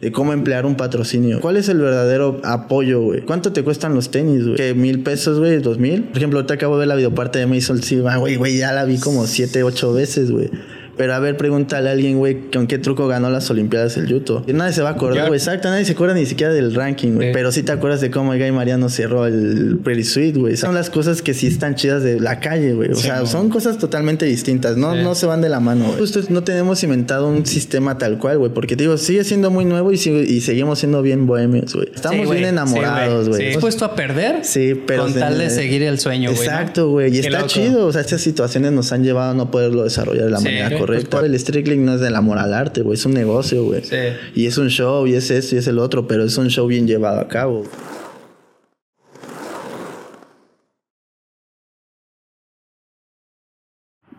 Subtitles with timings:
[0.00, 1.40] de cómo emplear un patrocinio.
[1.40, 3.22] ¿Cuál es el verdadero apoyo, güey?
[3.22, 4.56] ¿Cuánto te cuestan los tenis, güey?
[4.56, 5.58] ¿Que mil pesos, güey?
[5.58, 6.04] ¿Dos mil?
[6.04, 8.84] Por ejemplo, ahorita acabo de ver la videoparte de Mason Silva, güey, güey, ya la
[8.84, 10.50] vi como siete, ocho veces, güey.
[10.98, 14.44] Pero a ver, pregúntale a alguien, güey, con qué truco ganó las Olimpiadas el Yuto.
[14.48, 15.38] Y nadie se va a acordar, güey.
[15.38, 17.32] Exacto, nadie se acuerda ni siquiera del ranking, güey.
[17.32, 20.56] Pero sí te acuerdas de cómo el Guy Mariano cerró el Pretty Sweet, güey.
[20.56, 22.90] Son las cosas que sí están chidas de la calle, güey.
[22.90, 24.76] O sea, son cosas totalmente distintas.
[24.76, 25.98] No, no se van de la mano, güey.
[26.00, 28.52] Justo no tenemos inventado un sistema tal cual, güey.
[28.52, 31.88] Porque digo, sigue siendo muy nuevo y, y seguimos siendo bien bohemios, güey.
[31.94, 33.52] Estamos bien enamorados, güey.
[33.52, 34.44] Sí, puesto a perder?
[34.44, 35.04] Sí, pero.
[35.04, 36.42] Con tal de seguir el sueño, güey.
[36.42, 37.14] Exacto, güey.
[37.14, 37.86] Y está chido.
[37.86, 40.87] O sea, estas situaciones nos han llevado a no poderlo desarrollar de la manera correcta.
[40.88, 42.94] El street no es del amor al arte, güey.
[42.94, 43.82] Es un negocio, güey.
[43.84, 43.96] Sí.
[44.34, 46.66] Y es un show, y es esto, y es el otro, pero es un show
[46.66, 47.64] bien llevado a cabo.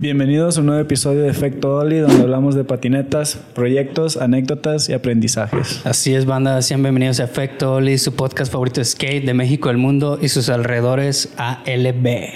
[0.02, 4.94] Bienvenidos a un nuevo episodio de Efecto Oli, donde hablamos de patinetas, proyectos, anécdotas y
[4.94, 5.86] aprendizajes.
[5.86, 6.62] Así es, banda.
[6.62, 10.30] Sean bienvenidos a Efecto Oli, su podcast favorito de skate de México, el mundo y
[10.30, 12.30] sus alrededores ALB.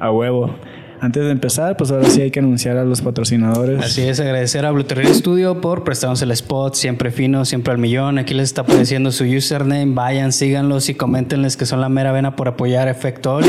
[0.00, 0.56] A huevo.
[1.04, 3.84] Antes de empezar, pues ahora sí hay que anunciar a los patrocinadores.
[3.84, 8.16] Así es, agradecer a Blue Studio por prestarnos el spot, siempre fino, siempre al millón.
[8.16, 12.36] Aquí les está apareciendo su username, vayan, síganlos y coméntenles que son la mera vena
[12.36, 13.40] por apoyar Efecto.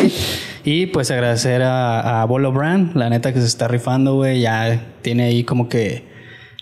[0.66, 4.88] Y pues agradecer a, a Bolo Brand, la neta que se está rifando, güey, ya
[5.02, 6.15] tiene ahí como que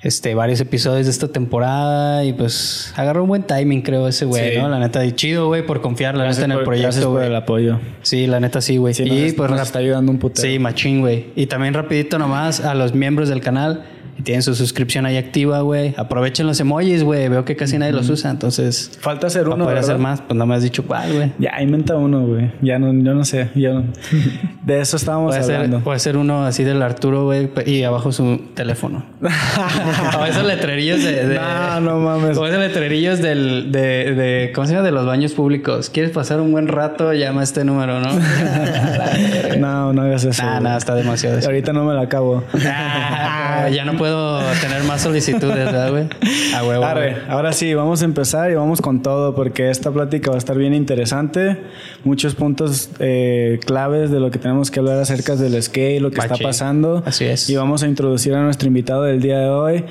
[0.03, 4.57] este, varios episodios de esta temporada y pues agarró un buen timing, creo, ese güey,
[4.57, 4.67] ¿no?
[4.67, 7.21] La neta, y chido, güey, por confiar, la neta, en el proyecto.
[7.21, 7.79] El apoyo.
[8.01, 8.93] Sí, la neta, sí, güey.
[8.99, 10.47] y pues nos está ayudando un putero.
[10.47, 11.27] Sí, machín, güey.
[11.35, 13.85] Y también rapidito nomás a los miembros del canal
[14.17, 15.93] y tienen su suscripción ahí activa, güey.
[15.97, 17.27] Aprovechen los emojis, güey.
[17.29, 18.91] Veo que casi nadie los usa, entonces.
[18.99, 19.65] Falta hacer uno.
[19.65, 21.31] Para hacer más, pues no me has dicho cuál, güey.
[21.39, 22.51] Ya, inventa uno, güey.
[22.61, 23.49] Ya no, yo no sé.
[23.55, 23.83] Yo
[24.63, 25.79] De eso estábamos hablando.
[25.81, 29.03] puede ser uno así del Arturo, güey, y abajo su teléfono.
[30.19, 32.37] o esos letrerillos de, No, no mames.
[32.37, 34.85] O esos letrerillos del, de, de, ¿cómo se llama?
[34.85, 35.89] De los baños públicos.
[35.89, 37.13] ¿Quieres pasar un buen rato?
[37.13, 38.09] Llama a este número, ¿no?
[39.59, 40.43] no, no hagas eso.
[40.43, 41.39] No, no, está demasiado.
[41.43, 42.43] Ahorita no me la acabo.
[43.53, 46.05] Ah, ya no puedo tener más solicitudes, ¿verdad, güey?
[46.55, 46.85] A huevo.
[47.29, 50.57] ahora sí, vamos a empezar y vamos con todo porque esta plática va a estar
[50.57, 51.57] bien interesante.
[52.03, 56.19] Muchos puntos eh, claves de lo que tenemos que hablar acerca del skate, lo que
[56.19, 57.03] está pasando.
[57.05, 57.49] Así es.
[57.49, 59.85] Y vamos a introducir a nuestro invitado del día de hoy.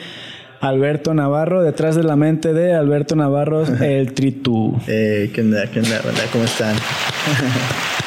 [0.61, 4.81] Alberto Navarro, detrás de la mente de Alberto Navarro, el Tritú.
[4.87, 5.67] Eh, ¿Qué onda?
[5.67, 6.01] ¿Qué onda?
[6.33, 6.77] ¿Cómo están?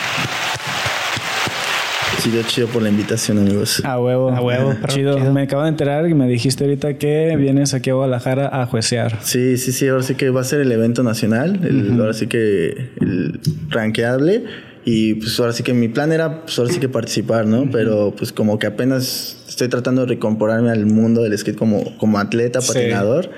[2.26, 3.86] Chido, chido por la invitación, amigos.
[3.86, 4.32] A huevo.
[4.32, 4.74] A huevo.
[4.88, 5.32] Chido.
[5.32, 9.20] Me acabo de enterar y me dijiste ahorita que vienes aquí a Guadalajara a juecear.
[9.22, 9.88] Sí, sí, sí.
[9.88, 11.60] Ahora sí que va a ser el evento nacional.
[12.00, 14.44] Ahora sí que el ranqueable.
[14.86, 17.70] Y pues ahora sí que mi plan era, pues ahora sí que participar, ¿no?
[17.72, 22.18] Pero pues como que apenas estoy tratando de recomporarme al mundo del skate como, como
[22.18, 23.30] atleta, patinador.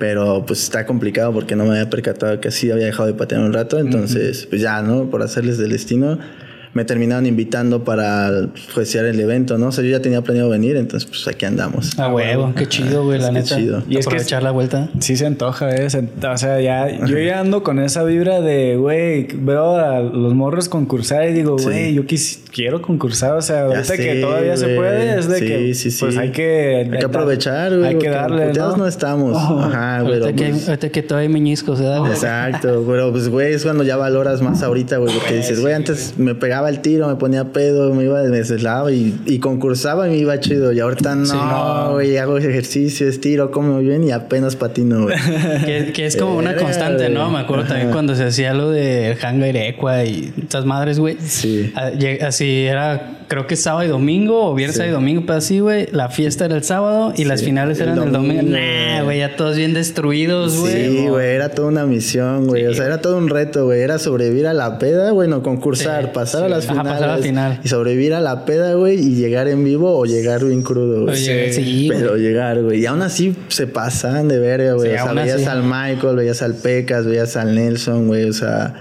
[0.00, 3.44] Pero pues está complicado porque no me había percatado que así había dejado de patinar
[3.44, 3.78] un rato.
[3.78, 5.08] Entonces, pues ya, ¿no?
[5.08, 6.18] Por hacerles del destino
[6.74, 9.68] me terminaron invitando para juecear el evento, ¿no?
[9.68, 11.98] O sea, yo ya tenía planeado venir, entonces pues aquí andamos.
[11.98, 13.56] Ah, huevo, qué chido, güey, la neta.
[13.56, 13.82] Chido.
[13.88, 14.90] Y es que echar la vuelta.
[14.98, 15.86] Sí se antoja, ¿eh?
[15.86, 20.68] o sea, ya yo ya ando con esa vibra de, güey, veo a los morros
[20.68, 22.02] concursar y digo, güey, yo
[22.52, 26.30] quiero concursar, o sea, ahorita que todavía se puede, es de que sí, pues hay
[26.30, 27.90] que hay que aprovechar, güey.
[27.90, 28.76] Hay que darle, ¿no?
[28.76, 29.36] no estamos.
[29.36, 30.20] Ajá, güey.
[30.20, 32.06] Ahorita, que, pues ahorita que todavía hay meñiscos, ¿verdad?
[32.10, 36.14] Exacto, pero pues güey, es cuando ya valoras más ahorita, güey, porque dices, güey, antes
[36.18, 38.44] me pegaba el tiro, me ponía pedo, me iba de
[38.92, 40.72] y, y concursaba y me iba chido.
[40.72, 45.16] Y ahorita no, güey, hago ejercicio, estiro, como bien y apenas patino, güey.
[45.64, 47.30] que, es como una constante, ¿no?
[47.30, 51.16] Me acuerdo también cuando se hacía lo de Hanga Irecua y estas madres, güey.
[51.20, 51.72] Sí.
[51.74, 51.90] Ah,
[52.26, 55.86] así era, creo que sábado y domingo o viernes y domingo, pero así, güey.
[55.92, 58.42] La fiesta era el sábado y las finales eran el domingo.
[58.42, 60.90] Nah, güey, ya todos bien destruidos, güey.
[60.90, 62.66] Sí, güey, era toda una misión, güey.
[62.66, 63.80] O sea, era todo un reto, güey.
[63.80, 67.60] Era sobrevivir a la peda, bueno, concursar, pasar a las finales final.
[67.62, 71.16] Y sobrevivir a la peda, güey, y llegar en vivo o llegar bien crudo, güey.
[71.16, 72.80] Sí, Pero llegar, güey.
[72.80, 74.92] Y aún así se pasan de verga, güey.
[74.92, 78.28] o sea, veías al Michael, veías al Pecas, veías al Nelson, güey.
[78.28, 78.74] O sea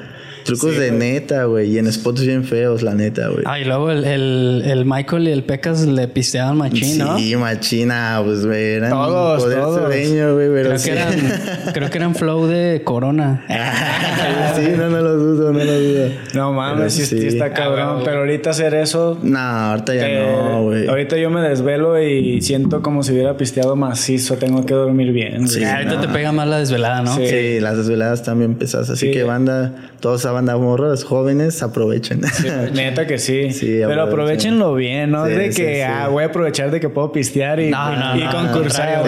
[0.43, 1.71] Trucos de neta, güey.
[1.71, 3.43] Y en spots bien feos, la neta, güey.
[3.45, 7.17] Ah, y luego el, el, el, Michael y el Pecas le pisteaban machín, ¿no?
[7.17, 8.73] Sí, machina, pues, güey.
[8.73, 9.81] Eran todos, poder todos.
[9.81, 10.49] sureño, güey.
[10.49, 11.13] Creo, que eran,
[11.73, 13.45] creo que eran flow de Corona.
[14.55, 16.09] sí, no, no lo dudo, no lo dudo.
[16.33, 18.01] No mames, sí, sí, está cabrón.
[18.03, 19.19] pero ahorita hacer eso...
[19.21, 20.87] No, ahorita ya no, güey.
[20.87, 24.37] Ahorita yo me desvelo y siento como si hubiera pisteado macizo.
[24.37, 25.47] Tengo que dormir bien.
[25.47, 27.15] Sí, ahorita te pega más la desvelada, ¿no?
[27.15, 28.89] Sí, las desveladas también pesadas.
[28.89, 32.21] Así que, banda, todos banda morros jóvenes, aprovechen.
[32.73, 33.49] neta que sí.
[33.59, 35.25] Pero aprovechenlo bien, ¿no?
[35.25, 39.03] de que, ah, voy a aprovechar de que puedo pistear y, concursar.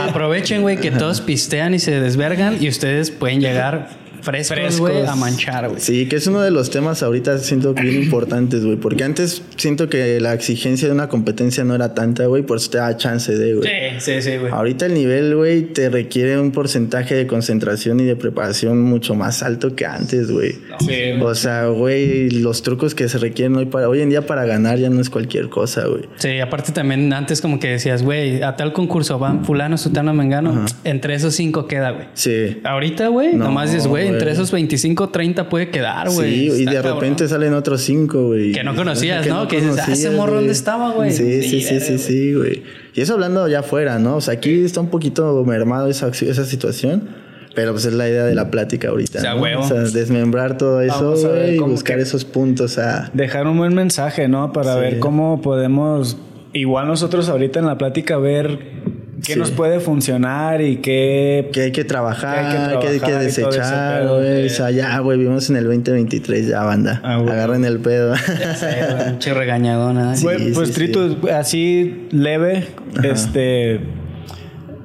[0.00, 5.14] Aprovechen, güey, que todos pistean y se desvergan y ustedes pueden llegar frescos, güey, a
[5.14, 5.80] manchar, güey.
[5.80, 8.76] Sí, que es uno de los temas ahorita siento bien importantes, güey.
[8.76, 12.70] Porque antes siento que la exigencia de una competencia no era tanta, güey, por eso
[12.70, 13.68] te da chance de, güey.
[13.98, 14.52] Sí, sí, sí, güey.
[14.52, 19.42] Ahorita el nivel, güey, te requiere un porcentaje de concentración y de preparación mucho más
[19.42, 20.52] alto que antes, güey.
[20.80, 21.20] Sí.
[21.20, 24.78] O sea, güey, los trucos que se requieren hoy para hoy en día para ganar
[24.78, 26.02] ya no es cualquier cosa, güey.
[26.16, 30.64] Sí, aparte también antes como que decías, güey, a tal concurso van fulano, sutano, mengano,
[30.84, 32.06] entre esos cinco queda, güey.
[32.14, 32.60] Sí.
[32.64, 36.50] Ahorita, güey, nomás dices, güey, entre esos 25, 30 puede quedar, güey.
[36.50, 38.52] Sí, y de repente salen otros 5, güey.
[38.52, 39.48] Que no conocías, ¿no?
[39.48, 41.12] Que dices, ah, ese morro dónde estaba, güey.
[41.12, 42.62] Sí, sí, sí, sí, sí, güey.
[42.94, 44.16] Y eso hablando ya afuera, ¿no?
[44.16, 47.28] O sea, aquí está un poquito mermado esa, esa situación.
[47.54, 49.18] Pero pues es la idea de la plática ahorita.
[49.18, 49.60] O sea, ¿no?
[49.60, 53.10] o sea desmembrar todo eso, güey, y buscar esos puntos a...
[53.14, 54.52] Dejar un buen mensaje, ¿no?
[54.52, 56.18] Para ver cómo podemos,
[56.52, 58.77] igual nosotros ahorita en la plática, ver
[59.24, 61.50] qué nos puede funcionar y qué...
[61.52, 64.46] Que hay que trabajar, que hay que, desechar, güey.
[64.46, 67.00] O sea, ya, güey, vivimos en el 2023 ya, banda.
[67.04, 68.14] Ah, Agarren el pedo.
[68.14, 70.14] Ya sé, mucho regañadona.
[70.22, 72.68] pues, Trito, así leve,
[73.02, 73.80] este...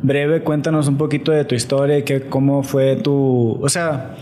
[0.05, 3.57] Breve, cuéntanos un poquito de tu historia y que, cómo fue tu...
[3.61, 4.15] O sea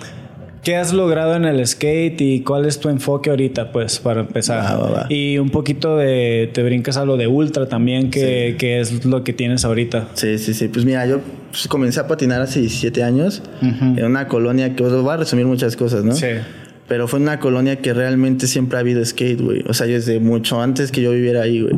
[0.64, 5.08] ¿Qué has logrado en el skate y cuál es tu enfoque ahorita, pues, para empezar?
[5.10, 9.34] Y un poquito de, te brincas a lo de ultra también, que, es lo que
[9.34, 10.10] tienes ahorita.
[10.14, 10.68] Sí, sí, sí.
[10.68, 11.20] Pues mira, yo
[11.50, 15.46] pues, comencé a patinar hace 17 años en una colonia que os va a resumir
[15.46, 16.14] muchas cosas, ¿no?
[16.14, 16.28] Sí.
[16.88, 19.64] Pero fue una colonia que realmente siempre ha habido skate, güey.
[19.68, 21.74] O sea, desde mucho antes que yo viviera ahí, güey.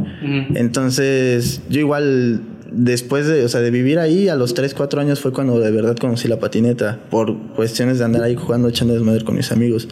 [0.55, 2.41] Entonces, yo igual
[2.73, 5.71] después de, o sea, de vivir ahí, a los 3, 4 años fue cuando de
[5.71, 9.87] verdad conocí la patineta, por cuestiones de andar ahí jugando, echando desmadre con mis amigos.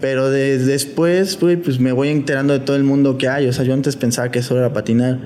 [0.00, 3.46] Pero después, pues me voy enterando de todo el mundo que hay.
[3.46, 5.18] O sea, yo antes pensaba que eso era patinar,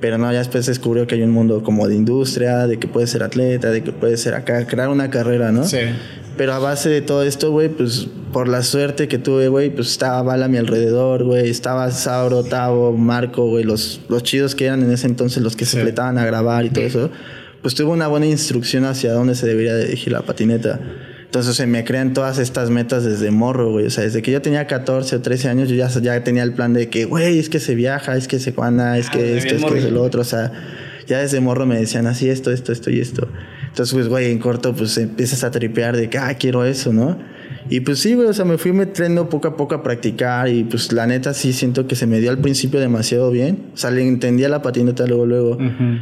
[0.00, 3.10] pero no, ya después descubrió que hay un mundo como de industria, de que puedes
[3.10, 5.64] ser atleta, de que puedes ser acá, crear una carrera, ¿no?
[5.64, 5.78] Sí.
[6.36, 9.88] Pero a base de todo esto, güey, pues por la suerte que tuve, güey, pues
[9.90, 11.48] estaba Bala a mi alrededor, güey.
[11.48, 15.64] Estaba Sauro, Tavo, Marco, güey, los, los chidos que eran en ese entonces los que
[15.64, 17.10] se fletaban a grabar y todo eso.
[17.62, 20.80] Pues tuve una buena instrucción hacia dónde se debería dirigir la patineta.
[21.34, 23.86] Entonces se me crean todas estas metas desde morro, güey.
[23.86, 26.52] O sea, desde que yo tenía 14 o 13 años, yo ya, ya tenía el
[26.52, 29.36] plan de que, güey, es que se viaja, es que se cuanda, es que ah,
[29.38, 30.20] esto, es que es el otro.
[30.20, 30.52] O sea,
[31.06, 33.28] ya desde morro me decían así, esto, esto, esto y esto.
[33.74, 37.18] Entonces, pues, güey, en corto, pues empiezas a tripear de que, ah, quiero eso, ¿no?
[37.68, 40.62] Y pues sí, güey, o sea, me fui metiendo poco a poco a practicar y
[40.62, 43.58] pues la neta sí siento que se me dio al principio demasiado bien.
[43.74, 45.58] O sea, le entendía la patineta luego, luego.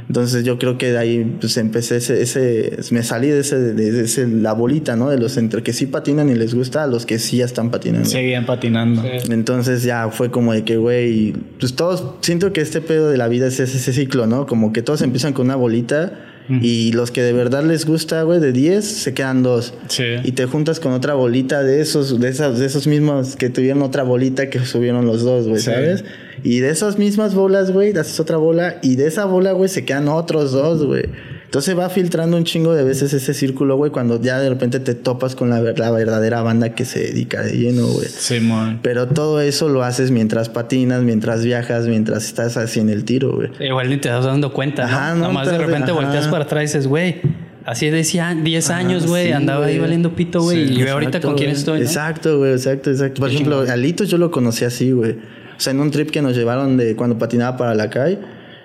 [0.07, 4.03] Entonces yo creo que de ahí pues empecé ese, ese me salí de ese, de
[4.03, 5.09] ese, la bolita, ¿no?
[5.09, 7.71] De los entre que sí patinan y les gusta a los que sí ya están
[7.71, 8.07] patinando.
[8.07, 9.03] Seguían patinando.
[9.31, 13.29] Entonces ya fue como de que, güey, pues todos, siento que este pedo de la
[13.29, 14.47] vida es ese ciclo, ¿no?
[14.47, 18.41] Como que todos empiezan con una bolita y los que de verdad les gusta, güey,
[18.41, 19.75] de 10 se quedan dos.
[19.89, 20.05] Sí.
[20.25, 23.83] Y te juntas con otra bolita de esos, de esas, de esos mismos que tuvieron
[23.83, 26.05] otra bolita que subieron los dos, güey, ¿sabes?
[26.43, 29.85] Y de esas mismas bolas, güey, haces otra bola y de esa bola, güey, se
[29.85, 31.05] quedan otros dos, güey.
[31.53, 34.95] Entonces va filtrando un chingo de veces ese círculo, güey, cuando ya de repente te
[34.95, 38.09] topas con la, la verdadera banda que se dedica de lleno, güey.
[38.09, 38.81] Sí, man.
[38.81, 43.35] Pero todo eso lo haces mientras patinas, mientras viajas, mientras estás así en el tiro,
[43.37, 43.51] güey.
[43.61, 44.97] Igual ni te das dando cuenta, ¿no?
[44.97, 47.21] Ajá, no Nomás de repente volteas para atrás y dices, güey,
[47.67, 50.73] Así decía 10 años, güey, andaba ahí valiendo pito, güey.
[50.73, 51.81] y ve ahorita con quién estoy.
[51.81, 51.85] ¿no?
[51.85, 53.21] Exacto, güey, exacto, exacto.
[53.21, 55.19] Por ejemplo, Alitos yo lo conocí así, güey.
[55.55, 58.19] O sea, en un trip que nos llevaron de cuando patinaba para la calle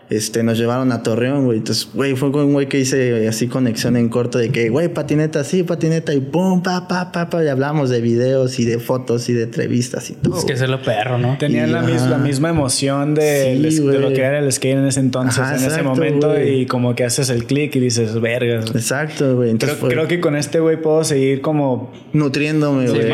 [0.10, 1.58] este, nos llevaron a Torreón, güey.
[1.58, 4.88] Entonces, güey, fue con un güey que hice así conexión en corto de que, güey,
[4.88, 8.80] patineta, sí, patineta, y pum, pa, pa, pa, pa, y hablamos de videos y de
[8.80, 10.38] fotos y de entrevistas y todo.
[10.38, 11.38] Es que es lo perro, ¿no?
[11.38, 15.68] Tenían la, misma, misma emoción de, lo que era el skate en ese entonces, en
[15.70, 18.72] ese momento, y como que haces el clic y dices, vergas.
[18.74, 19.58] Exacto, güey.
[19.58, 23.10] Creo, creo, que con este güey puedo seguir como nutriéndome, güey.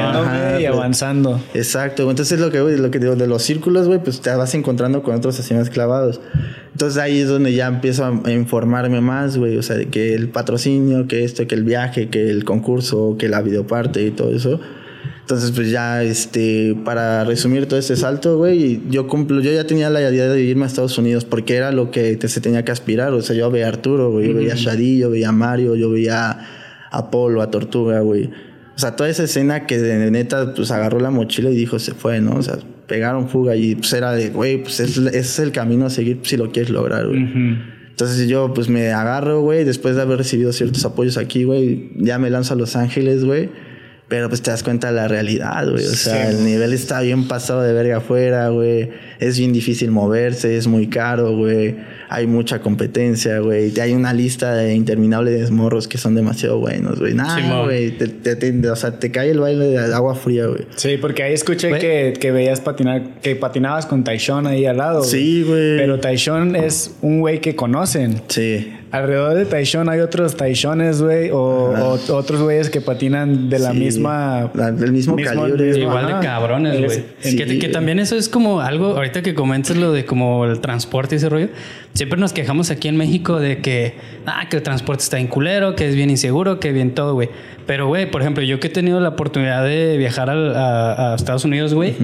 [0.62, 1.42] y avanzando.
[1.56, 5.02] Exacto, entonces lo que, lo que digo de los círculos, güey, pues te vas encontrando
[5.02, 6.22] con otros así más clavados.
[6.74, 9.58] Entonces ahí es donde ya empiezo a informarme más, güey.
[9.58, 13.30] O sea, de que el patrocinio, que esto, que el viaje, que el concurso, que
[13.30, 14.60] la videoparte y todo eso.
[15.22, 19.90] Entonces, pues ya, este, para resumir todo este salto, güey, yo cumplo, yo ya tenía
[19.90, 23.14] la idea de irme a Estados Unidos porque era lo que se tenía que aspirar.
[23.14, 25.76] O sea, yo veía a Arturo, güey, yo veía a Shadi, yo veía a Mario,
[25.76, 26.48] yo veía a
[26.92, 28.32] Apolo, a Tortuga, güey.
[28.76, 31.94] O sea, toda esa escena que de neta, pues agarró la mochila y dijo, se
[31.94, 32.36] fue, ¿no?
[32.36, 32.58] O sea,
[32.94, 36.38] pegaron fuga y pues era de, güey, pues es, es, el camino a seguir si
[36.38, 37.28] lo quieres lograr, güey.
[37.90, 42.20] Entonces yo pues me agarro, güey, después de haber recibido ciertos apoyos aquí, güey, ya
[42.20, 43.50] me lanzo a Los Ángeles, güey.
[44.14, 45.84] Pero pues te das cuenta de la realidad, güey.
[45.88, 48.92] O sea, el nivel está bien pasado de verga afuera, güey.
[49.20, 51.78] Es bien difícil moverse, es muy caro, güey.
[52.10, 53.74] Hay mucha competencia, güey.
[53.80, 57.16] Hay una lista de interminables morros que son demasiado buenos, güey.
[57.16, 57.98] Nada, güey.
[58.72, 60.68] o sea, te cae el baile de agua fría, güey.
[60.76, 65.04] Sí, porque ahí escuché que, que, veías patinar, que patinabas con Taishon ahí al lado.
[65.04, 65.78] Sí, güey.
[65.78, 68.22] Pero Taishon es un güey que conocen.
[68.28, 68.74] Sí.
[68.94, 74.52] Alrededor de Taishon hay otros Taishones, güey, o, otros güeyes que patinan de la misma.
[74.54, 75.80] del mismo, calibre.
[75.80, 77.36] Igual de cabrones, güey.
[77.36, 81.16] que, que, también eso es como algo, ahorita que comentas lo de como el transporte
[81.16, 81.48] y ese rollo,
[81.96, 83.96] siempre nos quejamos aquí en México de que,
[84.28, 87.30] ah, que el transporte está en culero, que es bien inseguro, que bien todo, güey.
[87.66, 91.74] Pero, güey, por ejemplo, yo que he tenido la oportunidad de viajar a, Estados Unidos,
[91.74, 91.96] güey.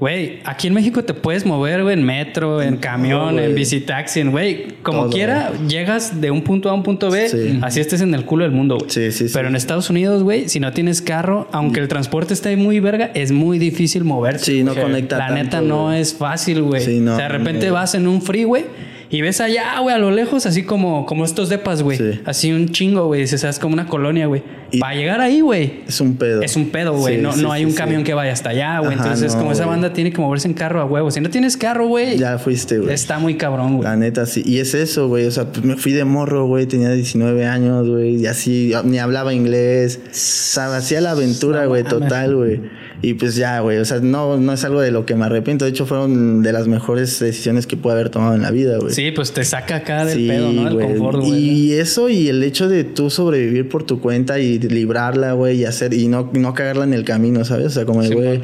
[0.00, 4.22] Güey, aquí en México te puedes mover, güey, en metro, en camión, en bici taxi,
[4.22, 4.68] güey.
[4.82, 8.24] Como quiera, llegas de un punto A a un punto B, así estés en el
[8.24, 8.90] culo del mundo, güey.
[8.90, 12.56] Sí, sí, Pero en Estados Unidos, güey, si no tienes carro, aunque el transporte esté
[12.56, 14.46] muy verga, es muy difícil moverse.
[14.46, 15.18] Sí, no conecta.
[15.18, 16.82] La neta no es fácil, güey.
[16.82, 18.64] Sí, no, o sea, de repente vas en un freeway
[19.10, 22.20] y ves allá, güey, a lo lejos, así como, como estos depas, güey.
[22.24, 23.22] Así un chingo, güey.
[23.22, 24.42] Dices, es como una colonia, güey.
[24.78, 25.80] Para llegar ahí, güey.
[25.88, 26.42] Es un pedo.
[26.42, 27.18] Es un pedo, güey.
[27.18, 28.92] no, no hay un camión que vaya hasta allá, güey.
[28.92, 31.10] Entonces, como esa banda tiene que moverse en carro a huevo.
[31.10, 32.18] Si no tienes carro, güey.
[32.18, 32.94] Ya fuiste, güey.
[32.94, 33.88] Está muy cabrón, güey.
[33.88, 34.42] La neta, sí.
[34.46, 35.26] Y es eso, güey.
[35.26, 36.66] O sea, pues me fui de morro, güey.
[36.66, 38.16] Tenía 19 años, güey.
[38.16, 40.00] Y así, ni hablaba inglés.
[40.06, 42.60] O sea, hacía la aventura, güey, total, güey.
[43.02, 45.64] Y pues ya, güey, o sea, no, no es algo de lo que me arrepiento.
[45.64, 48.92] De hecho, fueron de las mejores decisiones que pude haber tomado en la vida, güey.
[48.92, 50.68] Sí, pues te saca acá del pedo, ¿no?
[50.68, 51.32] El confort, güey.
[51.32, 55.64] Y eso y el hecho de tú sobrevivir por tu cuenta y librarla, güey, y
[55.64, 57.66] hacer, y no, no cagarla en el camino, ¿sabes?
[57.66, 58.40] O sea, como el güey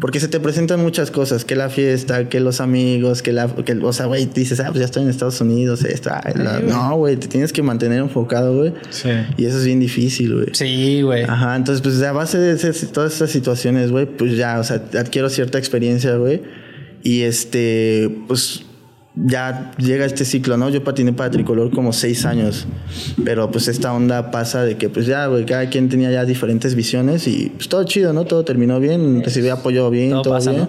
[0.00, 3.48] porque se te presentan muchas cosas, que la fiesta, que los amigos, que la...
[3.48, 6.10] Que, o sea, güey, dices, ah, pues ya estoy en Estados Unidos, esto,
[6.66, 8.72] no, güey, te tienes que mantener enfocado, güey.
[8.90, 9.10] Sí.
[9.36, 10.48] Y eso es bien difícil, güey.
[10.52, 11.24] Sí, güey.
[11.24, 12.56] Ajá, entonces, pues a base de
[12.92, 16.42] todas estas situaciones, güey, pues ya, o sea, adquiero cierta experiencia, güey.
[17.02, 18.64] Y este, pues
[19.16, 20.70] ya llega este ciclo, ¿no?
[20.70, 22.66] Yo patiné para tricolor como seis años,
[23.24, 26.74] pero pues esta onda pasa de que pues ya, güey, cada quien tenía ya diferentes
[26.74, 28.24] visiones y pues todo chido, ¿no?
[28.24, 30.68] Todo terminó bien, recibí apoyo bien, todo, bien.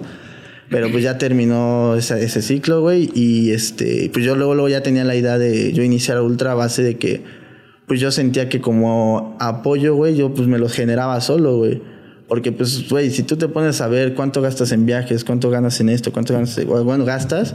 [0.68, 4.82] Pero pues ya terminó ese, ese ciclo, güey, y este, pues yo luego, luego ya
[4.82, 7.22] tenía la idea de yo iniciar Ultra base de que
[7.86, 11.82] pues yo sentía que como apoyo, güey, yo pues me los generaba solo, güey.
[12.28, 15.78] Porque, pues, güey, si tú te pones a ver cuánto gastas en viajes, cuánto ganas
[15.80, 17.54] en esto, cuánto ganas, bueno, gastas,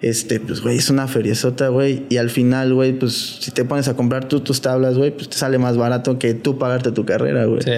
[0.00, 2.04] este, pues, güey, es una feriezota, güey.
[2.08, 5.28] Y al final, güey, pues, si te pones a comprar tú tus tablas, güey, pues
[5.28, 7.62] te sale más barato que tú pagarte tu carrera, güey.
[7.62, 7.70] Sí.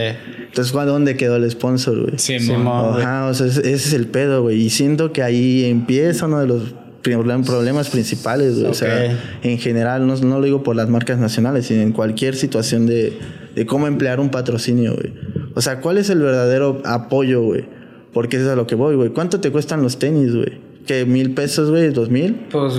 [0.47, 2.19] Entonces, ¿dónde quedó el sponsor, güey?
[2.19, 4.61] Sí, sí Ajá, o sea, ese, es el pedo, güey.
[4.61, 8.71] Y siento que ahí empieza uno de los problemas principales, güey.
[8.71, 12.37] O sea, en general, no, no lo digo por las marcas nacionales, sino en cualquier
[12.37, 13.19] situación de,
[13.55, 15.15] de cómo emplear un patrocinio, güey.
[15.55, 17.65] O sea, ¿cuál es el verdadero apoyo, güey?
[18.13, 19.11] Porque eso es a lo que voy, güey.
[19.11, 20.70] ¿Cuánto te cuestan los tenis, güey?
[20.91, 22.35] Que mil pesos, güey, dos mil.
[22.51, 22.75] Pues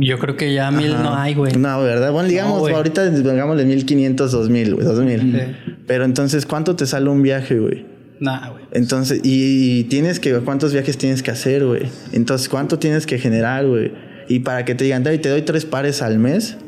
[0.00, 1.54] yo creo que ya mil no hay, güey.
[1.54, 2.12] No, ¿verdad?
[2.12, 5.56] Bueno, digamos, ahorita digámosle mil quinientos, dos mil, güey, dos mil.
[5.86, 7.86] Pero entonces, ¿cuánto te sale un viaje, güey?
[8.20, 8.64] Nada, güey.
[8.72, 11.84] Entonces, y, tienes que, ¿cuántos viajes tienes que hacer, güey?
[12.12, 13.92] Entonces, ¿cuánto tienes que generar, güey?
[14.28, 16.58] Y para que te digan, te doy tres pares al mes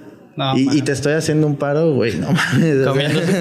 [0.56, 2.86] y, te estoy haciendo un paro, güey, no mames.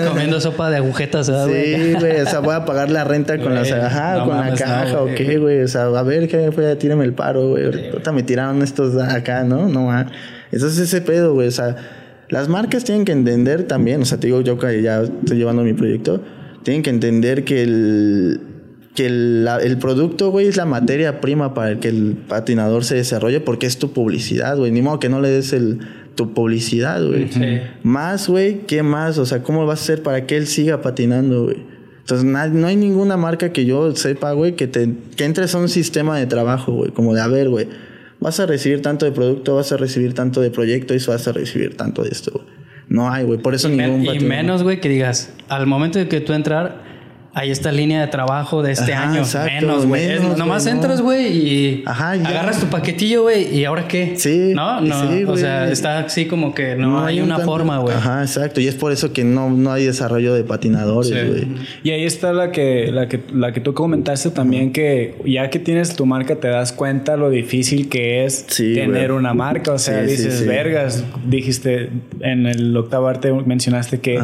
[0.08, 1.48] Comiendo, sopa de agujetas, ¿verdad?
[1.48, 5.02] Sí, güey, o sea, voy a pagar la renta con, la, ajá, con la caja
[5.02, 5.62] o qué, güey.
[5.62, 7.66] O sea, a ver, qué fue, tírame el paro, güey.
[7.66, 9.70] Ahorita me tiraron estos acá, ¿no?
[9.70, 10.08] No, ah.
[10.52, 11.48] Eso es ese pedo, güey.
[11.48, 11.76] O sea,
[12.30, 15.64] las marcas tienen que entender también, o sea, te digo yo que ya estoy llevando
[15.64, 16.22] mi proyecto,
[16.64, 18.42] tienen que entender que el
[18.96, 22.96] que el, el producto, güey, es la materia prima para el que el patinador se
[22.96, 24.72] desarrolle porque es tu publicidad, güey.
[24.72, 25.80] Ni modo que no le des el,
[26.20, 27.30] tu publicidad, güey.
[27.82, 29.18] Más, güey, ¿qué más?
[29.20, 31.64] O sea, ¿cómo vas a hacer para que él siga patinando, güey?
[32.00, 35.70] Entonces, no hay ninguna marca que yo sepa, güey, que, te, que entres a un
[35.70, 36.92] sistema de trabajo, güey.
[36.92, 37.70] Como de, a ver, güey,
[38.20, 41.32] vas a recibir tanto de producto, vas a recibir tanto de proyecto y vas a
[41.32, 42.46] recibir tanto de esto,
[42.90, 43.40] No hay, güey.
[43.40, 44.04] Por eso ningún...
[44.04, 46.84] y menos, güey, que digas, al momento de que tú entrar
[47.34, 49.24] hay esta línea de trabajo de este año.
[49.46, 50.20] menos, güey.
[50.38, 54.14] Nomás entras, güey, y agarras tu paquetillo, güey, y ahora qué.
[54.18, 54.54] Sí.
[54.56, 54.82] ¿No?
[54.82, 57.96] no o sea, está así como que no, hay, una forma, güey.
[57.96, 58.62] Ajá, exacto.
[58.62, 61.48] Y es por eso que no, no hay desarrollo de patinadores, güey.
[61.84, 65.60] Y ahí está la que, la que, la que tú comentaste también, que ya que
[65.60, 69.74] tienes tu marca, te das cuenta lo difícil que es tener una marca.
[69.74, 71.90] O sea, dices, vergas, dijiste
[72.22, 74.20] en el octavo arte mencionaste que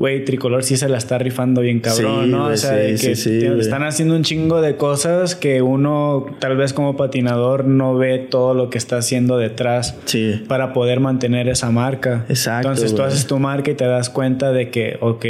[0.00, 2.46] güey, Tricolor sí se la está rifando bien cabrón, ¿no?
[2.46, 6.96] o sea, de que están haciendo un chingo de cosas que uno, tal vez como
[6.96, 9.94] patinador, no ve todo lo que está haciendo detrás
[10.48, 12.24] para poder mantener esa marca.
[12.30, 12.68] Exacto.
[12.68, 15.26] Entonces tú haces tu marca y te das cuenta de que, ok,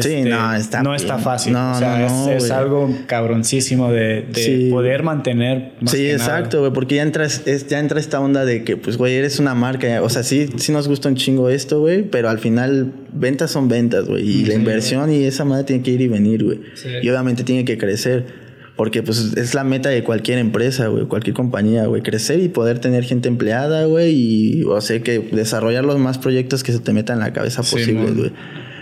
[0.00, 1.52] sí, este, no está, no está fácil.
[1.52, 5.72] No, o sea, no, es, algo cabroncísimo de, poder mantener.
[5.86, 9.38] sí, exacto, güey, porque ya entras, ya entra esta onda de que, pues, güey, eres
[9.38, 10.02] una marca.
[10.02, 13.68] O sea, sí, sí nos gusta un chingo esto, güey, pero al final ventas son
[13.68, 14.28] ventas, güey.
[14.28, 16.60] Y la inversión y esa madre tiene que ir y venir, güey.
[17.02, 18.44] Y obviamente tiene que crecer.
[18.76, 22.80] Porque pues es la meta de cualquier empresa, güey, cualquier compañía, güey, crecer y poder
[22.80, 26.92] tener gente empleada, güey, y o sea que desarrollar los más proyectos que se te
[26.92, 28.32] metan en la cabeza posibles, güey.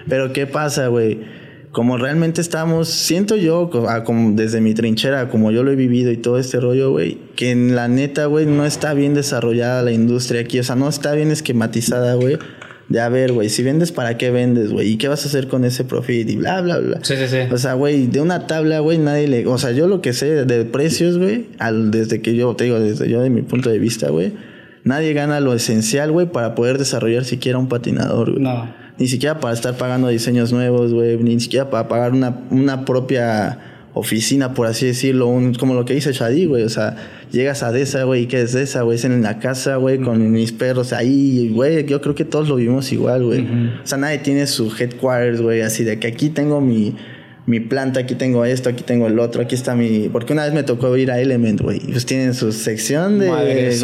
[0.08, 1.20] Pero ¿qué pasa, güey?
[1.70, 3.70] Como realmente estamos, siento yo,
[4.04, 7.50] como desde mi trinchera, como yo lo he vivido y todo este rollo, güey, que
[7.50, 11.14] en la neta, güey, no está bien desarrollada la industria aquí, o sea, no está
[11.14, 12.38] bien esquematizada, güey.
[12.90, 14.86] De a ver, güey, si vendes, ¿para qué vendes, güey?
[14.90, 16.28] ¿Y qué vas a hacer con ese profit?
[16.28, 16.98] Y bla, bla, bla.
[17.02, 17.38] Sí, sí, sí.
[17.50, 19.46] O sea, güey, de una tabla, güey, nadie le.
[19.46, 21.46] O sea, yo lo que sé de precios, güey,
[21.90, 24.34] desde que yo, te digo, desde yo de mi punto de vista, güey,
[24.84, 28.42] nadie gana lo esencial, güey, para poder desarrollar siquiera un patinador, güey.
[28.42, 32.84] No ni siquiera para estar pagando diseños nuevos, güey, ni siquiera para pagar una, una
[32.84, 33.58] propia
[33.94, 36.96] oficina, por así decirlo, un, como lo que dice Shadi, güey, o sea,
[37.30, 38.96] llegas a esa, güey, ¿qué es esa, güey?
[38.96, 42.56] Es en la casa, güey, con mis perros ahí, güey, yo creo que todos lo
[42.56, 43.40] vivimos igual, güey.
[43.82, 46.94] O sea, nadie tiene su headquarters, güey, así de que aquí tengo mi,
[47.44, 50.08] mi planta, aquí tengo esto, aquí tengo el otro, aquí está mi...
[50.08, 53.28] Porque una vez me tocó ir a Element, güey, y pues tienen su sección de...
[53.28, 53.76] Madre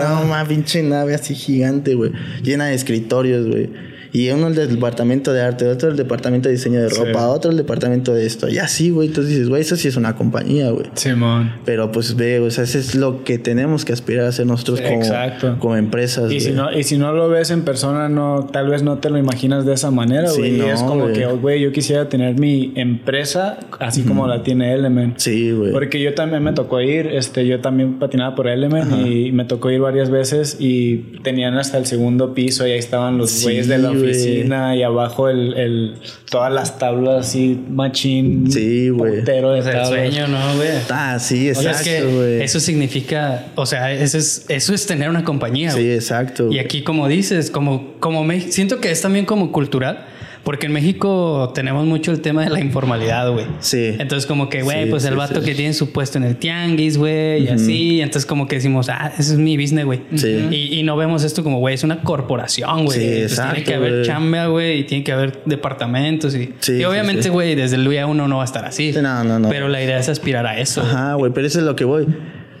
[0.00, 3.68] no, más pinche nave así gigante, güey, llena de escritorios, güey.
[4.14, 7.50] Y uno el del departamento de arte, otro el departamento de diseño de ropa, otro
[7.50, 8.48] el departamento de esto.
[8.48, 9.08] Y así, güey.
[9.08, 10.86] Entonces dices, güey, eso sí es una compañía, güey.
[10.94, 11.54] Simón.
[11.64, 14.80] Pero pues ve, o sea, eso es lo que tenemos que aspirar a hacer nosotros
[14.80, 16.30] como, como empresas.
[16.30, 19.10] Y si, no, y si no lo ves en persona, no, tal vez no te
[19.10, 20.52] lo imaginas de esa manera, güey.
[20.52, 24.74] Sí, no, es como que, güey, yo quisiera tener mi empresa así como la tiene
[24.74, 25.18] Element.
[25.18, 25.72] Sí, güey.
[25.72, 29.72] Porque yo también me tocó ir, este, yo también patinaba por Element y me tocó
[29.72, 33.78] ir varias veces y tenían hasta el segundo piso y ahí estaban los güeyes de
[33.78, 35.94] la y abajo el, el,
[36.30, 38.50] todas las tablas así, machín.
[38.50, 39.24] Sí, güey.
[39.24, 40.70] Pero de sueño, ¿no, güey?
[40.90, 42.42] Ah, sí, exacto, güey.
[42.42, 45.70] Eso significa, o sea, eso es, eso es tener una compañía.
[45.70, 46.50] Sí, exacto.
[46.50, 50.06] Y aquí, como dices, como, como me siento que es también como cultural
[50.44, 53.46] porque en México tenemos mucho el tema de la informalidad, güey.
[53.60, 53.94] Sí.
[53.98, 57.44] Entonces, como que, güey, pues el vato que tiene su puesto en el tianguis, güey,
[57.44, 58.00] y así.
[58.02, 60.02] Entonces, como que decimos, ah, ese es mi business, güey.
[60.14, 60.70] Sí.
[60.70, 62.98] Y, no vemos esto como, güey, es una corporación, güey.
[62.98, 63.54] Sí, exacto.
[63.54, 66.34] Tiene que haber chamba, güey, y tiene que haber departamentos.
[66.34, 68.92] Y, sí, y obviamente, güey, desde el día uno no va a estar así.
[68.92, 69.48] No, no, no.
[69.48, 70.82] Pero la idea es aspirar a eso.
[70.82, 72.06] Ajá, güey, pero eso es lo que voy.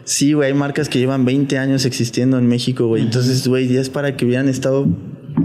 [0.04, 3.02] Sí, güey, hay marcas que llevan 20 años existiendo en México, güey.
[3.02, 4.86] Entonces, güey, ya es para que hubieran estado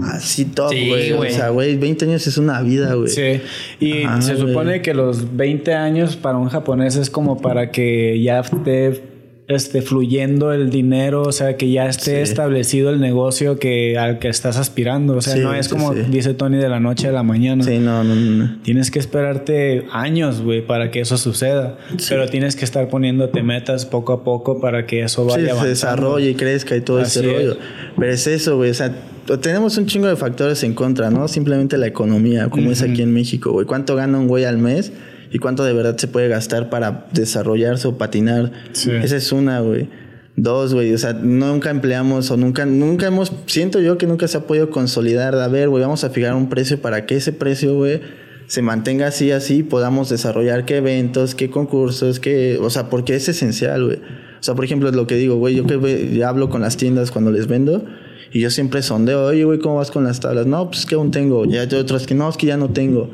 [0.04, 1.12] Así todo, güey.
[1.12, 3.08] o sea, güey, 20 años es una vida, güey.
[3.08, 3.40] Sí.
[3.80, 8.40] Y se supone que los 20 años para un japonés es como para que ya
[8.40, 9.09] esté
[9.50, 14.28] este, fluyendo el dinero, o sea, que ya esté establecido el negocio que, al que
[14.28, 15.14] estás aspirando.
[15.16, 17.64] O sea, no es como dice Tony de la noche a la mañana.
[17.64, 18.58] Sí, no, no, no.
[18.62, 21.78] Tienes que esperarte años, güey, para que eso suceda.
[22.08, 26.30] Pero tienes que estar poniéndote metas poco a poco para que eso vaya se desarrolle
[26.30, 27.56] y crezca y todo ese rollo.
[27.98, 28.70] Pero es eso, güey.
[28.70, 28.94] O sea,
[29.40, 31.26] tenemos un chingo de factores en contra, ¿no?
[31.28, 33.66] Simplemente la economía, como es aquí en México, güey.
[33.66, 34.92] ¿Cuánto gana un güey al mes?
[35.30, 38.52] ¿Y cuánto de verdad se puede gastar para desarrollarse o patinar?
[38.72, 39.88] Esa es una, güey.
[40.36, 44.38] Dos, güey, o sea, nunca empleamos o nunca, nunca hemos, siento yo que nunca se
[44.38, 45.34] ha podido consolidar.
[45.34, 48.00] A ver, güey, vamos a fijar un precio para que ese precio, güey,
[48.46, 53.28] se mantenga así, así, podamos desarrollar qué eventos, qué concursos, qué, o sea, porque es
[53.28, 53.98] esencial, güey.
[53.98, 56.76] O sea, por ejemplo, es lo que digo, güey, yo que ya hablo con las
[56.76, 57.84] tiendas cuando les vendo
[58.32, 60.46] y yo siempre sondeo, oye, güey, ¿cómo vas con las tablas?
[60.46, 61.44] No, pues que aún tengo.
[61.44, 63.10] Ya hay otras que no, es que ya no tengo.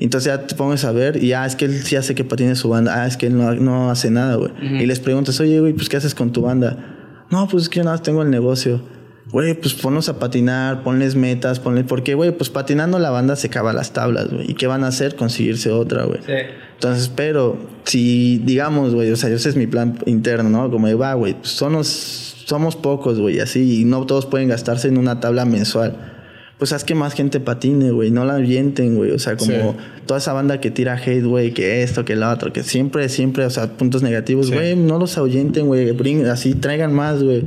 [0.00, 2.24] Entonces ya te pones a ver y ya ah, es que él sí hace que
[2.24, 3.02] patine su banda.
[3.02, 4.52] Ah, es que él no, no hace nada, güey.
[4.60, 7.24] Y les preguntas, oye, güey, pues ¿qué haces con tu banda?
[7.30, 8.80] No, pues es que yo nada más tengo el negocio.
[9.30, 11.84] Güey, pues ponlos a patinar, ponles metas, ponles...
[11.84, 14.50] Porque, güey, pues patinando la banda se acaba las tablas, güey.
[14.50, 15.16] ¿Y qué van a hacer?
[15.16, 16.20] Conseguirse otra, güey.
[16.24, 16.32] Sí.
[16.74, 20.70] Entonces, pero si, digamos, güey, o sea, ese es mi plan interno, ¿no?
[20.70, 21.86] Como de, va, güey, pues son los
[22.48, 26.17] somos pocos, güey, así, y no todos pueden gastarse en una tabla mensual.
[26.58, 29.12] Pues haz que más gente patine, güey, no la avienten, güey.
[29.12, 32.52] O sea, como toda esa banda que tira hate, güey, que esto, que lo otro,
[32.52, 35.90] que siempre, siempre, o sea, puntos negativos, güey, no los ahuyenten, güey,
[36.26, 37.44] así traigan más, güey.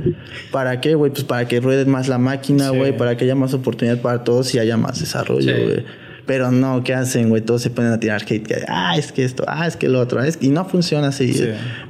[0.50, 1.10] ¿Para qué, güey?
[1.10, 4.54] Pues para que ruede más la máquina, güey, para que haya más oportunidad para todos
[4.54, 5.84] y haya más desarrollo, güey.
[6.26, 7.42] Pero no, ¿qué hacen, güey?
[7.42, 8.46] Todos se ponen a tirar hate.
[8.46, 10.22] Que, ah, es que esto, ah, es que lo otro.
[10.22, 11.34] Es, y no funciona así.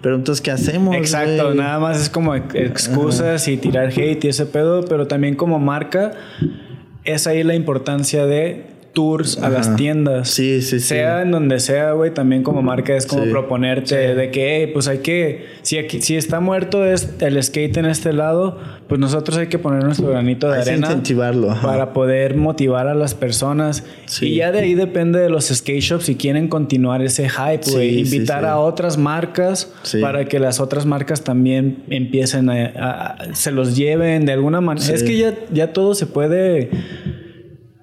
[0.01, 0.97] Pero entonces, ¿qué hacemos?
[0.97, 4.85] Exacto, nada más es como excusas y tirar hate y ese pedo.
[4.85, 6.13] Pero también como marca,
[7.05, 10.29] es ahí la importancia de tours a las tiendas.
[10.29, 10.89] Sí, sí, sí.
[10.89, 14.99] Sea en donde sea, güey, también como marca es como proponerte de que, pues hay
[14.99, 19.47] que, si aquí, si está muerto es el skate en este lado, pues nosotros hay
[19.47, 20.89] que poner nuestro granito de hay arena.
[20.89, 21.57] incentivarlo.
[21.63, 23.85] Para poder motivar a las personas.
[24.21, 28.01] Y ya de ahí depende de los skate shops si quieren continuar ese hype, güey.
[28.01, 34.27] Invitar a otras marcas para que las otras marcas también empiecen a, se los lleven
[34.27, 34.95] de alguna manera.
[34.95, 36.71] Es que ya, ya todo se puede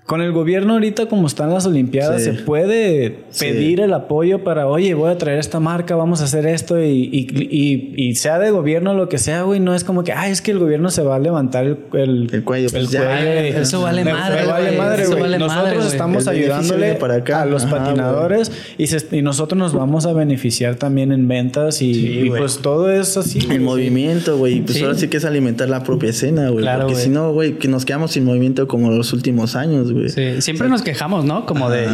[0.10, 4.96] con el gobierno ahorita como están las Olimpiadas, se puede pedir el apoyo para, oye,
[4.96, 9.20] voy a traer esta marca, vamos a hacer esto y, sea de gobierno lo que
[9.20, 11.64] sea, güey, no es como que, ay, es que el gobierno se va a levantar
[11.66, 12.72] el, el, cuello.
[12.72, 14.48] Pues eso vale madre.
[14.48, 15.38] Vale madre, güey.
[15.38, 16.98] nosotros estamos ayudándole
[17.32, 22.90] a los patinadores y, nosotros nos vamos a beneficiar también en ventas y, pues todo
[22.90, 23.48] es así.
[23.48, 24.62] El movimiento, güey.
[24.62, 26.66] Pues ahora sí que es alimentar la propia escena, güey.
[26.66, 29.99] Porque si no, güey, que nos quedamos sin movimiento como los últimos años, güey.
[30.08, 31.46] Sí, siempre nos quejamos, ¿no?
[31.46, 31.88] Como de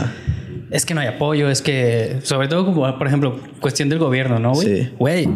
[0.71, 4.39] es que no hay apoyo, es que, sobre todo como, por ejemplo, cuestión del gobierno,
[4.39, 4.67] ¿no, güey?
[4.67, 4.89] Sí.
[4.97, 5.29] Güey,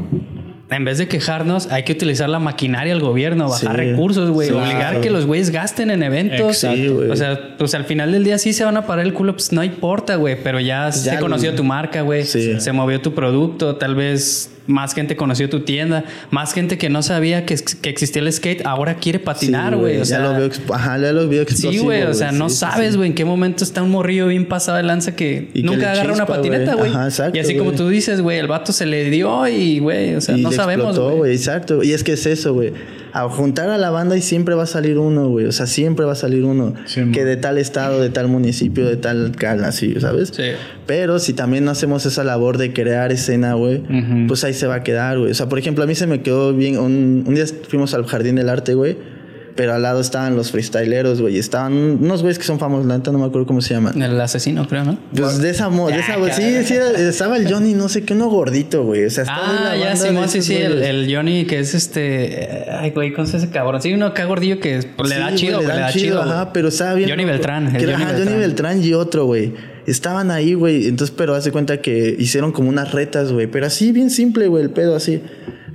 [0.71, 5.01] en vez de quejarnos, hay que utilizar la maquinaria del gobierno, bajar recursos, güey, obligar
[5.01, 6.63] que los güeyes gasten en eventos.
[6.63, 9.51] o sea, pues al final del día sí se van a parar el culo, pues
[9.51, 13.95] no importa, güey, pero ya, se conoció tu marca, güey, se movió tu producto, tal
[13.95, 18.31] vez más gente conoció tu tienda, más gente que no sabía que, que existía el
[18.31, 19.97] skate, ahora quiere patinar, güey.
[19.97, 22.95] o sea, ya lo veo, ajá, ya lo veo Sí, güey, o sea, no sabes,
[22.95, 26.25] güey, en qué momento está un morrillo bien pasado de lanza que nunca agarra una
[26.25, 26.91] patineta, güey.
[27.33, 30.37] Y así como tú dices, güey, el vato se le dio y, güey, o sea,
[30.37, 31.33] no sabemos, güey.
[31.33, 32.73] Exacto, y es que es eso, güey
[33.11, 35.45] a juntar a la banda y siempre va a salir uno, güey.
[35.45, 36.73] O sea, siempre va a salir uno
[37.13, 40.31] que de tal estado, de tal municipio, de tal cala, así, ¿sabes?
[40.35, 40.43] Sí.
[40.85, 43.83] Pero si también no hacemos esa labor de crear escena, güey,
[44.27, 45.31] pues ahí se va a quedar, güey.
[45.31, 46.77] O sea, por ejemplo, a mí se me quedó bien.
[46.77, 49.18] Un, un día fuimos al Jardín del Arte, güey
[49.59, 51.37] pero al lado estaban los freestyleros, güey.
[51.37, 54.01] Estaban unos güeyes que son famosos, la neta no me acuerdo cómo se llaman.
[54.01, 54.97] El asesino, creo, ¿no?
[55.13, 58.85] Pues de esa, de esa sí, sí, estaba el Johnny, no sé qué, uno gordito,
[58.85, 59.03] güey.
[59.03, 62.67] O sea, estaba ah, ya, sí, sí, sí, el, Johnny que es este.
[62.71, 63.81] Ay, güey, ¿cómo se ese cabrón?
[63.81, 66.21] Sí, uno acá gordillo que le da chido, le, da, chido.
[66.21, 67.09] Ajá, pero estaba bien.
[67.09, 67.73] Johnny Beltrán.
[67.73, 68.27] Que, Johnny, ajá, Beltrán.
[68.27, 69.55] Johnny Beltrán y otro, güey.
[69.87, 70.87] Estaban ahí, güey.
[70.87, 73.47] Entonces, pero hace cuenta que hicieron como unas retas, güey.
[73.47, 75.21] Pero así, bien simple, güey, el pedo así.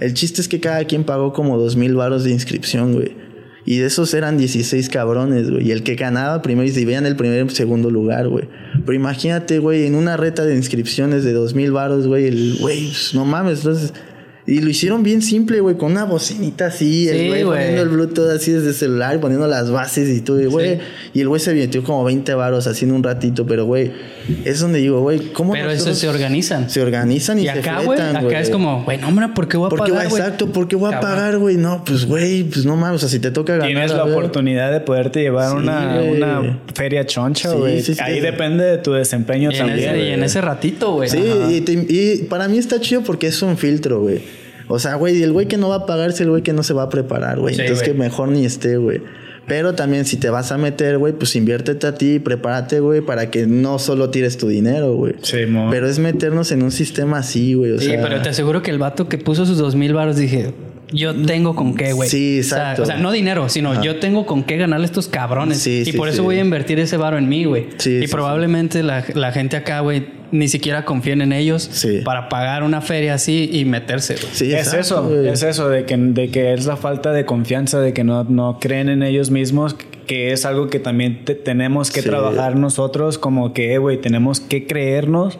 [0.00, 3.23] El chiste es que cada quien pagó como dos mil varos de inscripción, güey.
[3.66, 5.68] Y de esos eran 16 cabrones, güey.
[5.68, 8.44] Y el que ganaba primero y se veían el primer segundo lugar, güey.
[8.85, 13.24] Pero imagínate, güey, en una reta de inscripciones de 2000 varos, güey, el güey, no
[13.24, 13.92] mames, entonces
[14.46, 18.28] y lo hicieron bien simple, güey, con una bocinita así, el güey poniendo el Bluetooth
[18.28, 20.80] así desde el celular, poniendo las bases y todo, güey.
[21.14, 23.92] Y el güey se metió como 20 varos así en un ratito, pero güey,
[24.44, 26.68] es donde digo, güey, ¿cómo Pero eso se organizan.
[26.68, 29.68] Se organizan y, y acá, güey, acá es como, güey, no, hombre, ¿por qué voy
[29.68, 30.20] a ¿Por pagar, güey?
[30.20, 31.57] Exacto, ¿por qué voy a pagar, güey?
[31.57, 33.68] No, pues, güey, pues no mames, o sea, si te toca ganar.
[33.68, 37.83] Tienes la oportunidad de poderte llevar una, una, feria choncha, güey.
[38.00, 39.96] Ahí depende de tu desempeño también.
[39.98, 41.09] y en ese ratito, güey.
[41.09, 44.33] Sí, y, y para mí está chido porque es un filtro, güey.
[44.68, 46.62] O sea, güey, el güey que no va a pagar es el güey que no
[46.62, 47.59] se va a preparar, güey.
[47.59, 49.03] Entonces que mejor ni esté, güey.
[49.46, 53.31] Pero también si te vas a meter, güey, pues inviértete a ti, prepárate, güey, para
[53.31, 55.14] que no solo tires tu dinero, güey.
[55.20, 55.68] Sí, mo.
[55.70, 57.79] Pero es meternos en un sistema así, güey.
[57.79, 60.55] sí, pero te aseguro que el vato que puso sus dos mil baros dije,
[60.94, 62.09] yo tengo con qué, güey.
[62.09, 62.83] Sí, exacto.
[62.83, 65.59] O sea, no dinero, sino yo tengo con qué ganarle a estos cabrones.
[65.59, 67.66] Sí, y por eso voy a invertir ese varo en mí, güey.
[67.78, 71.68] Sí, y probablemente la, la, gente acá, güey, ni siquiera confíen en ellos
[72.04, 74.16] para pagar una feria así y meterse.
[74.16, 77.92] Sí, es eso, es eso, de que, de que es la falta de confianza, de
[77.92, 82.56] que no, no creen en ellos mismos, que es algo que también tenemos que trabajar
[82.56, 85.38] nosotros, como que, güey, tenemos que creernos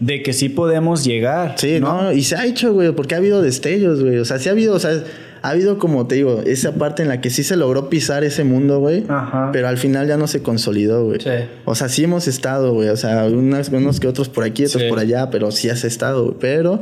[0.00, 1.54] de que sí podemos llegar.
[1.58, 2.12] Sí, ¿no?
[2.12, 4.74] y se ha hecho, güey, porque ha habido destellos, güey, o sea, sí ha habido,
[4.74, 5.02] o sea
[5.44, 8.44] ha habido, como te digo, esa parte en la que sí se logró pisar ese
[8.44, 9.04] mundo, güey.
[9.52, 11.20] Pero al final ya no se consolidó, güey.
[11.20, 11.28] Sí.
[11.66, 12.88] O sea, sí hemos estado, güey.
[12.88, 16.24] O sea, unos, unos que otros por aquí, otros por allá, pero sí has estado,
[16.24, 16.36] güey.
[16.40, 16.80] Pero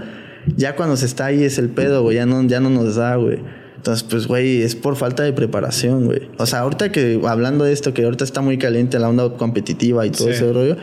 [0.57, 2.19] ya cuando se está ahí es el pedo, güey.
[2.19, 3.41] Ya no, ya no nos da, güey.
[3.83, 6.29] Entonces, pues, güey, es por falta de preparación, güey.
[6.39, 10.07] O sea, ahorita que, hablando de esto, que ahorita está muy caliente la onda competitiva
[10.07, 10.77] y todo ese rollo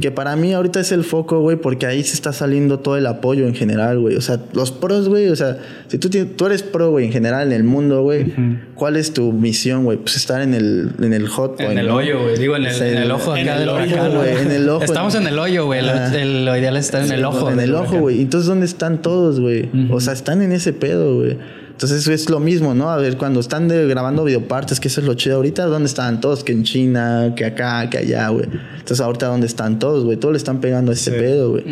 [0.00, 3.06] que para mí ahorita es el foco, güey, porque ahí se está saliendo todo el
[3.06, 4.16] apoyo en general, güey.
[4.16, 7.46] O sea, los pros, güey, o sea, si tú, tú eres pro, güey, en general
[7.46, 8.34] en el mundo, güey,
[8.74, 9.96] ¿cuál es tu misión, güey?
[9.96, 12.36] Pues estar en el, en el hot, En el hoyo, güey.
[12.36, 14.36] Digo, en el, en el ojo acá del huracán, güey.
[14.36, 14.84] En el ojo.
[14.84, 15.80] Estamos en el hoyo, güey.
[15.82, 17.50] Lo, ideal es estar en el ojo.
[17.50, 18.20] En el ojo, güey.
[18.20, 19.70] Entonces, ¿dónde están todos, güey?
[19.90, 21.38] O sea, están en ese pedo, güey.
[21.76, 22.90] Entonces es lo mismo, ¿no?
[22.90, 26.42] A ver, cuando están grabando videopartes, que eso es lo chido ahorita, ¿dónde están todos?
[26.42, 28.46] Que en China, que acá, que allá, güey.
[28.78, 30.16] Entonces ahorita, ¿dónde están todos, güey?
[30.16, 31.64] Todos le están pegando a ese pedo, güey.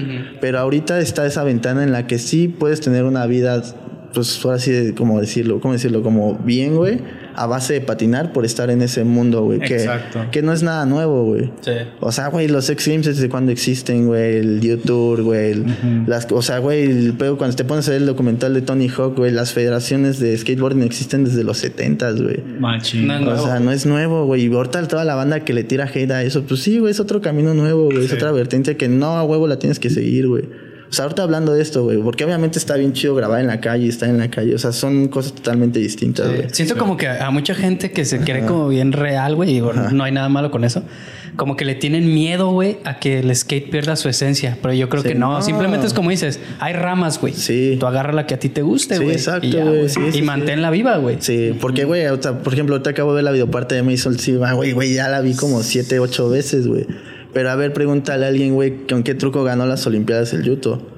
[0.43, 3.63] Pero ahorita está esa ventana en la que sí puedes tener una vida,
[4.13, 6.03] pues ahora sí, como decirlo, ¿cómo decirlo?
[6.03, 7.01] Como bien, güey
[7.35, 9.61] a base de patinar por estar en ese mundo, güey.
[9.61, 9.89] Que,
[10.31, 11.51] que no es nada nuevo, güey.
[11.61, 11.73] Sí.
[12.01, 14.37] O sea, güey, los X Games desde cuando existen, güey.
[14.37, 15.65] El YouTube, güey.
[16.07, 19.17] las, o sea, güey, el cuando te pones a ver el documental de Tony Hawk,
[19.17, 22.43] güey, las federaciones de skateboarding existen desde los 70 güey.
[22.59, 23.11] Machín.
[23.11, 24.47] o sea, no es nuevo, güey.
[24.47, 27.01] Y ahorita toda la banda que le tira hate a eso, pues sí, güey, es
[27.01, 28.05] otro camino nuevo, güey.
[28.05, 30.45] Es otra vertiente que no a huevo la tienes que seguir, güey.
[30.95, 33.61] O sea, ahorita hablando de esto, güey, porque obviamente está bien chido grabar en la
[33.61, 36.47] calle, estar en la calle, o sea, son cosas totalmente distintas, güey.
[36.53, 40.05] Siento como que a mucha gente que se cree como bien real, güey, y no
[40.05, 40.85] hay nada malo con eso,
[41.35, 44.89] como que le tienen miedo, güey, a que el skate pierda su esencia, pero yo
[44.89, 45.43] creo que no.
[45.43, 47.33] simplemente es como dices, hay ramas, güey.
[47.33, 47.77] Sí.
[47.81, 49.09] Tú agarra la que a ti te guste, güey.
[49.09, 50.17] Sí, exacto, güey.
[50.17, 51.17] y manténla viva, güey.
[51.19, 54.71] Sí, porque, güey, por ejemplo, ahorita acabo de ver la videoparte de Mason Silva, güey,
[54.71, 56.87] güey, ya la vi como siete, ocho veces, güey.
[57.35, 60.91] Pero a ver, pregúntale a alguien, güey, con qué truco ganó las Olimpiadas el Yuto.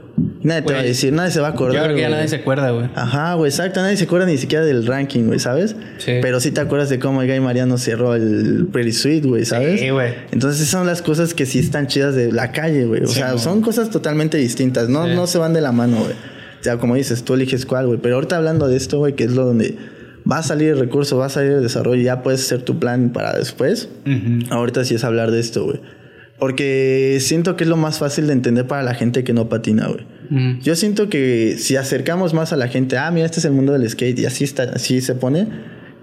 [0.43, 1.77] Nadie te va a decir, nadie se va a acordar.
[1.77, 2.89] Yo creo que ya nadie se acuerda, güey.
[2.95, 3.81] Ajá, güey, exacto.
[3.81, 5.77] Nadie se acuerda ni siquiera del ranking, güey, ¿sabes?
[5.99, 6.13] Sí.
[6.23, 9.81] Pero sí te acuerdas de cómo el Guy Mariano cerró el Pretty Sweet, güey, ¿sabes?
[9.81, 10.15] Sí, güey.
[10.31, 13.03] Entonces son las cosas que sí están chidas de la calle, güey.
[13.03, 14.89] O sea, son cosas totalmente distintas.
[14.89, 16.13] No, no se van de la mano, güey.
[16.13, 17.99] O sea, como dices, tú eliges cuál, güey.
[18.01, 19.77] Pero ahorita hablando de esto, güey, que es lo donde
[20.31, 23.11] va a salir el recurso, va a salir el desarrollo, ya puedes hacer tu plan
[23.13, 23.89] para después.
[24.51, 25.81] Ahorita sí es hablar de esto, güey.
[26.39, 29.89] Porque siento que es lo más fácil de entender para la gente que no patina,
[29.89, 30.07] güey.
[30.29, 30.61] Mm.
[30.61, 33.73] Yo siento que si acercamos más a la gente, ah, mira, este es el mundo
[33.73, 35.49] del skate y así está, así se pone,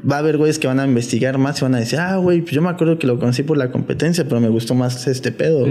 [0.09, 2.41] va a haber güeyes que van a investigar más y van a decir, ah, güey,
[2.41, 5.31] pues yo me acuerdo que lo conocí por la competencia, pero me gustó más este
[5.31, 5.65] pedo.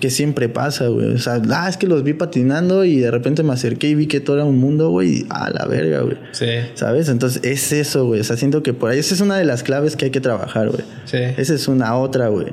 [0.00, 1.14] que siempre pasa, güey.
[1.14, 4.06] O sea, ah, es que los vi patinando y de repente me acerqué y vi
[4.06, 6.16] que todo era un mundo, güey, a la verga, güey.
[6.32, 6.46] Sí.
[6.74, 7.08] ¿Sabes?
[7.08, 8.20] Entonces es eso, güey.
[8.20, 10.20] O sea, siento que por ahí, esa es una de las claves que hay que
[10.20, 10.82] trabajar, güey.
[11.04, 11.18] Sí.
[11.36, 12.46] Esa es una otra, güey.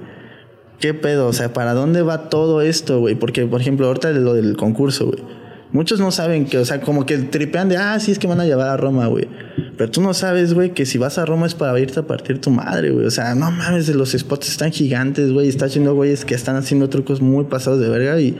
[0.79, 1.27] ¿Qué pedo?
[1.27, 3.15] O sea, ¿para dónde va todo esto, güey?
[3.15, 5.19] Porque, por ejemplo, ahorita lo del concurso, güey.
[5.71, 8.39] Muchos no saben que, o sea, como que tripean de, ah, sí, es que van
[8.39, 9.27] a llevar a Roma, güey.
[9.75, 12.39] Pero tú no sabes, güey, que si vas a Roma es para irte a partir
[12.39, 13.05] tu madre, güey.
[13.05, 15.49] O sea, no mames, los spots están gigantes, güey.
[15.49, 18.37] Está haciendo güeyes que están haciendo trucos muy pasados de verga y,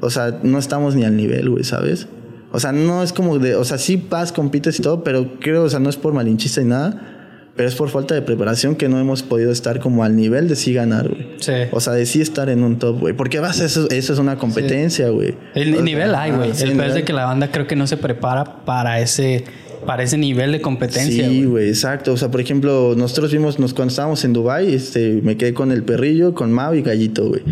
[0.00, 2.08] o sea, no estamos ni al nivel, güey, ¿sabes?
[2.52, 5.64] O sea, no es como de, o sea, sí vas, compites y todo, pero creo,
[5.64, 7.15] o sea, no es por malinchista y nada
[7.56, 10.56] pero es por falta de preparación que no hemos podido estar como al nivel de
[10.56, 11.26] sí ganar, güey.
[11.38, 11.52] Sí.
[11.72, 13.14] O sea, de sí estar en un top, güey.
[13.14, 15.34] Porque vas, eso, eso es una competencia, güey.
[15.54, 16.50] El nivel hay, güey.
[16.50, 19.44] el peor es de que la banda creo que no se prepara para ese
[19.86, 21.28] para ese nivel de competencia.
[21.28, 22.12] Sí, güey, exacto.
[22.12, 25.70] O sea, por ejemplo, nosotros vimos, nos, cuando estábamos en Dubai, este, me quedé con
[25.70, 27.42] el perrillo, con Mau y Gallito, güey.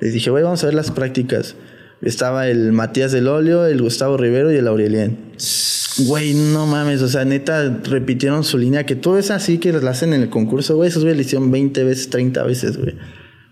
[0.00, 1.56] Les dije, güey, vamos a ver las prácticas.
[2.02, 5.16] Estaba el Matías del Olio, el Gustavo Rivero y el Aurelien.
[5.98, 9.90] Güey, no mames, o sea, neta, repitieron su línea, que todo es así que la
[9.90, 10.88] hacen en el concurso, güey.
[10.88, 12.94] Esos güey le hicieron 20 veces, 30 veces, güey.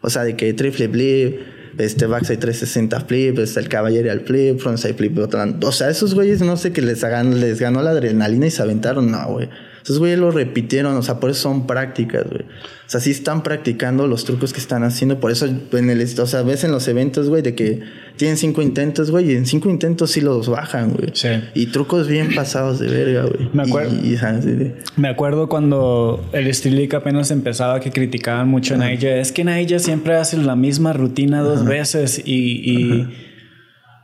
[0.00, 1.40] O sea, de que triple flip,
[1.78, 5.16] este backside 360 flip, este el caballero al flip, frontside flip,
[5.62, 8.62] O sea, esos güeyes no sé que les, hagan, les ganó la adrenalina y se
[8.62, 9.48] aventaron, no, güey.
[9.82, 12.42] Esos güeyes lo repitieron, o sea, por eso son prácticas, güey.
[12.42, 15.20] O sea, sí están practicando los trucos que están haciendo.
[15.20, 17.80] Por eso, en el, o sea, ves en los eventos, güey, de que
[18.16, 21.10] tienen cinco intentos, güey, y en cinco intentos sí los bajan, güey.
[21.12, 21.28] Sí.
[21.54, 23.48] Y trucos bien pasados de verga, güey.
[23.52, 23.96] Me acuerdo.
[24.96, 29.16] Me acuerdo cuando el Strilik apenas empezaba que criticaban mucho a Naija.
[29.16, 33.29] Es que Naija siempre hace la misma rutina dos veces y, y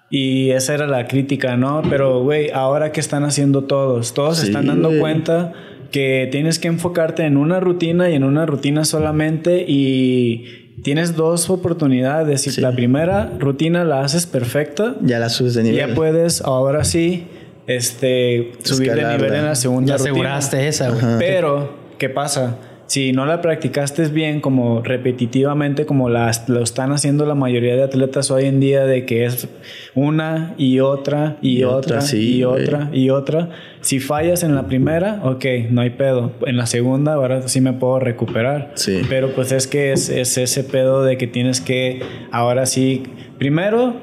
[0.09, 1.83] y esa era la crítica, ¿no?
[1.89, 5.53] Pero, güey, ahora que están haciendo todos, todos se están dando cuenta
[5.91, 11.51] que tienes que enfocarte en una rutina y en una rutina solamente y tienes dos
[11.51, 12.43] oportunidades.
[12.43, 15.89] Si la primera rutina la haces perfecta, ya la subes de nivel.
[15.89, 17.27] Ya puedes, ahora sí,
[17.67, 21.19] este, subir de nivel en la segunda ya aseguraste esa, güey.
[21.19, 22.59] Pero, ¿qué pasa?
[22.87, 27.83] Si no la practicaste bien como repetitivamente como las, lo están haciendo la mayoría de
[27.83, 29.49] atletas hoy en día de que es
[29.95, 35.45] una y otra y, otra, y otra y otra si fallas en la primera ok
[35.71, 36.33] no hay pedo.
[36.47, 38.73] En la segunda ahora sí me puedo recuperar.
[38.75, 39.03] Sí.
[39.09, 43.03] pero pues es que es, ese pedo de que tienes que ahora sí
[43.39, 43.97] primero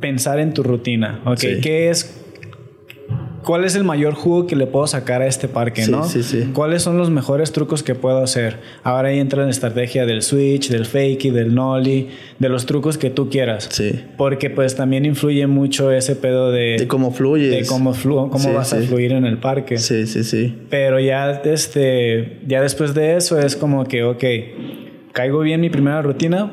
[0.00, 1.20] pensar en tu rutina.
[1.24, 2.23] Ok qué es
[3.44, 6.04] cuál es el mayor jugo que le puedo sacar a este parque, ¿no?
[6.04, 6.50] Sí, sí.
[6.52, 8.58] ¿Cuáles son los mejores trucos que puedo hacer?
[8.82, 13.10] Ahora ahí entra la estrategia del switch, del fakey, del nollie, de los trucos que
[13.10, 13.68] tú quieras.
[13.70, 14.00] Sí.
[14.16, 16.76] Porque pues también influye mucho ese pedo de...
[16.78, 17.50] De cómo fluyes.
[17.50, 17.94] De cómo,
[18.30, 19.78] cómo vas a fluir en el parque.
[19.78, 20.54] Sí, sí, sí.
[20.70, 24.24] Pero ya, este, ya después de eso es como que, ok,
[25.12, 26.50] caigo bien mi primera rutina,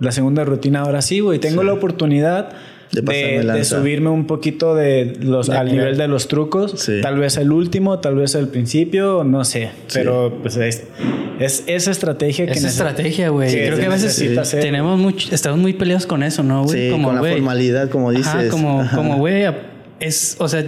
[0.00, 2.50] la segunda rutina ahora sí, güey, tengo la oportunidad
[2.92, 6.88] de, subirme un poquito de los, al nivel de los trucos.
[7.02, 9.70] Tal vez el último, tal vez el principio, no sé.
[9.92, 10.84] Pero pues es,
[11.66, 12.52] esa estrategia que...
[12.52, 13.50] Esa estrategia, güey.
[13.50, 16.90] Creo que a veces tenemos mucho, estamos muy peleados con eso, ¿no, güey?
[16.90, 18.50] como, con la formalidad, como dices.
[18.50, 19.44] como, como, güey,
[20.00, 20.64] es, o sea,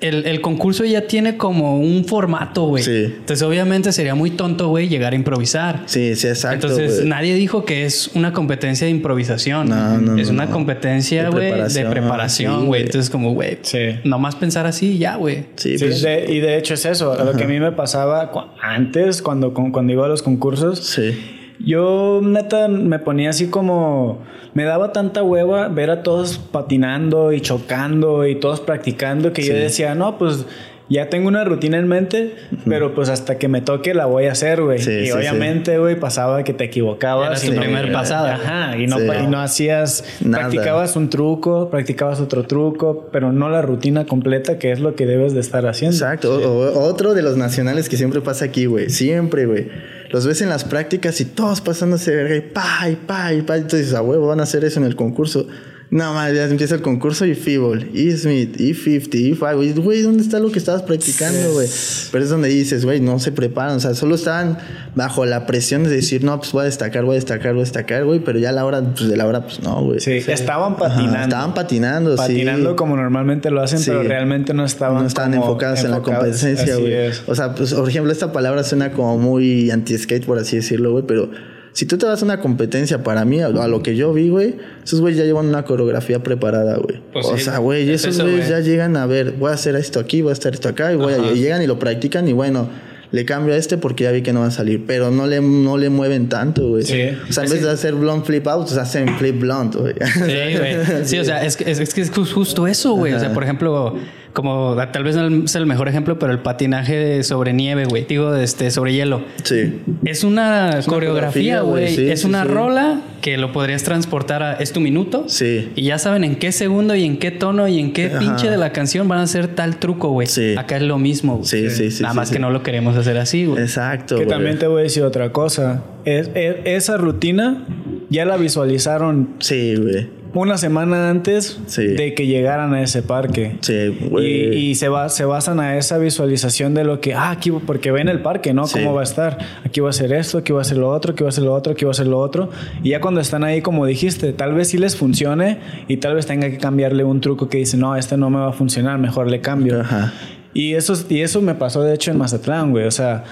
[0.00, 2.82] el, concurso ya tiene como un formato, güey.
[2.82, 3.04] Sí.
[3.04, 5.82] Entonces, obviamente sería muy tonto, güey, llegar a improvisar.
[5.86, 6.68] Sí, sí, exacto.
[6.68, 9.68] Entonces, nadie dijo que es una competencia de improvisación.
[9.68, 12.82] No, no, Es una competencia, güey, de preparación, güey.
[12.82, 13.96] Entonces, como, güey, sí.
[14.04, 15.44] nomás pensar así, ya, güey.
[15.56, 16.02] Sí, pues.
[16.02, 17.16] y de hecho es eso.
[17.22, 18.30] Lo que a mí me pasaba
[18.62, 20.80] antes, cuando, cuando iba a los concursos.
[20.80, 21.36] Sí.
[21.64, 24.18] Yo, neta, me ponía así como
[24.54, 29.54] me daba tanta hueva ver a todos patinando y chocando y todos practicando que yo
[29.54, 30.46] decía, no, pues
[30.90, 32.34] ya tengo una rutina en mente,
[32.66, 34.80] pero pues hasta que me toque la voy a hacer, güey.
[34.82, 37.44] y obviamente, güey, pasaba que te equivocabas.
[37.44, 38.34] Era tu primer pasada.
[38.34, 43.62] Ajá, y no, y no hacías, practicabas un truco, practicabas otro truco, pero no la
[43.62, 45.96] rutina completa, que es lo que debes de estar haciendo.
[45.96, 46.32] Exacto.
[46.80, 48.90] otro de los nacionales que siempre pasa aquí, güey.
[48.90, 49.68] Siempre, güey
[50.10, 53.56] los ves en las prácticas y todos pasándose verga y pa, y pa, y pa.
[53.56, 55.46] Entonces, a huevo, van a hacer eso en el concurso.
[55.90, 59.82] No, madre, ya empieza el concurso y Feeble, y Smith, y 50, y 5.
[59.82, 61.68] Güey, ¿dónde está lo que estabas practicando, güey?
[62.12, 63.76] Pero es donde dices, güey, no se preparan.
[63.76, 64.58] O sea, solo estaban
[64.94, 67.64] bajo la presión de decir, no, pues voy a destacar, voy a destacar, voy a
[67.64, 68.20] destacar, güey.
[68.20, 69.98] Pero ya a la hora, pues de la hora, pues no, güey.
[69.98, 71.18] Sí, estaban patinando.
[71.18, 72.18] estaban patinando, sí.
[72.18, 75.02] Patinando como normalmente lo hacen, pero realmente no estaban.
[75.02, 76.94] No estaban enfocados, en la competencia, güey.
[77.26, 81.04] O sea, pues, por ejemplo, esta palabra suena como muy anti-skate, por así decirlo, güey,
[81.04, 81.30] pero
[81.72, 84.56] si tú te vas a una competencia, para mí, a lo que yo vi, güey,
[84.82, 87.00] esos güeyes ya llevan una coreografía preparada, güey.
[87.12, 90.22] Pues o sea, güey, esos güeyes ya llegan a ver, voy a hacer esto aquí,
[90.22, 92.68] voy a hacer esto acá, y, voy y llegan y lo practican y bueno
[93.12, 94.84] le cambio a este porque ya vi que no va a salir.
[94.86, 96.84] Pero no le, no le mueven tanto, güey.
[96.84, 97.02] Sí.
[97.28, 99.94] O sea, en vez de hacer blonde flip out, pues hacen flip blonde, güey.
[100.14, 101.04] Sí, güey.
[101.04, 103.12] Sí, o sea, es, es, es que es justo eso, güey.
[103.12, 103.96] O sea, por ejemplo,
[104.32, 108.04] como tal vez no es el mejor ejemplo, pero el patinaje sobre nieve, güey.
[108.04, 109.22] Digo, este, sobre hielo.
[109.42, 109.80] Sí.
[110.04, 112.10] Es una, coreografía, güey.
[112.10, 115.24] es una rola que lo podrías transportar a es tu minuto.
[115.26, 115.70] Sí.
[115.74, 118.56] Y ya saben en qué segundo y en qué tono y en qué pinche de
[118.56, 120.26] la canción van a hacer tal truco, güey.
[120.26, 120.54] Sí.
[120.56, 121.46] Acá es lo mismo, güey.
[121.46, 122.02] Sí, sí, sí.
[122.02, 123.62] Nada más que no lo queremos hacer así, güey.
[123.62, 124.16] Exacto.
[124.16, 125.82] Que también te voy a decir otra cosa.
[126.04, 127.66] Es, esa rutina
[128.08, 129.30] ya la visualizaron.
[129.40, 133.56] Sí, güey una semana antes de que llegaran a ese parque.
[133.60, 137.50] Sí, y, y, se, va, se basan a esa visualización de lo que, ah, aquí,
[137.50, 138.64] porque ven el parque, ¿no?
[138.66, 139.38] ¿Cómo va a estar?
[139.64, 141.44] Aquí va a ser esto, aquí va a ser lo otro, aquí va a ser
[141.44, 142.50] lo otro, aquí va a ser lo otro.
[142.82, 146.26] Y ya cuando están ahí, como dijiste, tal vez sí les funcione y tal vez
[146.26, 149.28] tenga que cambiarle un truco que dice, no, este no me va a funcionar, mejor
[149.28, 149.80] le cambio.
[149.80, 150.12] Ajá.
[150.52, 152.84] Y eso, y eso me pasó, de hecho, en Mazatlán, güey.
[152.86, 153.24] O sea,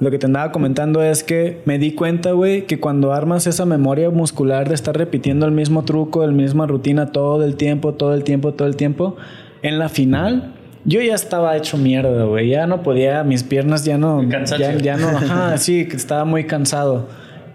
[0.00, 3.64] lo que te andaba comentando es que me di cuenta, güey, que cuando armas esa
[3.64, 8.14] memoria muscular de estar repitiendo el mismo truco, la misma rutina todo el tiempo, todo
[8.14, 9.16] el tiempo, todo el tiempo,
[9.62, 12.48] en la final yo ya estaba hecho mierda, güey.
[12.48, 14.22] Ya no podía, mis piernas ya no.
[14.22, 17.08] Ya, ya, no, ajá, sí, estaba muy cansado.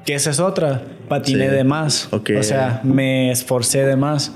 [0.06, 0.84] Que esa es otra.
[1.08, 2.10] Patiné de más.
[2.12, 4.34] O sea, me esforcé de más.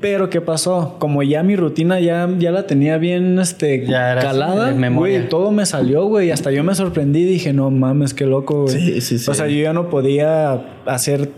[0.00, 0.96] Pero ¿qué pasó?
[0.98, 6.04] Como ya mi rutina ya, ya la tenía bien este, calada, güey, todo me salió,
[6.06, 6.30] güey.
[6.30, 8.76] Hasta yo me sorprendí y dije, no mames, qué loco, güey.
[8.76, 9.30] Sí, sí, sí.
[9.30, 11.30] O sea, yo ya no podía hacer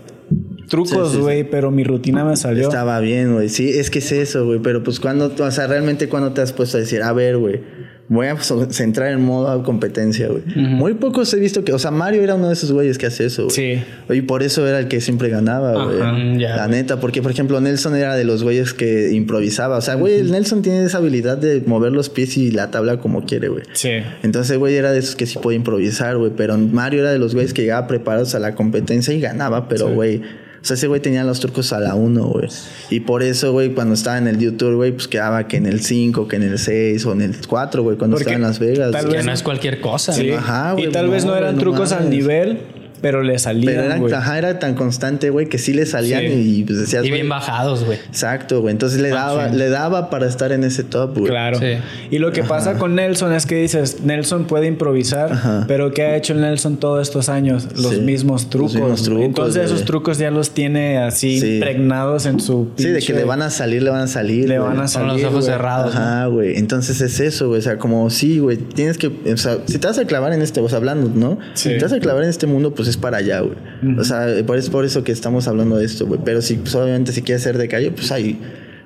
[0.67, 2.67] trucos, güey, pero mi rutina me salió.
[2.67, 3.49] Estaba bien, güey.
[3.49, 4.59] Sí, es que es eso, güey.
[4.59, 7.78] Pero pues cuando, o sea, realmente cuando te has puesto a decir, a ver, güey
[8.09, 10.41] voy a centrar en modo competencia, güey.
[10.55, 13.25] Muy pocos he visto que, o sea, Mario era uno de esos güeyes que hace
[13.25, 13.55] eso, güey.
[13.55, 13.83] Sí.
[14.09, 16.39] Y por eso era el que siempre ganaba, güey.
[16.39, 19.77] La neta, porque por ejemplo, Nelson era de los güeyes que improvisaba.
[19.77, 23.25] O sea, güey, Nelson tiene esa habilidad de mover los pies y la tabla como
[23.25, 23.63] quiere, güey.
[23.73, 23.91] Sí.
[24.23, 26.31] Entonces, güey, era de esos que sí puede improvisar, güey.
[26.35, 29.89] Pero Mario era de los güeyes que llegaba preparados a la competencia y ganaba, pero,
[29.93, 30.21] güey.
[30.61, 32.47] O sea, ese güey tenía los trucos a la 1, güey.
[32.89, 35.81] Y por eso, güey, cuando estaba en el YouTube, güey, pues quedaba que en el
[35.81, 38.91] 5, que en el 6 o en el 4, güey, cuando estaba en Las Vegas.
[38.91, 40.31] Tal vez no es cualquier cosa, sí.
[40.31, 40.87] Ajá, güey.
[40.87, 42.59] Y tal vez no eran trucos al nivel
[43.01, 43.75] pero le salían.
[43.75, 47.05] Pero era, ajá, era tan constante, güey, que sí le salían y pues decías.
[47.05, 47.99] Y bien bajados, güey.
[48.07, 48.71] Exacto, güey.
[48.71, 51.29] Entonces le daba, le daba para estar en ese top, güey.
[51.29, 51.59] Claro.
[52.11, 56.15] Y lo que pasa con Nelson es que dices, Nelson puede improvisar, pero ¿qué ha
[56.15, 57.67] hecho Nelson todos estos años?
[57.77, 58.73] Los mismos trucos.
[58.73, 62.69] Los mismos trucos Entonces esos trucos ya los tiene así impregnados en su.
[62.77, 64.47] Sí, de que le van a salir, le van a salir.
[64.47, 65.09] Le van a salir.
[65.09, 65.95] Con los ojos cerrados.
[65.95, 66.57] Ajá, güey.
[66.57, 67.59] Entonces es eso, güey.
[67.59, 68.57] O sea, como sí, güey.
[68.57, 69.07] Tienes que.
[69.07, 71.39] O sea, si te vas a clavar en este, vos hablando, ¿no?
[71.53, 73.55] Si te vas a clavar en este mundo, pues es para allá, güey.
[73.97, 76.19] O sea, por, es por eso que estamos hablando de esto, güey.
[76.23, 78.39] Pero si, pues, obviamente, si quieres ser de calle, pues hay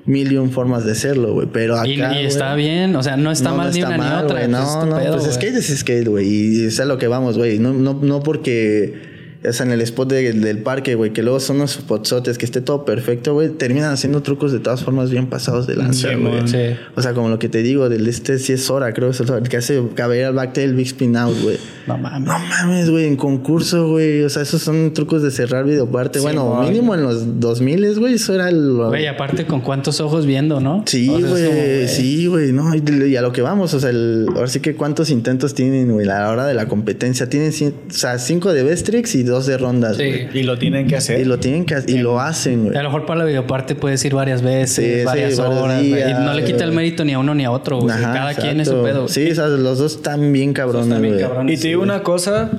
[0.06, 1.48] mil y un formas de serlo, güey.
[1.52, 1.88] Pero acá.
[1.88, 4.48] Y, está bien, o sea, no está mal ni una ni otra.
[4.48, 6.28] No, no, pues skate es skate, güey.
[6.28, 7.60] Y es a lo que vamos, güey.
[7.60, 9.13] No, no, no porque
[9.48, 12.62] o sea, en el spot del parque, güey, que luego son unos spotsotes, que esté
[12.62, 16.48] todo perfecto, güey, terminan haciendo trucos de todas formas bien pasados de lanza, güey.
[16.48, 16.58] Sí,
[16.96, 19.58] O sea, como lo que te digo, del este sí es hora, creo, el que
[19.58, 21.58] hace caballero al backtail Big Spin Out, güey.
[21.88, 22.28] No mames.
[22.28, 24.24] No mames, güey, en concurso, güey.
[24.24, 26.20] O sea, esos son trucos de cerrar videoparte.
[26.20, 28.74] bueno, mínimo en los 2000, güey, eso era el.
[28.74, 30.84] Güey, aparte con cuántos ojos viendo, ¿no?
[30.86, 32.72] Sí, güey, sí, güey, no.
[32.76, 36.08] Y, a lo que vamos, o sea, el, ahora sí que cuántos intentos tienen, güey,
[36.08, 37.28] a la hora de la competencia.
[37.28, 40.28] Tienen, o sea, cinco de best tricks y dos de rondas, sí.
[40.34, 41.20] Y lo tienen que hacer.
[41.20, 42.78] Y lo tienen que y lo hacen, güey.
[42.78, 46.44] A lo mejor para la videoparte puedes ir varias veces, varias horas, y no le
[46.44, 47.96] quita el mérito ni a uno ni a otro, güey.
[47.96, 49.08] Cada quien es su pedo.
[49.08, 51.54] Sí, o sea, los dos están bien cabrones, güey.
[51.54, 52.52] Y te digo una cosa,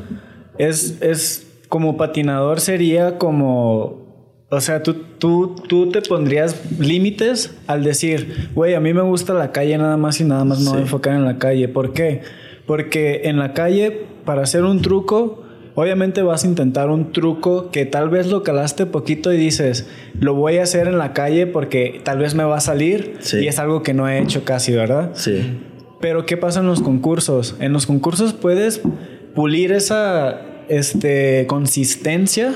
[0.59, 4.05] es, es como patinador sería como
[4.55, 9.35] o sea, tú, tú, tú te pondrías límites al decir, güey, a mí me gusta
[9.35, 11.67] la calle nada más y nada más me voy a enfocar en la calle.
[11.67, 12.21] ¿Por qué?
[12.67, 15.44] Porque en la calle, para hacer un truco,
[15.75, 19.87] obviamente vas a intentar un truco que tal vez lo calaste poquito y dices,
[20.19, 23.47] lo voy a hacer en la calle porque tal vez me va a salir y
[23.47, 25.11] es algo que no he hecho casi, ¿verdad?
[25.15, 25.59] Sí.
[26.01, 27.57] Pero ¿qué pasa en los concursos?
[27.61, 28.83] En los concursos puedes
[29.35, 32.55] pulir esa este, consistencia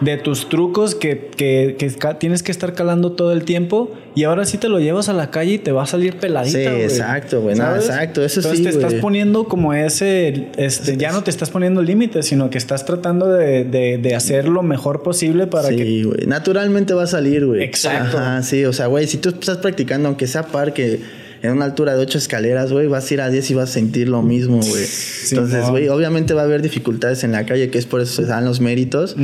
[0.00, 1.76] de tus trucos que, que,
[2.18, 5.30] tienes que estar calando todo el tiempo y ahora sí te lo llevas a la
[5.30, 6.58] calle y te va a salir peladita.
[6.58, 7.54] Sí, exacto, güey.
[7.56, 12.26] exacto, eso Entonces te estás poniendo como ese, este, ya no te estás poniendo límites,
[12.26, 15.84] sino que estás tratando de, de, hacer lo mejor posible para que...
[15.84, 16.26] Sí, güey.
[16.26, 17.62] Naturalmente va a salir, güey.
[17.62, 18.18] Exacto.
[18.18, 21.00] Ajá, sí, o sea, güey, si tú estás practicando, aunque sea parque
[21.42, 23.72] en una altura de ocho escaleras, güey, vas a ir a 10 y vas a
[23.72, 24.84] sentir lo mismo, güey.
[25.30, 28.28] Entonces, güey, obviamente va a haber dificultades en la calle, que es por eso se
[28.28, 29.16] dan los méritos,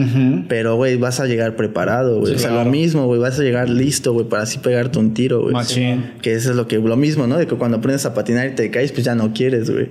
[0.48, 2.34] pero, güey, vas a llegar preparado, güey.
[2.34, 5.42] o sea, lo mismo, güey, vas a llegar listo, güey, para así pegarte un tiro,
[5.42, 5.54] güey.
[6.22, 7.36] Que eso es lo que, lo mismo, ¿no?
[7.36, 9.90] De que cuando aprendes a patinar y te caes, pues ya no quieres, güey.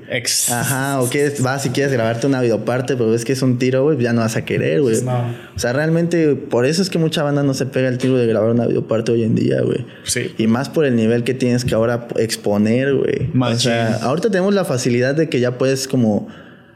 [0.51, 3.83] Ajá, o que vas y quieres grabarte una videoparte, pero ves que es un tiro,
[3.83, 4.95] güey, ya no vas a querer, güey.
[4.97, 8.25] O sea, realmente, por eso es que mucha banda no se pega el tiro de
[8.27, 9.85] grabar una videoparte hoy en día, güey.
[10.03, 10.33] Sí.
[10.37, 13.31] Y más por el nivel que tienes que ahora exponer, güey.
[13.41, 16.27] O sea, ahorita tenemos la facilidad de que ya puedes como,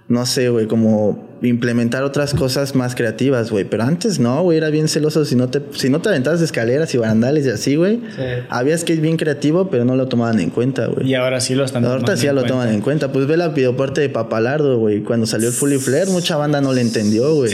[0.08, 3.66] no sé, güey, como implementar otras cosas más creativas, güey.
[3.66, 5.26] Pero antes no, güey, era bien celoso.
[5.26, 8.24] Si no te, si no te aventabas de escaleras y barandales y así, güey, sí.
[8.50, 11.08] habías que ir bien creativo, pero no lo tomaban en cuenta, güey.
[11.08, 12.06] Y ahora sí lo están tomando.
[12.06, 13.12] Ahorita sí ya lo toman en cuenta.
[13.12, 15.02] Pues ve la videoparte de Papalardo, güey.
[15.02, 17.52] Cuando salió el Fully Flare, mucha banda no le entendió, güey.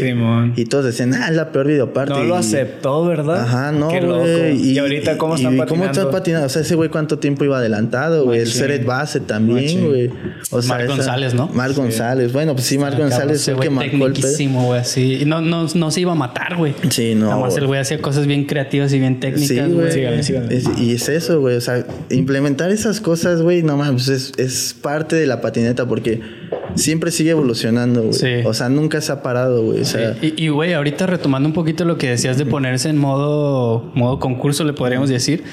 [0.56, 2.14] Y todos decían, ah, es la peor videoparte.
[2.14, 3.42] No lo aceptó, ¿verdad?
[3.42, 4.56] Ajá, no, güey.
[4.56, 5.76] Y, ahorita, ¿cómo están patinando?
[5.76, 6.48] ¿Cómo están patinando?
[6.48, 8.40] O sea, ese güey, ¿cuánto tiempo iba adelantado, güey?
[8.40, 10.10] El Seret Base también, güey.
[10.52, 11.48] O sea, Mar González, ¿no?
[11.50, 12.32] Mar González.
[12.34, 15.20] Bueno, pues sí, Mar González fue el que marcó güey, así.
[15.22, 16.74] Y no, no, no se iba a matar, güey.
[16.90, 17.28] Sí, no.
[17.28, 19.90] Nada más el güey hacía cosas bien creativas y bien técnicas, güey.
[20.78, 21.56] y es eso, güey.
[21.56, 26.22] O sea, implementar esas cosas, güey, no más, es, es parte de la patineta porque
[26.76, 28.14] siempre sigue evolucionando, güey.
[28.14, 28.34] Sí.
[28.46, 29.82] O sea, nunca se ha parado, güey.
[29.82, 33.92] O sea, Y, güey, ahorita retomando un poquito lo que decías de ponerse en modo,
[33.96, 35.44] modo concurso, le podríamos decir.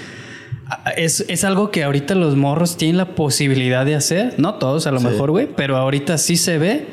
[0.97, 4.35] Es, es, algo que ahorita los morros tienen la posibilidad de hacer.
[4.39, 5.49] No todos, a lo mejor, güey.
[5.55, 6.87] Pero ahorita sí se ve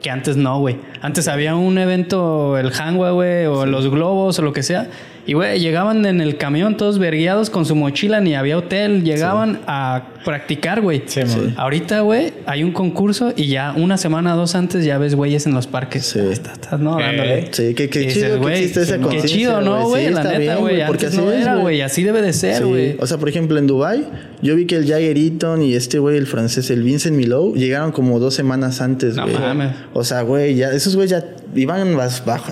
[0.00, 0.78] que antes no, güey.
[1.02, 4.88] Antes había un evento, el Hangwa, güey, o los globos o lo que sea.
[5.30, 9.04] Y, güey, llegaban en el camión todos verguiados con su mochila, ni había hotel.
[9.04, 11.04] Llegaban a practicar, güey.
[11.06, 11.20] Sí,
[11.56, 15.54] Ahorita, güey, hay un concurso y ya una semana, dos antes ya ves güeyes en
[15.54, 16.04] los parques.
[16.06, 16.18] Sí.
[16.18, 16.98] Estás, ¿no?
[16.98, 17.46] Dándole.
[17.52, 20.10] Sí, qué, qué chido que existe esa Qué chido, ¿no, güey?
[20.10, 20.84] la neta, güey.
[20.88, 21.80] Porque así no era, güey.
[21.80, 22.96] Así debe de ser, güey.
[22.98, 24.04] O sea, por ejemplo, en Dubai
[24.42, 27.92] yo vi que el Jagger Eaton y este güey, el francés, el Vincent Milou, llegaron
[27.92, 29.34] como dos semanas antes, güey.
[29.34, 29.72] No mames.
[29.92, 31.24] O sea, güey, ya, esos güeyes ya
[31.54, 31.98] iban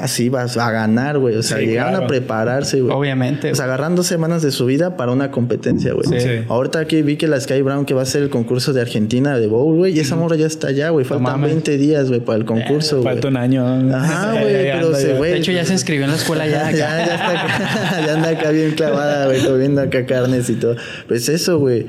[0.03, 1.37] así, vas a ganar, güey.
[1.37, 2.94] O sea, llegaron a prepararse, güey.
[2.94, 3.52] Obviamente.
[3.52, 6.20] O sea, agarrando semanas de su vida para una competencia, güey.
[6.20, 6.28] Sí.
[6.48, 9.38] Ahorita aquí vi que la Sky Brown, que va a ser el concurso de Argentina
[9.38, 11.04] de bowl, güey, y esa morra ya está allá, güey.
[11.04, 13.14] Faltan 20 días, güey, para el concurso, güey.
[13.14, 13.66] Falta un año.
[13.94, 15.32] Ajá, güey, pero se, güey.
[15.32, 16.70] De hecho, ya se inscribió en la escuela ya.
[16.72, 20.76] ya, ya, está acá, ya anda acá bien clavada, güey, comiendo acá carnes y todo.
[21.06, 21.86] Pues eso, güey.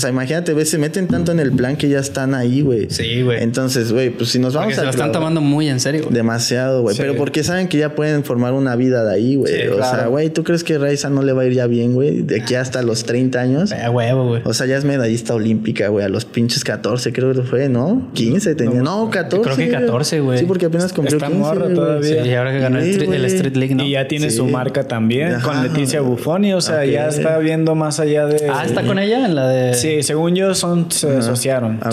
[0.00, 2.88] O sea, imagínate, güey, se meten tanto en el plan que ya están ahí, güey.
[2.88, 3.42] Sí, güey.
[3.42, 4.80] Entonces, güey, pues si nos vamos Porque a.
[4.80, 6.06] Se lo están tomando muy en serio.
[6.08, 6.96] Demasiado, güey.
[6.96, 9.68] Pero porque saben que ya pueden formar una vida de ahí, güey.
[9.68, 12.22] o sea, güey, ¿tú crees que Raiza no le va a ir ya bien, güey?
[12.22, 13.72] De aquí hasta los 30 años.
[13.72, 14.40] Eh, huevo, güey.
[14.46, 16.02] O sea, ya es medallista olímpica, güey.
[16.02, 18.10] A los pinches 14, creo que fue, ¿no?
[18.14, 18.80] 15 tenía.
[18.80, 19.42] No, 14.
[19.42, 20.38] Creo que 14, güey.
[20.38, 21.40] Sí, porque apenas cumplió Está 15.
[21.42, 22.22] morra todavía.
[22.22, 23.84] Sí, y ahora que ganó el, Street League, ¿no?
[23.84, 26.54] Y ya tiene su marca también con Leticia Buffoni.
[26.54, 28.48] O sea, ya está viendo más allá de.
[28.48, 29.74] Ah, está con ella en la de.
[29.74, 31.78] Sí, según yo son, se asociaron.
[31.82, 31.90] Ah,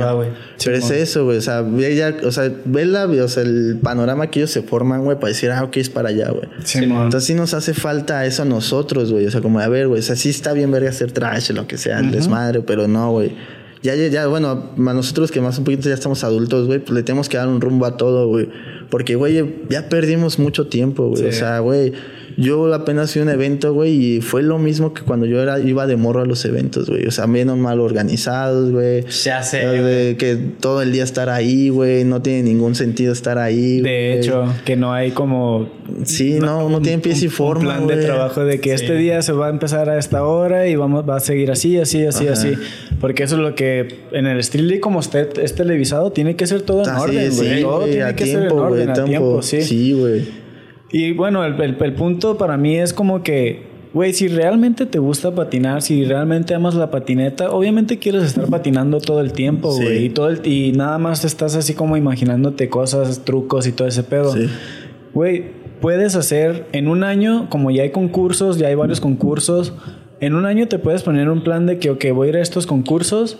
[0.00, 0.28] va, güey.
[0.62, 1.38] Pero es eso, güey.
[1.38, 4.62] O sea, ve ya, o sea, ve la, o sea, el panorama que ellos se
[4.62, 6.48] forman, güey, para decir, ah, ok, es para allá, güey.
[6.64, 9.26] Sí, Entonces sí nos hace falta eso a nosotros, güey.
[9.26, 11.66] O sea, como, a ver, güey, o sea, sí está bien verga hacer trash, lo
[11.66, 13.32] que sea, el desmadre, pero no, güey
[13.82, 16.92] Ya, ya, ya, bueno, a nosotros que más un poquito ya estamos adultos, güey, pues
[16.92, 18.48] le tenemos que dar un rumbo a todo, güey.
[18.90, 21.26] Porque, güey, ya perdimos mucho tiempo, güey.
[21.26, 21.92] O sea, güey,
[22.40, 25.58] yo apenas fui a un evento, güey, y fue lo mismo que cuando yo era,
[25.58, 27.04] iba de morro a los eventos, güey.
[27.04, 29.04] O sea, menos mal organizados, güey.
[29.24, 30.14] Ya sé.
[30.16, 32.04] que todo el día estar ahí, güey.
[32.04, 33.80] No tiene ningún sentido estar ahí.
[33.80, 35.68] De hecho, que no hay como.
[36.04, 37.80] Sí, no, no, tiene pies y forma.
[37.80, 40.68] Un plan de trabajo de que este día se va a empezar a esta hora
[40.68, 42.54] y vamos, va a seguir así, así, así, así.
[43.00, 46.62] Porque eso es lo que en el street como usted es televisado, tiene que ser
[46.62, 47.62] todo en orden, güey.
[47.62, 49.62] todo tiene que ser en orden, a tiempo, sí.
[49.62, 50.47] Sí, güey.
[50.90, 53.62] Y bueno, el, el, punto para mí es como que,
[53.92, 59.00] güey, si realmente te gusta patinar, si realmente amas la patineta, obviamente quieres estar patinando
[59.00, 60.06] todo el tiempo, güey.
[60.06, 64.02] Y, todo el, y nada más estás así como imaginándote cosas, trucos y todo ese
[64.02, 64.34] pedo.
[65.12, 65.44] Güey,
[65.80, 69.74] puedes hacer en un año, como ya hay concursos, ya hay varios concursos,
[70.20, 72.40] en un año te puedes poner un plan de que, ok, voy a ir a
[72.40, 73.38] estos concursos.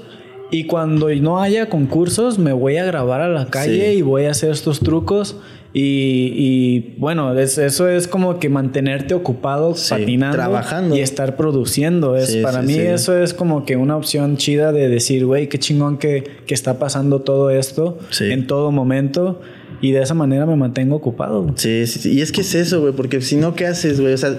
[0.50, 4.30] Y cuando no haya concursos, me voy a grabar a la calle y voy a
[4.30, 5.36] hacer estos trucos.
[5.72, 10.96] Y, bueno, eso es como que mantenerte ocupado patinando trabajando.
[10.96, 12.16] y estar produciendo.
[12.16, 15.98] Es, para mí eso es como que una opción chida de decir, güey, qué chingón
[15.98, 19.40] que, que, está pasando todo esto en todo momento.
[19.80, 21.52] Y de esa manera me mantengo ocupado.
[21.54, 24.14] Sí, sí, Y es que es eso, güey, porque si no, ¿qué haces, güey?
[24.14, 24.36] O sea,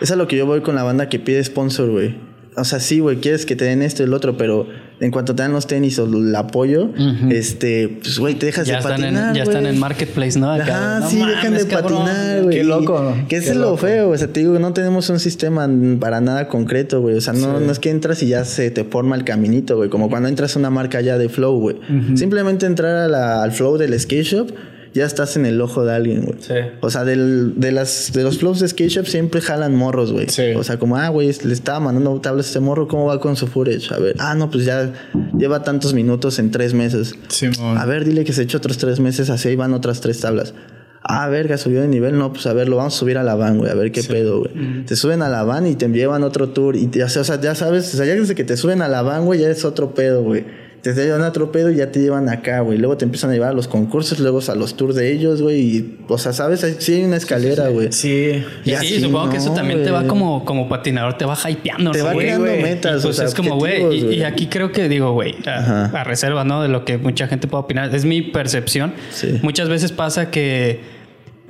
[0.00, 2.14] es a lo que yo voy con la banda que pide sponsor, güey.
[2.56, 4.66] O sea, sí, güey, quieres que te den esto y el otro, pero
[5.00, 6.90] en cuanto te dan los tenis o el apoyo,
[7.30, 9.34] este, pues, güey, te dejas de patinar.
[9.34, 10.52] ya están en Marketplace, ¿no?
[10.52, 12.58] Ajá, sí, dejan de patinar, güey.
[12.58, 13.16] Qué loco.
[13.28, 17.00] Que es lo feo, o sea, te digo, no tenemos un sistema para nada concreto,
[17.00, 17.16] güey.
[17.16, 19.88] O sea, no, no es que entras y ya se te forma el caminito, güey.
[19.88, 21.76] Como cuando entras a una marca ya de flow, güey.
[22.14, 24.50] Simplemente entrar al flow del skate shop
[24.92, 26.38] ya estás en el ojo de alguien, güey.
[26.40, 26.54] Sí.
[26.80, 30.28] O sea, del, de, las, de los flows de skate shop siempre jalan morros, güey.
[30.28, 30.52] Sí.
[30.56, 33.36] O sea, como, ah, güey, le estaba mandando tablas a este morro, ¿cómo va con
[33.36, 33.92] su footage?
[33.92, 34.92] A ver, ah, no, pues ya
[35.36, 37.14] lleva tantos minutos en tres meses.
[37.28, 40.20] Sí, a ver, dile que se echó otros tres meses, así ahí van otras tres
[40.20, 40.54] tablas.
[41.02, 42.18] Ah, verga, subió de nivel.
[42.18, 43.70] No, pues a ver, lo vamos a subir a la van, güey.
[43.70, 44.84] A ver qué pedo, güey.
[44.84, 46.76] Te suben a la van y te llevan otro tour.
[46.76, 49.00] Y ya, o sea, ya sabes, o sea, ya desde que te suben a la
[49.00, 50.44] van, güey, ya es otro pedo, güey
[50.82, 52.78] te llevan a pedo y ya te llevan acá, güey.
[52.78, 55.60] Luego te empiezan a llevar a los concursos, luego a los tours de ellos, güey.
[55.60, 56.64] Y, o sea, ¿sabes?
[56.78, 57.92] Sí hay una escalera, güey.
[57.92, 58.44] Sí.
[58.64, 62.02] Y, sí, supongo que eso también te va como, como patinador, te va hypeando, Te
[62.02, 64.16] va creando metas, pues es como, güey.
[64.16, 66.62] Y, aquí creo que digo, güey, a, reserva, ¿no?
[66.62, 67.94] De lo que mucha gente puede opinar.
[67.94, 68.94] Es mi percepción.
[69.42, 70.99] Muchas veces pasa que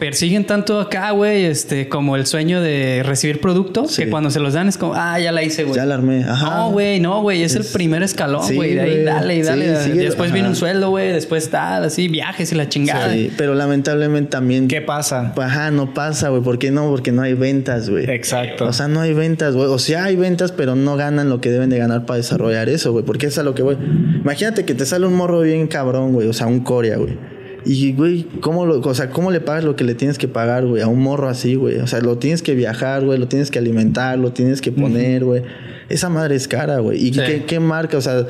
[0.01, 4.55] persiguen tanto acá, güey, este, como el sueño de recibir producto, que cuando se los
[4.55, 5.77] dan es como, ah, ya la hice, güey.
[5.77, 6.47] Ya la armé, ajá.
[6.47, 8.75] No, güey, no, güey, es, el primer escalón, güey.
[8.75, 9.69] de ahí dale y dale.
[9.69, 13.13] después viene un sueldo, güey, después tal, así, viajes y la chingada.
[13.13, 14.67] Sí, pero lamentablemente también.
[14.67, 15.35] ¿Qué pasa?
[15.37, 16.43] Ajá, no pasa, güey.
[16.43, 16.89] ¿Por qué no?
[16.89, 18.11] Porque no hay ventas, güey.
[18.11, 18.67] Exacto.
[18.67, 19.69] O sea, no hay ventas, güey.
[19.69, 22.93] O sea, hay ventas, pero no ganan lo que deben de ganar para desarrollar eso,
[22.93, 23.05] güey.
[23.05, 23.77] Porque es a lo que, güey.
[24.23, 26.27] Imagínate que te sale un morro bien cabrón, güey.
[26.27, 29.77] O sea, un corea, güey y, güey, ¿cómo, lo, o sea, ¿cómo le pagas lo
[29.77, 30.83] que le tienes que pagar, güey?
[30.83, 31.79] A un morro así, güey.
[31.79, 33.19] O sea, lo tienes que viajar, güey.
[33.19, 35.43] Lo tienes que alimentar, lo tienes que poner, güey.
[35.89, 37.07] Esa madre es cara, güey.
[37.07, 37.99] ¿Y qué, qué, marca?
[37.99, 38.27] O sea,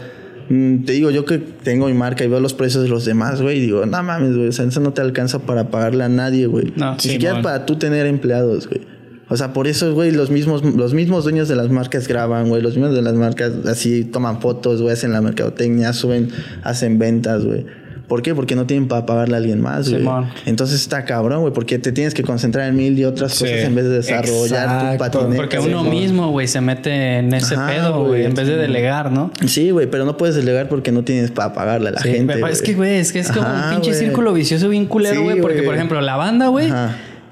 [0.48, 3.40] mm, te digo, yo que tengo mi marca y veo los precios de los demás,
[3.40, 3.60] güey.
[3.60, 4.48] Digo, no mames, güey.
[4.48, 6.72] O sea, eso no te alcanza para pagarle a nadie, güey.
[6.76, 8.80] No, Ni siquiera para tú tener empleados, güey.
[9.28, 12.62] O sea, por eso, güey, los mismos, los mismos dueños de las marcas graban, güey.
[12.62, 16.30] Los mismos de las marcas así toman fotos, güey, hacen la mercadotecnia, suben,
[16.64, 17.64] hacen ventas, güey.
[18.10, 18.34] ¿Por qué?
[18.34, 20.04] Porque no tienen para pagarle a alguien más, güey.
[20.44, 23.72] Entonces está cabrón, güey, porque te tienes que concentrar en mil y otras cosas en
[23.72, 25.36] vez de desarrollar tu patinete.
[25.36, 29.30] Porque uno mismo, güey, se mete en ese pedo, güey, en vez de delegar, ¿no?
[29.46, 32.40] Sí, güey, pero no puedes delegar porque no tienes para pagarle a la gente.
[32.50, 35.62] es que, güey, es que es como un pinche círculo vicioso bien culero, güey, porque,
[35.62, 36.68] por ejemplo, la banda, güey,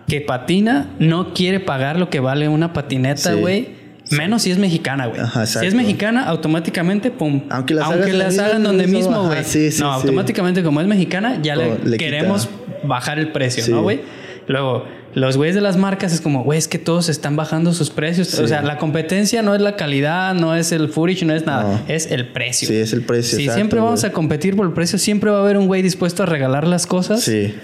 [0.07, 3.78] que patina, no quiere pagar lo que vale una patineta, güey
[4.11, 5.21] Menos si es mexicana, güey.
[5.47, 7.43] si es mexicana, automáticamente, pum.
[7.51, 9.43] Aunque las, hagan donde mismo, güey.
[9.79, 12.49] no, automáticamente como es mexicana, ya le, queremos
[12.85, 14.01] bajar el precio, ¿no, güey?
[14.47, 17.91] Luego, los güeyes de las marcas es como, güey, es que todos están bajando sus
[17.91, 18.39] precios.
[18.39, 21.83] O sea, la competencia no es la calidad, no es el footage, no es nada.
[21.89, 22.69] Es el precio.
[22.69, 23.39] Sí, es el precio.
[23.39, 26.23] Si siempre vamos a competir por el precio, siempre va a haber un güey dispuesto
[26.23, 27.23] a regalar las cosas.
[27.23, 27.55] Sí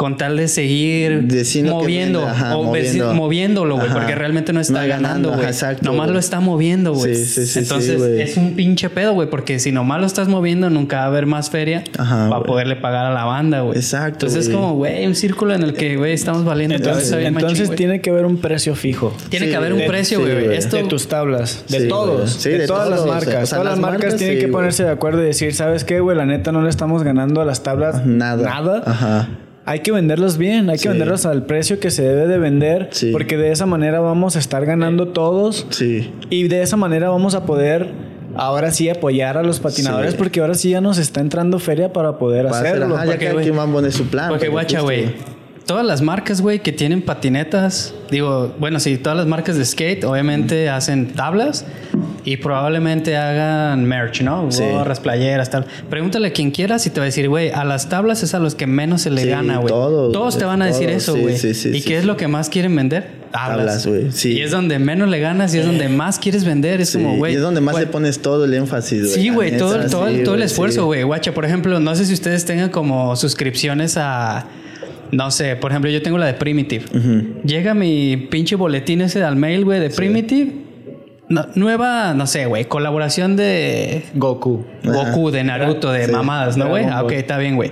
[0.00, 1.28] con tal de seguir
[1.64, 5.48] moviendo, o moviéndolo, güey, porque realmente no está ganando, güey.
[5.82, 7.14] Nomás lo está moviendo, güey.
[7.14, 11.00] Sí, sí, Entonces es un pinche pedo, güey, porque si nomás lo estás moviendo, nunca
[11.00, 13.76] va a haber más feria para poderle pagar a la banda, güey.
[13.76, 14.24] Exacto.
[14.24, 16.76] Entonces es como, güey, un círculo en el que, güey, estamos valiendo.
[16.76, 19.14] Entonces, entonces tiene que haber un precio fijo.
[19.28, 20.54] Tiene que haber un precio, güey.
[20.54, 20.78] Esto...
[20.78, 21.66] De tus tablas.
[21.68, 22.42] De todos.
[22.42, 23.50] de, todas las marcas.
[23.50, 26.16] todas las, marcas, tienen que ponerse de acuerdo y decir, ¿sabes qué, güey?
[26.16, 28.42] La neta no le estamos ganando a las tablas nada.
[28.44, 28.82] Nada.
[28.86, 29.28] Ajá
[29.70, 33.36] hay que venderlos bien, hay que venderlos al precio que se debe de vender, porque
[33.36, 35.64] de esa manera vamos a estar ganando todos.
[35.70, 36.12] Sí.
[36.28, 37.88] Y de esa manera vamos a poder
[38.34, 42.18] ahora sí apoyar a los patinadores porque ahora sí ya nos está entrando feria para
[42.18, 42.96] poder hacerlo.
[43.04, 44.30] ya que poner su plan.
[44.30, 45.14] Porque guacha, güey.
[45.70, 50.02] Todas las marcas, güey, que tienen patinetas, digo, bueno, sí, todas las marcas de skate
[50.02, 51.64] obviamente hacen tablas
[52.24, 54.48] y probablemente hagan merch, ¿no?
[54.50, 55.66] Gorras, playeras, tal.
[55.88, 58.40] Pregúntale a quien quiera si te va a decir, güey, a las tablas es a
[58.40, 59.68] los que menos se le gana, güey.
[59.68, 61.36] Todos te van a decir eso, güey.
[61.72, 63.06] ¿Y qué es lo que más quieren vender?
[63.30, 64.10] Tablas, güey.
[64.10, 64.32] Sí.
[64.32, 66.80] Y es donde menos le ganas y es donde más quieres vender.
[66.80, 67.34] Es como, güey.
[67.34, 69.14] Y es donde más le pones todo el énfasis, güey.
[69.14, 69.56] Sí, güey.
[69.56, 71.04] Todo, todo, todo, el esfuerzo, güey.
[71.04, 74.48] Guacha, por ejemplo, no sé si ustedes tengan como suscripciones a.
[75.12, 76.84] No sé, por ejemplo, yo tengo la de Primitive.
[77.44, 80.52] Llega mi pinche boletín ese al mail, güey, de Primitive.
[81.54, 84.64] nueva, no sé, güey, colaboración de Goku.
[84.84, 86.84] Goku, de Naruto, de mamadas, ¿no, güey?
[86.84, 87.70] Ah, ok, está bien, güey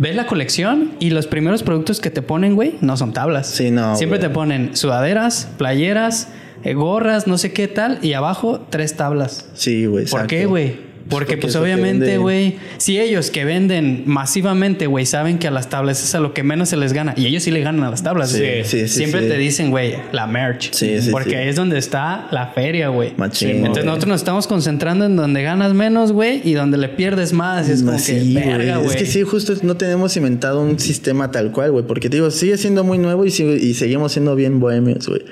[0.00, 3.46] ves la colección y los primeros productos que te ponen, güey, no son tablas.
[3.48, 3.96] Sí, no.
[3.96, 6.28] Siempre te ponen sudaderas, playeras,
[6.64, 9.50] eh, gorras, no sé qué tal, y abajo tres tablas.
[9.52, 10.06] Sí, güey.
[10.06, 10.89] ¿Por qué, güey?
[11.10, 16.02] Porque, pues obviamente, güey, si ellos que venden masivamente, güey, saben que a las tablas
[16.02, 18.02] es a lo que menos se les gana, y ellos sí le ganan a las
[18.02, 20.72] tablas, sí, sí, siempre te dicen, güey, la merch.
[20.72, 23.10] Sí, sí, Porque es donde está la feria, güey.
[23.10, 27.68] Entonces nosotros nos estamos concentrando en donde ganas menos, güey, y donde le pierdes más.
[27.68, 28.90] es como que, verga, güey.
[28.90, 31.84] Es que sí, justo no tenemos inventado un sistema tal cual, güey.
[31.84, 35.22] Porque digo, sigue siendo muy nuevo y, y seguimos siendo bien bohemios, güey.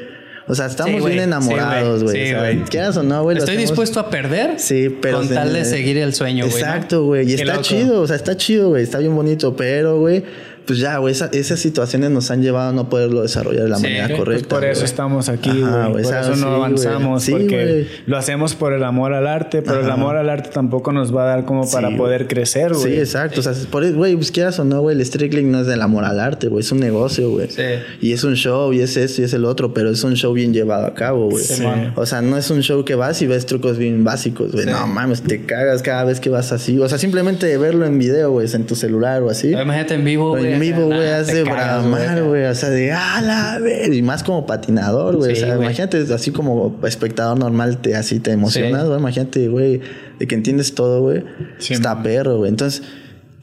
[0.49, 2.27] O sea, estamos bien enamorados, güey.
[2.29, 2.65] Sí, güey.
[2.65, 3.37] quieras o no, güey.
[3.37, 4.59] Estoy dispuesto a perder.
[4.59, 5.19] Sí, pero.
[5.19, 6.63] Con tal de seguir el sueño, güey.
[6.63, 7.31] Exacto, güey.
[7.31, 8.83] Y está chido, o sea, está chido, güey.
[8.83, 10.25] Está bien bonito, pero, güey
[10.69, 14.07] pues ya, güey, esas situaciones nos han llevado a no poderlo desarrollar de la manera
[14.07, 14.49] pues correcta.
[14.55, 16.03] por eso estamos aquí, güey.
[16.03, 20.19] Por eso no avanzamos, porque lo hacemos por el amor al arte, pero el amor
[20.19, 22.93] al arte tampoco nos va a dar como para poder crecer, güey.
[22.93, 23.41] Sí, exacto.
[23.41, 26.05] O sea, por güey, pues quieras o no, güey, el Strickling no es del amor
[26.05, 27.49] al arte, güey, es un negocio, güey.
[27.49, 27.63] Sí.
[28.03, 30.35] Y es un show, y es eso, y es el otro, pero es un show
[30.35, 31.45] bien llevado a cabo, güey.
[31.45, 31.65] Sí,
[31.95, 34.67] o sea, no es un show que vas y ves trucos bien básicos, güey.
[34.67, 36.79] No mames, te cagas cada vez que vas así.
[36.79, 39.53] O sea, simplemente verlo en video, güey, en tu celular o así.
[39.53, 40.58] Imagínate en vivo, güey.
[40.67, 42.45] En vivo, güey, hace bramar, güey.
[42.45, 43.93] O sea, de a la ver.
[43.93, 45.33] Y más como patinador, güey.
[45.33, 48.99] o sea, imagínate, así como espectador normal, te, así te emocionas, güey.
[48.99, 49.81] Imagínate, güey,
[50.19, 51.25] de que entiendes todo, güey.
[51.59, 52.51] Está perro, güey.
[52.51, 52.83] Entonces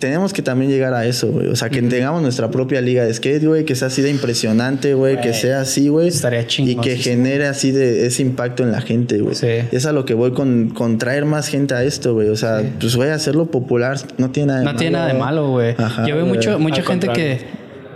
[0.06, 1.48] tenemos que también llegar a eso, güey.
[1.48, 4.94] O sea, que tengamos nuestra propia liga de skate, güey, que sea así de impresionante,
[4.94, 6.10] güey, que sea así, güey.
[6.10, 6.74] Estaría chingón.
[6.74, 9.34] Y que genere así de ese impacto en la gente, güey.
[9.34, 9.48] Sí.
[9.72, 12.30] Es a lo que voy con, con traer más gente a esto, güey.
[12.30, 14.74] O sea, pues, güey, hacerlo popular no tiene nada de no malo.
[14.74, 15.76] No tiene nada de malo, güey.
[16.08, 17.40] Yo veo mucho, mucha gente que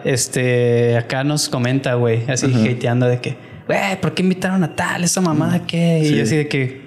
[0.04, 3.38] este, acá nos comenta, güey, así hateando de que,
[3.68, 5.04] güey, ¿por qué invitaron a tal?
[5.04, 6.02] Esa mamada qué?
[6.04, 6.82] Y yo así de que,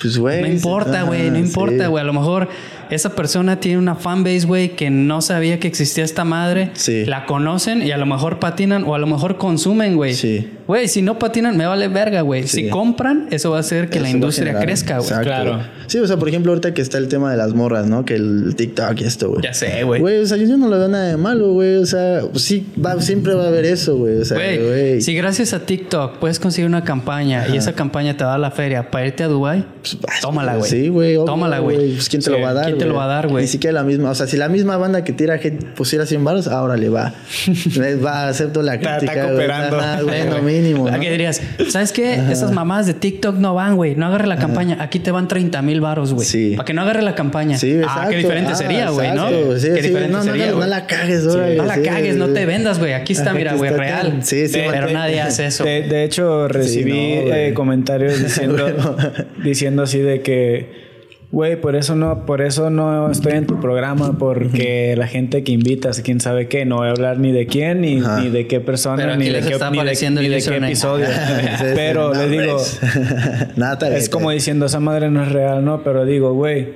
[0.00, 0.40] pues, güey.
[0.40, 2.00] No importa, güey, no importa, güey.
[2.00, 2.48] A lo mejor
[2.90, 6.70] esa persona tiene una fanbase, güey, que no sabía que existía esta madre.
[6.74, 7.04] Sí.
[7.04, 10.14] La conocen y a lo mejor patinan o a lo mejor consumen, güey.
[10.14, 10.50] Sí.
[10.68, 12.46] Güey, si no patinan, me vale verga, güey.
[12.46, 15.22] Si compran, eso va a hacer que la industria crezca, güey.
[15.22, 15.62] Claro.
[15.86, 18.04] Sí, o sea, por ejemplo, ahorita que está el tema de las morras, ¿no?
[18.04, 19.42] Que el TikTok y esto, güey.
[19.42, 19.98] Ya sé, güey.
[19.98, 21.76] Güey, o sea, yo no lo veo nada de malo, güey.
[21.76, 24.18] O sea, sí, va, siempre va a haber eso, güey.
[24.18, 25.00] O sea, güey.
[25.00, 28.90] Si gracias a TikTok puedes conseguir una campaña y esa campaña te da la feria
[28.90, 30.70] para irte a Dubai, pues, tómala, güey.
[30.70, 31.14] Sí, güey.
[31.14, 31.94] Tómala, güey.
[31.94, 33.44] Pues quién te lo va a dar, ¿Quién te lo va a dar, güey?
[33.44, 34.10] Ni siquiera la misma.
[34.10, 37.14] O sea, si la misma banda que tira gente pusiera 100 baros, ahora le va.
[38.04, 39.12] va, acepto la crítica.
[39.14, 40.04] Está, cooperando.
[40.04, 40.90] bueno, mínimo.
[40.90, 41.00] ¿no?
[41.00, 41.40] ¿Qué dirías?
[41.68, 42.14] ¿Sabes qué?
[42.30, 43.94] Esas mamás de TikTok no van, güey.
[43.94, 44.78] No agarre la campaña.
[44.80, 46.26] Aquí te van 30 mil baros, güey.
[46.26, 46.54] Sí.
[46.56, 47.58] Para que no agarre la campaña.
[47.58, 48.00] Sí, exacto.
[48.02, 49.28] Ah, qué diferente ah, sería, güey, ¿no?
[49.58, 51.56] Sí, qué diferente no, sería, no, no, la cagues, güey.
[51.56, 52.92] No la cagues, no te vendas, güey.
[52.92, 54.20] Aquí está, mira, güey, real.
[54.22, 54.60] Sí, sí.
[54.70, 55.64] Pero nadie hace eso.
[55.64, 58.96] De, hecho, recibí eh, comentarios diciendo,
[59.42, 60.87] diciendo así de que
[61.30, 65.52] Güey, por eso no, por eso no estoy en tu programa, porque la gente que
[65.52, 68.60] invitas, quién sabe qué, no voy a hablar ni de quién, ni, ni de qué
[68.60, 71.06] persona, ni de qué, ni de, qué episodio.
[71.74, 72.56] Pero le digo,
[73.94, 75.84] es como diciendo, esa madre no es real, ¿no?
[75.84, 76.68] Pero digo, güey,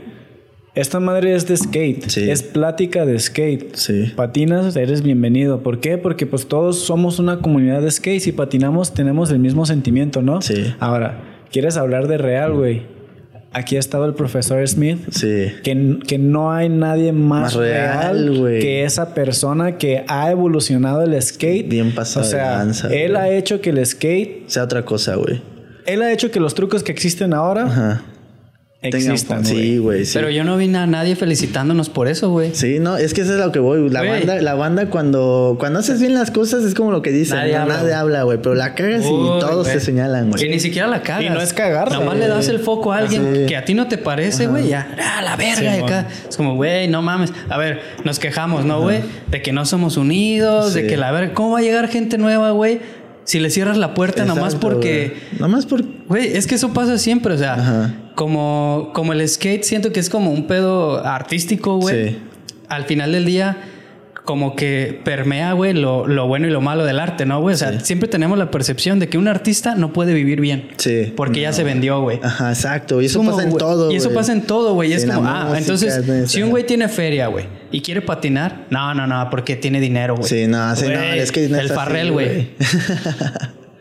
[0.75, 3.75] esta madre es de skate, es plática de skate.
[3.75, 4.13] Sí.
[4.15, 5.63] Patinas, eres bienvenido.
[5.63, 5.97] ¿Por qué?
[5.97, 8.21] Porque pues todos somos una comunidad de skate.
[8.21, 10.43] Si patinamos, tenemos el mismo sentimiento, ¿no?
[10.43, 10.75] Sí.
[10.79, 12.83] Ahora, ¿quieres hablar de real, güey?
[13.53, 14.99] Aquí ha estado el profesor Smith.
[15.11, 15.53] Sí.
[15.63, 21.69] Que, que no hay nadie más, real, que esa persona que ha evolucionado el skate.
[21.69, 22.27] Bien pasado.
[22.27, 25.41] O sea, él ha hecho que el skate sea otra cosa, güey.
[25.85, 28.03] Él ha hecho que los trucos que existen ahora Ajá
[28.83, 29.45] existan.
[29.45, 30.05] Sí, güey.
[30.13, 32.55] Pero yo no vi a nadie felicitándonos por eso, güey.
[32.55, 33.89] Sí, no, es que eso es lo que voy.
[33.91, 37.39] La banda, la banda cuando, cuando haces bien las cosas es como lo que dicen.
[37.39, 37.57] Nadie
[37.95, 38.39] habla, güey.
[38.39, 40.43] Pero la cagas y todos te señalan, güey.
[40.43, 41.25] Que ni siquiera la cagas.
[41.25, 41.91] Y no es cagar.
[41.91, 44.69] Nada más le das el foco a alguien que a ti no te parece, güey.
[44.69, 45.75] Ya, ah, la verga.
[45.75, 46.09] acá.
[46.29, 47.33] Es como, güey, no mames.
[47.49, 49.01] A ver, nos quejamos, ¿no, güey?
[49.31, 51.35] De que no somos unidos, de que la verga.
[51.35, 52.81] ¿Cómo va a llegar gente nueva, güey?
[53.25, 55.17] Si le cierras la puerta nomás porque.
[55.39, 55.85] Nomás por.
[56.09, 57.35] Güey, es que eso pasa siempre.
[57.35, 62.11] O sea, como, como el skate, siento que es como un pedo artístico, güey.
[62.11, 62.19] Sí.
[62.69, 63.59] Al final del día
[64.25, 67.55] como que permea, güey, lo, lo, bueno y lo malo del arte, ¿no, güey?
[67.55, 70.69] O sea, siempre tenemos la percepción de que un artista no puede vivir bien.
[70.77, 71.13] Sí.
[71.17, 72.21] Porque ya se vendió, güey.
[72.23, 73.03] Ajá, exacto.
[73.03, 74.93] Y eso pasa en todo, Y eso pasa en todo, güey.
[74.93, 79.07] es como, ah, entonces, si un güey tiene feria, güey, y quiere patinar, no, no,
[79.07, 80.29] no, porque tiene dinero, güey.
[80.29, 81.47] Sí, no, sí, no, es que...
[81.47, 82.51] El farrel, güey.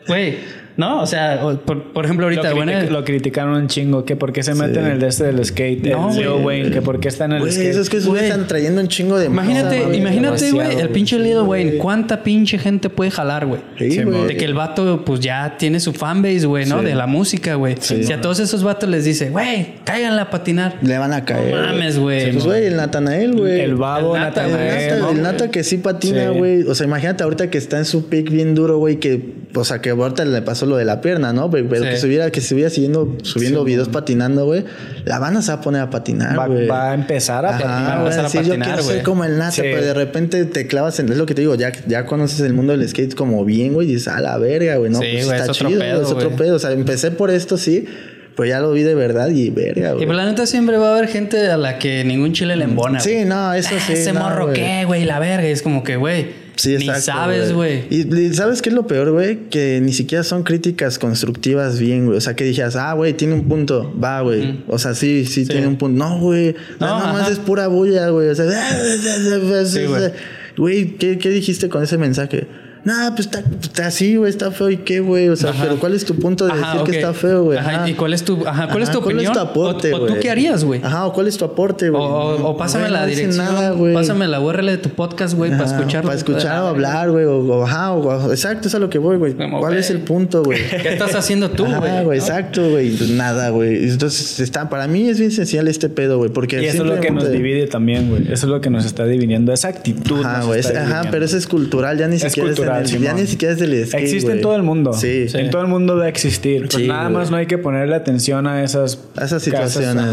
[0.08, 0.61] Güey.
[0.76, 1.02] ¿No?
[1.02, 4.54] O sea, por, ejemplo, ahorita, lo, bueno, lo criticaron un chingo, que por qué se
[4.54, 7.32] meten en el de este del skate, no, el Lil Wayne, que por qué están
[7.32, 7.68] en el skate.
[7.68, 11.78] Eso es que están trayendo un chingo de Imagínate, imagínate, güey, el pinche Lil Wayne,
[11.78, 13.60] ¿cuánta pinche gente puede jalar, güey?
[13.78, 14.26] Sí, güey.
[14.26, 16.82] De que el vato, pues ya tiene su fanbase, güey, ¿no?
[16.82, 17.76] De la música, güey.
[17.78, 20.78] si a todos esos vatos les dice, güey, cáiganla a patinar.
[20.82, 21.54] Le van a caer.
[21.54, 22.32] No mames, güey.
[22.32, 23.60] Pues, güey, el Natanael, güey.
[23.60, 25.02] El babo, el Natanael.
[25.10, 26.62] El Nata, que sí patina, güey.
[26.62, 29.80] O sea, imagínate ahorita que está en su pick bien duro, güey, que, o sea,
[29.80, 31.50] que ahorita le pasó lo de la pierna, ¿no?
[31.50, 34.64] Pero que se hubiera, que se hubiera siguiendo, subiendo videos patinando, güey.
[35.04, 36.66] La banda se va a poner a patinar, güey.
[36.66, 38.04] Va, a empezar a patinar.
[38.04, 41.10] Va a, decir, yo quiero ser como el Nata, pero de repente te clavas en...
[41.10, 43.88] Es lo que te digo, ya, ya conoces el mundo del skate como bien, güey.
[43.88, 44.90] Y dices, a la verga, güey.
[44.90, 46.56] No, pues está chido, pedo, es otro pedo.
[46.56, 47.86] O sea, empecé por esto, sí.
[48.34, 50.04] Pero ya lo vi de verdad y verga, güey.
[50.04, 52.64] Y por la neta siempre va a haber gente a la que ningún chile le
[52.64, 53.00] embona.
[53.00, 53.92] Sí, no, eso sí.
[53.92, 55.46] Ese morro qué, güey, la verga.
[55.46, 56.94] es como que, güey Sí, exacto.
[56.94, 57.86] Ni sabes, güey.
[57.90, 59.48] Y, ¿sabes qué es lo peor, güey?
[59.50, 62.18] Que ni siquiera son críticas constructivas bien, güey.
[62.18, 63.92] O sea, que dijeras, ah, güey, tiene un punto.
[63.98, 64.62] Va, güey.
[64.68, 65.98] O sea, sí, sí, tiene un punto.
[65.98, 66.54] No, güey.
[66.78, 68.28] No, nada más es pura bulla, güey.
[68.28, 68.46] O sea,
[70.56, 72.46] güey, ¿qué, ¿qué dijiste con ese mensaje?
[72.84, 73.28] No, pues
[73.62, 75.28] está, así, güey, está feo y qué, güey.
[75.28, 77.58] O sea, pero ¿cuál es tu punto de decir que está feo, güey?
[77.58, 77.88] Ajá.
[77.88, 79.32] ¿Y cuál es tu, ajá, cuál es tu opinión?
[79.32, 80.80] ¿Cuál es tu aporte, o, o, tú qué harías, güey?
[80.82, 82.02] Ajá, o cuál es tu aporte, güey.
[82.02, 83.36] O, pásame la dirección.
[83.36, 86.08] Nada, pásame la URL de tu podcast, güey, para escucharlo.
[86.08, 87.24] Para escuchar o hablar, güey.
[87.24, 89.34] O, ajá, o, exacto, es a lo que voy, güey.
[89.34, 90.58] ¿Cuál es el punto, güey?
[90.82, 92.04] ¿Qué estás haciendo tú, güey?
[92.04, 92.96] güey, exacto, güey.
[92.96, 93.90] Pues nada, güey.
[93.90, 96.30] Entonces, está, para mí es bien esencial este pedo, güey.
[96.30, 98.24] Porque y eso es lo que nos divide también, güey.
[98.24, 99.52] Eso es lo que nos está dividiendo.
[99.52, 100.24] Esa actitud.
[100.24, 100.60] Ajá, güey.
[100.60, 101.96] Ajá, pero eso es cultural.
[101.96, 104.92] Ya ni siquiera es Ya ni siquiera Existe en todo el mundo.
[104.92, 105.26] Sí.
[105.34, 106.68] En todo el mundo debe existir.
[106.68, 108.98] Pues nada más no hay que ponerle atención a esas...
[109.16, 110.06] A esas situaciones.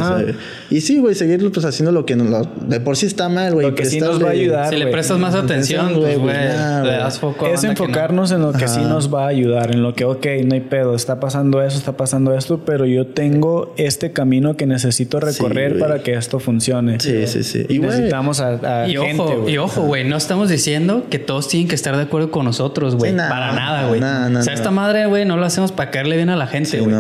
[0.70, 3.68] Y sí, güey, seguir pues haciendo lo que de por sí está mal, güey.
[3.68, 4.70] Lo que sí nos va a ayudar.
[4.70, 7.48] Si le prestas más atención, güey, pues, le das foco.
[7.48, 9.74] Es enfocarnos en lo que sí nos va a ayudar.
[9.74, 10.96] En lo que, ok, no hay pedo.
[10.96, 16.04] Está pasando eso, está pasando esto, pero yo tengo este camino que necesito recorrer para
[16.04, 17.00] que esto funcione.
[17.00, 17.66] Sí, sí, sí.
[17.70, 21.68] Y, necesitamos a, y gente, ojo, Y ojo, güey, no estamos diciendo que todos tienen
[21.68, 23.16] que estar de acuerdo con nosotros, güey.
[23.16, 24.02] Para nada, güey.
[24.02, 26.96] o sea, esta madre, güey, no lo hacemos para caerle bien a la gente, güey.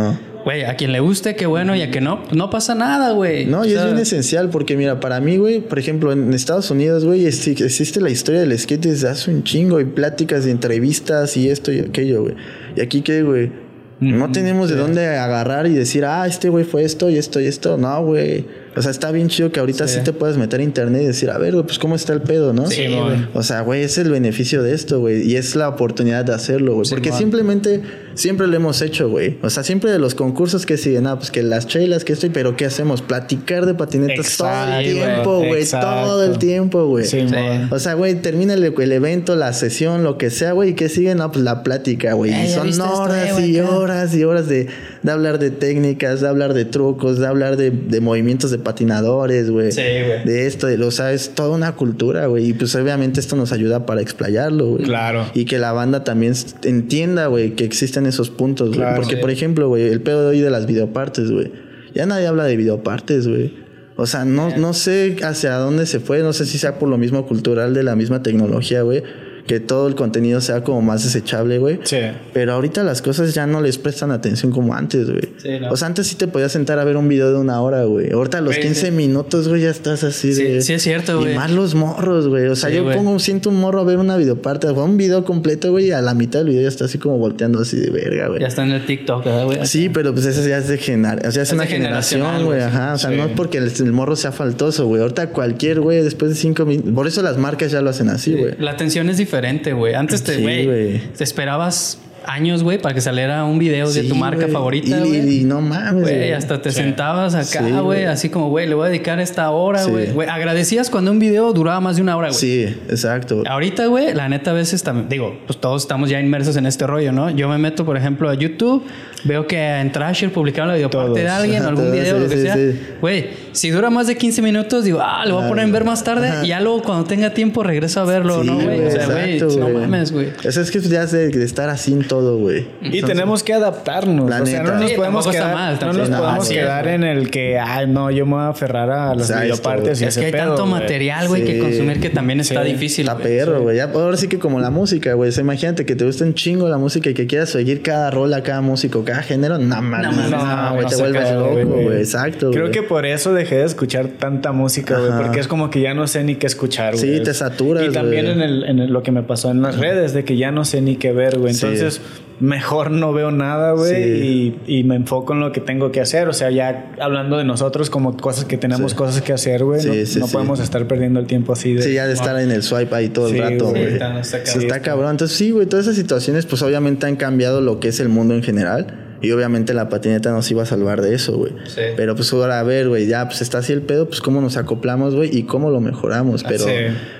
[0.45, 3.45] Güey, a quien le guste, qué bueno, y a que no, no pasa nada, güey.
[3.45, 7.04] No, y es bien esencial porque, mira, para mí, güey, por ejemplo, en Estados Unidos,
[7.04, 11.50] güey, existe la historia del skate desde hace un chingo y pláticas de entrevistas y
[11.50, 12.36] esto y aquello, güey.
[12.78, 13.52] Y aquí, ¿qué, güey?
[14.00, 17.47] No tenemos de dónde agarrar y decir, ah, este güey fue esto y esto y
[17.47, 17.78] esto.
[17.78, 18.45] No, güey.
[18.76, 21.30] O sea, está bien chido que ahorita sí, te puedes meter a internet y decir,
[21.30, 22.68] a ver, güey, pues cómo está el pedo, ¿no?
[22.68, 23.28] Sí, güey.
[23.34, 25.30] O sea, güey, es el beneficio de esto, güey.
[25.30, 26.88] Y es la oportunidad de hacerlo, güey.
[26.90, 27.82] Porque simplemente,
[28.14, 29.38] siempre lo hemos hecho, güey.
[29.42, 32.30] O sea, siempre de los concursos que siguen, ah, pues que las chelas, que estoy,
[32.30, 33.02] pero ¿qué hacemos?
[33.02, 35.66] Platicar de patinetas todo el tiempo, güey.
[35.66, 37.06] Todo el tiempo, güey.
[37.06, 37.26] Sí,
[37.70, 40.72] o sea, güey, termina el, evento, la sesión, lo que sea, güey.
[40.72, 41.16] ¿Y qué sigue?
[41.16, 42.32] No, pues la plática, güey.
[42.34, 44.68] Y son horas y horas y horas de,
[45.02, 49.50] de hablar de técnicas, de hablar de trucos, de hablar de, de movimientos de patinadores,
[49.50, 49.72] güey.
[49.72, 50.26] Sí, güey.
[50.26, 52.50] De esto, de, o sea, es toda una cultura, güey.
[52.50, 54.84] Y pues obviamente esto nos ayuda para explayarlo, güey.
[54.84, 55.26] Claro.
[55.34, 56.34] Y que la banda también
[56.64, 58.95] entienda, güey, que existen esos puntos, güey.
[58.95, 61.52] Porque, por ejemplo, güey, el pedo de hoy de las videopartes, güey.
[61.93, 63.54] Ya nadie habla de videopartes, güey.
[63.95, 66.97] O sea, no, no sé hacia dónde se fue, no sé si sea por lo
[66.97, 69.04] mismo cultural de la misma tecnología, güey
[69.50, 71.80] que todo el contenido sea como más desechable, güey.
[71.82, 71.97] Sí.
[72.34, 75.24] Pero ahorita las cosas ya no les prestan atención como antes, güey.
[75.38, 77.84] Sí, O sea, antes sí te podías sentar a ver un video de una hora,
[77.86, 78.12] güey.
[78.12, 80.62] Ahorita a los 15 minutos, güey, ya estás así de...
[80.62, 81.34] Sí, es cierto, güey.
[81.34, 82.45] Y más los morros, güey.
[82.45, 85.72] O sea, yo pongo, siento un morro a ver una videoparte, o un video completo,
[85.72, 88.28] güey, y a la mitad del video ya está así como volteando así de verga,
[88.28, 88.41] güey.
[88.41, 89.66] Ya está en el TikTok, güey.
[89.66, 92.93] Sí, pero pues eso ya es de generar, o sea, es, una generación, güey, ajá.
[92.93, 95.02] O sea, no es porque el, morro sea faltoso, güey.
[95.02, 96.93] Ahorita cualquier, güey, después de cinco minutos...
[96.93, 98.54] Por eso las marcas ya lo hacen así, güey.
[98.60, 99.39] La atención es diferente,
[99.74, 99.96] güey.
[99.96, 104.48] Antes este, güey, te esperabas años, güey, para que saliera un video de tu marca
[104.48, 105.42] favorita, güey.
[105.42, 106.32] Y, no mames, güey.
[106.32, 110.10] Hasta te sentabas acá, güey, así como, güey, le voy a dedicar esta hora, güey.
[110.30, 112.40] Agradecías cuando un video duraba más de una hora, güey.
[112.40, 113.44] Sí, exacto.
[113.48, 116.86] Ahorita, güey, la neta a veces también, digo, pues todos estamos ya inmersos en este
[116.88, 117.30] rollo, ¿no?
[117.30, 118.84] Yo me meto, por ejemplo, a YouTube,
[119.24, 122.58] veo que en Trasher publicaron la videoparte de alguien, algún video, lo que sea.
[123.02, 125.84] Güey, si dura más de 15 minutos, digo, ah, lo voy a poner en ver
[125.84, 128.86] más tarde y ya luego cuando tenga tiempo regreso a verlo, ¿no, güey?
[128.86, 130.30] O sea, güey, no mames, güey.
[130.44, 132.68] Eso es que ya de, de estar así en todo güey.
[132.82, 134.32] Y tenemos que adaptarnos.
[134.32, 138.12] o sea, no nos podemos quedar, no nos podemos quedar en el que, ay, no,
[138.12, 141.46] yo me voy a aferrar a las videopartes y Es que hay tanto material, güey,
[141.46, 143.08] que consumir que también está difícil.
[143.08, 143.80] Está perro, güey.
[143.80, 145.32] Ahora sí que como la música, güey.
[145.40, 148.62] imagínate que te gusta un chingo la música y que quieras seguir cada rola, cada
[148.62, 149.57] músico, cada género.
[149.57, 150.30] No, mames.
[150.30, 151.97] No, güey, te vuelves loco, güey.
[151.97, 152.51] Exacto.
[152.51, 155.12] Creo que por eso dejé de escuchar tanta música, güey.
[155.22, 157.18] Porque es como que ya no sé ni qué escuchar, güey.
[157.18, 160.14] Sí, te saturas, Y también en, el, en lo que me pasó en las redes,
[160.14, 161.53] de que ya no sé ni qué ver, güey.
[161.53, 162.01] Entonces
[162.40, 166.28] mejor no veo nada, güey, y, me enfoco en lo que tengo que hacer.
[166.30, 169.82] O sea, ya hablando de nosotros como cosas que tenemos cosas que hacer, güey,
[170.20, 171.82] no, podemos estar perdiendo el tiempo así de...
[171.82, 173.94] Sí, ya de estar en el swipe ahí todo el rato, güey.
[173.94, 175.12] Está, está cabrón.
[175.12, 178.34] Entonces, sí, güey, todas esas situaciones, pues obviamente han cambiado lo que es el mundo
[178.34, 179.09] en general.
[179.22, 181.52] Y obviamente la patineta nos iba a salvar de eso, güey.
[181.66, 181.82] Sí.
[181.98, 184.58] Pero pues ahora, a ver, güey, ya pues está así el pedo, pues cómo nos
[184.58, 186.44] acoplamos, güey, y cómo lo mejoramos.
[186.44, 186.66] Pero,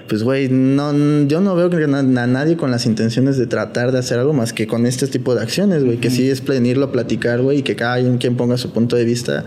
[0.08, 0.94] pues, güey, no,
[1.28, 4.54] yo no veo que a nadie con las intenciones de tratar de hacer algo más
[4.54, 5.98] que con este tipo de acciones, güey.
[5.98, 9.06] Que sí es plenirlo a platicar, güey, y que cada quien ponga su punto de
[9.06, 9.44] vista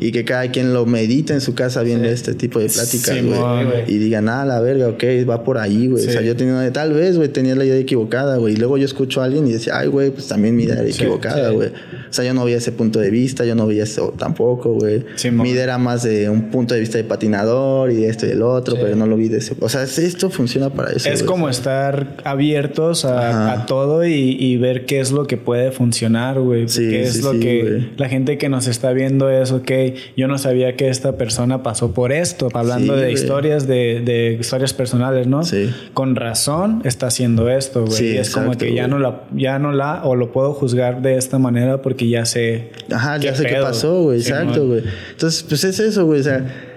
[0.00, 3.84] y que cada quien lo medite en su casa viendo este tipo de pláticas, güey.
[3.86, 6.06] y diga, nada, la verga, ok, va por ahí, güey.
[6.06, 8.54] O sea, yo tenía, tal vez, güey, tenía la idea equivocada, güey.
[8.54, 10.88] Y luego yo escucho a alguien y decía, ay, güey, pues también mi idea era
[10.88, 11.68] equivocada, güey.
[11.68, 15.04] O sea, yo no veía ese punto de vista, yo no veía eso tampoco, güey.
[15.32, 18.30] mi idea era más de un punto de vista de patinador y de esto y
[18.30, 19.54] el otro, pero no lo vi de ese.
[19.60, 21.08] O sea, esto funciona para eso.
[21.08, 26.66] Es como estar abiertos a, todo y, ver qué es lo que puede funcionar, güey.
[26.66, 29.70] qué es lo que la gente que nos está viendo es, ok,
[30.16, 35.26] yo no sabía que esta persona pasó por esto, hablando de historias, de, historias personales,
[35.26, 35.44] ¿no?
[35.44, 35.72] Sí.
[35.94, 37.92] Con razón está haciendo esto, güey.
[37.92, 41.16] Sí, es como que ya no la, ya no la, o lo puedo juzgar de
[41.16, 42.70] esta manera porque ya sé.
[42.90, 44.18] Ajá, ya sé qué pasó, güey.
[44.18, 44.82] exacto, güey.
[45.10, 46.20] Entonces, pues es eso, güey.
[46.20, 46.71] O sea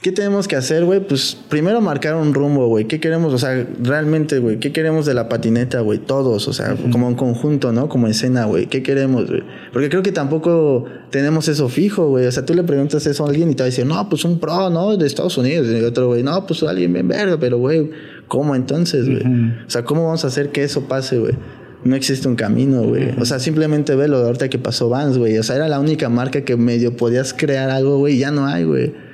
[0.00, 1.00] ¿Qué tenemos que hacer, güey?
[1.00, 2.84] Pues primero marcar un rumbo, güey.
[2.84, 3.34] ¿Qué queremos?
[3.34, 4.60] O sea, realmente, güey.
[4.60, 5.98] ¿Qué queremos de la patineta, güey?
[5.98, 7.88] Todos, o sea, como un conjunto, ¿no?
[7.88, 8.66] Como escena, güey.
[8.66, 9.42] ¿Qué queremos, güey?
[9.72, 12.26] Porque creo que tampoco tenemos eso fijo, güey.
[12.26, 14.24] O sea, tú le preguntas eso a alguien y te va a decir, no, pues
[14.24, 14.96] un pro, ¿no?
[14.96, 15.66] De Estados Unidos.
[15.66, 17.90] Y otro, güey, no, pues alguien bien verga, pero, güey,
[18.28, 19.24] ¿cómo entonces, güey?
[19.66, 21.34] O sea, ¿cómo vamos a hacer que eso pase, güey?
[21.84, 23.14] no existe un camino, güey.
[23.20, 25.38] O sea, simplemente ve lo de ahorita que pasó Vans, güey.
[25.38, 28.64] O sea, era la única marca que medio podías crear algo, güey, ya no hay,
[28.64, 29.07] güey.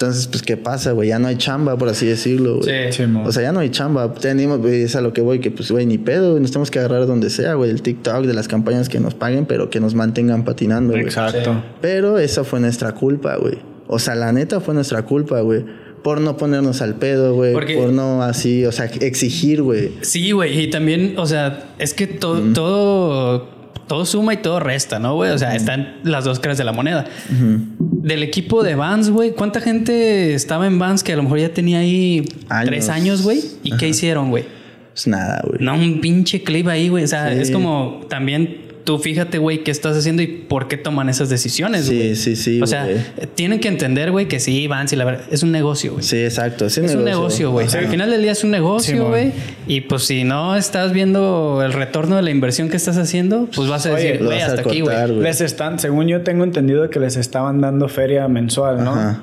[0.00, 1.10] Entonces, pues, ¿qué pasa, güey?
[1.10, 2.90] Ya no hay chamba, por así decirlo, güey.
[2.90, 4.14] Sí, O sea, ya no hay chamba.
[4.14, 6.40] Tenemos, güey, es a lo que voy, que, pues, güey, ni pedo, güey.
[6.40, 7.70] Nos tenemos que agarrar donde sea, güey.
[7.70, 11.04] El TikTok, de las campañas que nos paguen, pero que nos mantengan patinando, güey.
[11.04, 11.62] Exacto.
[11.82, 13.58] Pero esa fue nuestra culpa, güey.
[13.88, 15.64] O sea, la neta fue nuestra culpa, güey
[16.02, 17.52] por no ponernos al pedo, güey.
[17.52, 19.92] Por no así, o sea, exigir, güey.
[20.00, 20.58] Sí, güey.
[20.58, 25.30] Y también, o sea, es que todo todo suma y todo resta, ¿no, güey?
[25.32, 27.06] O sea, están las dos caras de la moneda.
[27.28, 31.52] Del equipo de Vans, güey, ¿cuánta gente estaba en Vans que a lo mejor ya
[31.52, 32.24] tenía ahí
[32.64, 33.42] tres años, güey?
[33.62, 34.44] ¿Y qué hicieron, güey?
[34.92, 35.58] Pues nada, güey.
[35.60, 37.04] No, un pinche clip ahí, güey.
[37.04, 41.08] O sea, es como también tú fíjate, güey, qué estás haciendo y por qué toman
[41.08, 42.16] esas decisiones, güey.
[42.16, 42.60] Sí, sí, sí.
[42.60, 42.88] O sea,
[43.36, 46.02] tienen que entender, güey, que sí, Vans y la verdad, es un negocio, güey.
[46.02, 46.66] Sí, exacto.
[46.66, 47.68] Es un negocio, güey.
[47.72, 49.30] al final del día es un negocio, güey.
[49.68, 53.68] y pues si no estás viendo el retorno de la inversión que estás haciendo, pues
[53.68, 54.96] vas a decir, güey, hasta aquí, güey.
[55.20, 58.94] Les están, según yo tengo entendido que les estaban dando feria mensual, ¿no?
[58.94, 59.22] Ajá.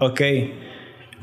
[0.00, 0.20] Ok.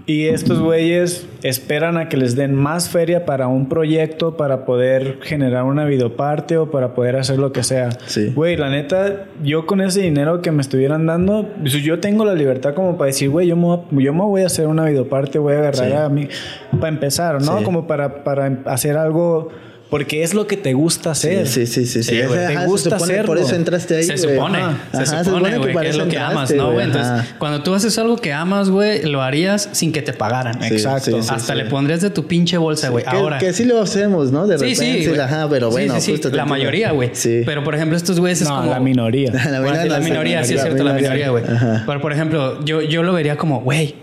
[0.06, 5.20] Y estos güeyes esperan a que les den más feria para un proyecto, para poder
[5.22, 7.90] generar una videoparte o para poder hacer lo que sea.
[8.06, 8.34] Sí.
[8.36, 12.36] Güey, la neta, yo con ese dinero que me estuvieran dando, pues, yo tengo la
[12.36, 15.54] libertad como para decir, güey, yo me, yo me voy a hacer una videoparte, voy
[15.54, 16.28] a agarrar a mí,
[16.72, 17.64] para empezar, ¿no?
[17.64, 19.50] Como para, para hacer algo
[19.94, 21.48] porque es lo que te gusta hacer.
[21.48, 22.16] Sí, sí, sí, sí.
[22.16, 23.28] te gusta hacerlo.
[23.28, 24.04] Por eso entraste ahí.
[24.04, 24.58] Se supone.
[24.92, 26.88] se, supone, güey, que, es lo que amas, ¿no, güey?
[26.88, 30.64] Entonces, cuando tú haces algo que amas, güey, lo harías sin que te pagaran.
[30.64, 31.16] Exacto.
[31.30, 33.06] Hasta le pondrías de tu pinche bolsa, güey.
[33.06, 33.38] Ahora.
[33.38, 34.48] Que sí lo hacemos, ¿no?
[34.48, 34.76] De repente.
[34.76, 35.20] Sí, sí.
[35.20, 37.12] Ajá, pero bueno, justo La mayoría, güey.
[37.14, 37.44] Sí.
[37.46, 38.72] Pero por ejemplo, estos güeyes es como.
[38.72, 39.32] La minoría.
[39.52, 41.44] la, minoría, sí es cierto, la minoría, güey.
[41.86, 43.94] Pero por ejemplo, yo, yo lo vería como, güey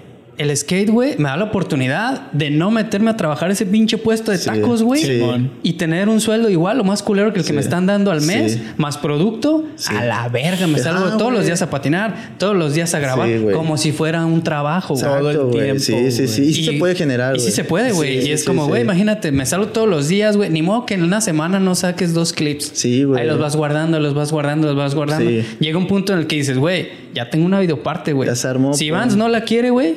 [0.40, 4.32] el skate, güey, me da la oportunidad de no meterme a trabajar ese pinche puesto
[4.32, 5.20] de tacos, güey.
[5.62, 8.22] Y tener un sueldo igual o más culero que el que me están dando al
[8.22, 9.66] mes, más producto.
[9.88, 13.00] A la verga, me salgo ah, todos los días a patinar, todos los días a
[13.00, 15.80] grabar, como si fuera un trabajo, Todo el tiempo.
[15.80, 16.42] Sí, sí, sí.
[16.42, 18.26] Y, se puede generar, Y sí se puede, güey.
[18.26, 20.48] y es como, güey, imagínate, me salgo todos los días, güey.
[20.48, 22.70] Ni modo que en una semana no saques dos clips.
[22.72, 23.20] Sí, güey.
[23.20, 25.30] Ahí los vas guardando, los vas guardando, los vas guardando.
[25.58, 28.30] Llega un punto en el que dices, güey, ya tengo una videoparte, güey.
[28.72, 29.96] Si Vans no la quiere, güey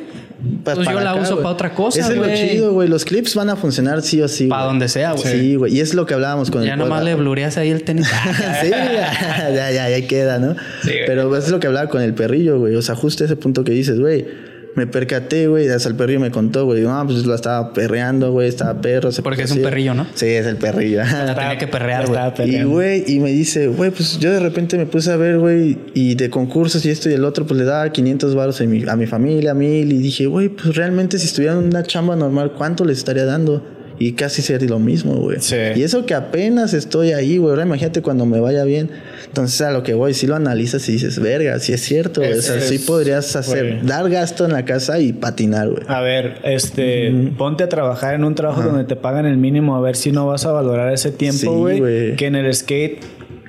[0.64, 2.88] pues, yo la uso para otra cosa, Es lo chido, güey.
[2.88, 4.48] Los clips van a funcionar sí o sí.
[4.48, 5.24] Para donde sea, güey.
[5.24, 5.76] Sí, güey.
[5.76, 8.08] Y es lo que hablábamos con ya el Ya nomás le blureas ahí el tenis.
[8.62, 10.56] sí, ya, ya, ya, ya, queda, ¿no?
[10.84, 12.76] Sí, Pero es lo que hablaba con el perrillo, güey.
[12.76, 16.32] O sea, justo ese punto que dices, güey me percaté, güey, hasta el perrillo me
[16.32, 19.12] contó, güey, no, pues lo estaba perreando, güey, estaba perro.
[19.12, 20.08] Se Porque es un perrillo, ¿no?
[20.16, 21.02] Sí, es el perrillo.
[21.36, 22.56] tenía que perrear, güey.
[22.56, 25.78] Y, güey, y me dice, güey, pues yo de repente me puse a ver, güey,
[25.94, 28.84] y de concursos y esto y el otro, pues le daba 500 baros a mi,
[28.88, 32.16] a mi familia, a mil, y dije, güey, pues realmente si estuviera en una chamba
[32.16, 33.64] normal, ¿cuánto les estaría dando?
[34.00, 35.40] Y casi ser lo mismo, güey.
[35.40, 35.56] Sí.
[35.76, 37.52] Y eso que apenas estoy ahí, güey.
[37.52, 38.90] Ahora imagínate cuando me vaya bien.
[39.26, 42.34] Entonces, a lo que voy, si lo analizas y dices, verga, si es cierto, güey.
[42.34, 45.84] o sea, sí podrías hacer, dar gasto en la casa y patinar, güey.
[45.88, 49.82] A ver, este, ponte a trabajar en un trabajo donde te pagan el mínimo, a
[49.82, 52.16] ver si no vas a valorar ese tiempo, güey.
[52.16, 53.00] que en el skate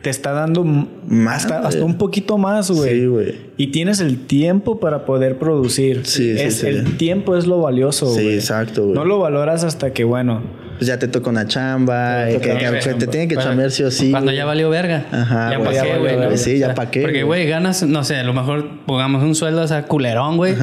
[0.04, 2.90] te está dando más, hasta, un poquito más, güey.
[2.90, 3.34] Sí, güey.
[3.56, 6.04] Y tienes el tiempo para poder producir.
[6.04, 8.18] Sí, es, sí, El tiempo es lo valioso, güey.
[8.18, 8.94] Sí, exacto, güey.
[8.94, 10.42] No lo valoras hasta que, bueno.
[10.76, 14.10] Pues ya te toca una chamba, te, que, te tiene que chambear sí o sí.
[14.10, 15.06] Cuando ya valió verga.
[15.10, 15.52] Ajá.
[15.52, 16.36] Ya para qué, güey.
[16.36, 17.00] Sí, ya para qué.
[17.00, 20.54] Porque, güey, ganas, no sé, a lo mejor pongamos un sueldo, o sea, culerón, güey.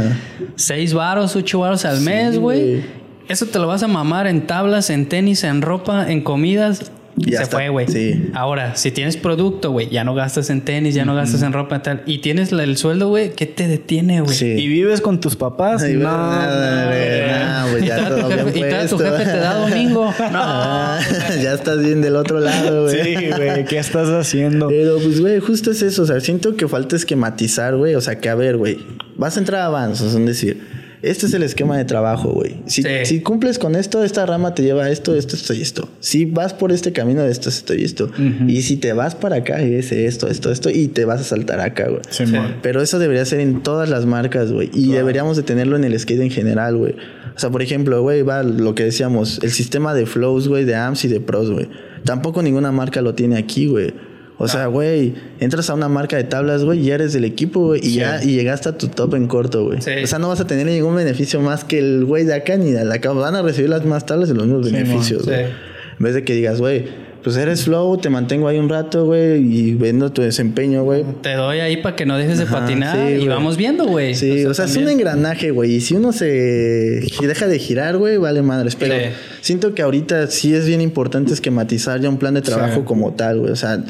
[0.56, 2.84] Seis varos, ocho varos al mes, güey.
[3.28, 6.92] Eso te lo vas a mamar en tablas, en tenis, en ropa, en comidas
[7.30, 7.88] se fue, güey.
[7.88, 8.30] Sí.
[8.34, 11.78] Ahora, si tienes producto, güey, ya no gastas en tenis, ya no gastas en ropa
[11.78, 12.04] y tal.
[12.06, 14.38] Y tienes el sueldo, güey, ¿qué te detiene, güey?
[14.42, 15.84] Y vives con tus papás.
[15.84, 20.14] no, no, güey, ya todo jefe, Y tu jefe te da domingo.
[20.32, 20.98] No.
[21.42, 23.04] ya estás bien del otro lado, güey.
[23.04, 24.68] Sí, güey, ¿qué estás haciendo?
[24.68, 26.04] Pero, pues, güey, justo es eso.
[26.04, 27.96] O sea, siento que falta esquematizar, güey.
[27.96, 28.80] O sea, que a ver, güey,
[29.18, 32.58] vas a entrar a avanzos, es decir este es el esquema de trabajo, güey.
[32.68, 35.90] Si, si, cumples con esto, esta rama te lleva a esto, esto, esto y esto.
[36.00, 38.12] Si vas por este camino, esto, esto y esto.
[38.48, 41.60] Y si te vas para acá, es esto, esto, esto, y te vas a saltar
[41.60, 42.02] acá, güey.
[42.10, 42.24] Sí,
[42.62, 44.70] Pero eso debería ser en todas las marcas, güey.
[44.74, 46.96] Y deberíamos de tenerlo en el skate en general, güey.
[47.36, 50.76] O sea, por ejemplo, güey, va lo que decíamos, el sistema de flows, güey, de
[50.76, 51.68] AMS y de pros, güey.
[52.04, 53.94] Tampoco ninguna marca lo tiene aquí, güey.
[54.42, 57.68] O sea, güey, entras a una marca de tablas, güey, y ya eres del equipo,
[57.68, 59.78] güey, y ya y llegaste a tu top en corto, güey.
[59.78, 62.72] O sea, no vas a tener ningún beneficio más que el güey de acá ni
[62.72, 63.12] de acá.
[63.12, 65.42] Van a recibir las más tablas y los mismos beneficios, güey.
[65.42, 66.86] En vez de que digas, güey,
[67.24, 71.06] pues eres flow, te mantengo ahí un rato, güey, y viendo tu desempeño, güey.
[71.22, 74.16] Te doy ahí para que no dejes de patinar y vamos viendo, güey.
[74.16, 78.18] Sí, o sea, es un engranaje, güey, y si uno se deja de girar, güey,
[78.18, 78.76] vale madres.
[78.76, 78.96] Pero
[79.42, 83.42] siento que ahorita sí es bien importante esquematizar ya un plan de trabajo como tal,
[83.42, 83.52] güey.
[83.52, 83.84] O sea,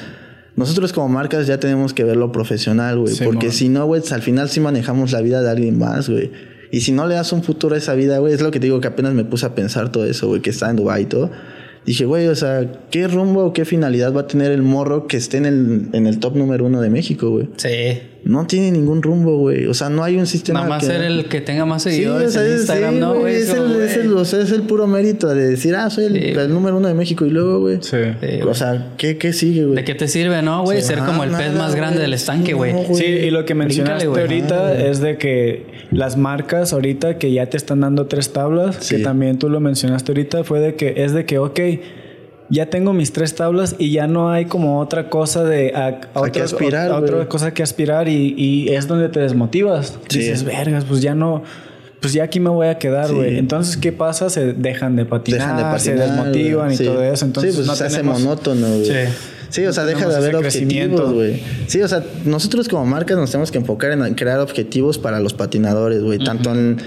[0.55, 3.15] nosotros como marcas ya tenemos que verlo profesional, güey.
[3.23, 6.31] porque si no, güey, al final sí manejamos la vida de alguien más, güey.
[6.71, 8.67] Y si no le das un futuro a esa vida, güey, es lo que te
[8.67, 11.05] digo que apenas me puse a pensar todo eso, güey, que está en Dubai y
[11.05, 11.31] todo.
[11.85, 15.17] Dije, güey, o sea, ¿qué rumbo o qué finalidad va a tener el morro que
[15.17, 17.49] esté en el, en el top número uno de México, güey?
[17.57, 19.65] Sí no tiene ningún rumbo, güey.
[19.65, 20.59] O sea, no hay un sistema.
[20.59, 23.35] Nada más ser el que tenga más seguidores en Instagram, ¿no, güey?
[23.35, 27.25] Es, es, el puro mérito de decir, ah, soy el, número uno de México.
[27.25, 27.79] Y luego, güey.
[27.81, 27.97] Sí.
[28.47, 29.75] o sea, ¿qué, ¿qué, sigue, güey?
[29.75, 30.81] ¿De qué te sirve, no, güey?
[30.81, 32.73] ser como el pez más grande del estanque, güey.
[32.93, 37.57] sí, y lo que mencionaste ahorita es de que las marcas ahorita que ya te
[37.57, 41.25] están dando tres tablas, que también tú lo mencionaste ahorita, fue de que es de
[41.25, 41.59] que, ok
[42.51, 46.43] ya tengo mis tres tablas y ya no hay como otra cosa de a, otra,
[46.43, 49.97] aspirar, otra cosa que aspirar y, es donde te desmotivas.
[50.09, 51.43] Dices, vergas, pues ya no,
[52.01, 53.37] pues ya aquí me voy a quedar, güey.
[53.37, 54.29] Entonces, ¿qué pasa?
[54.29, 57.25] Se dejan de patinar, dejan de patinar se desmotivan y todo eso.
[57.25, 58.85] Entonces, pues no se hace monótono, güey.
[58.85, 59.13] Sí.
[59.49, 61.43] Sí, o sea, deja de haber objetivos, güey.
[61.67, 65.33] Sí, o sea, nosotros como marcas nos tenemos que enfocar en crear objetivos para los
[65.33, 66.19] patinadores, güey.
[66.19, 66.77] Tanto en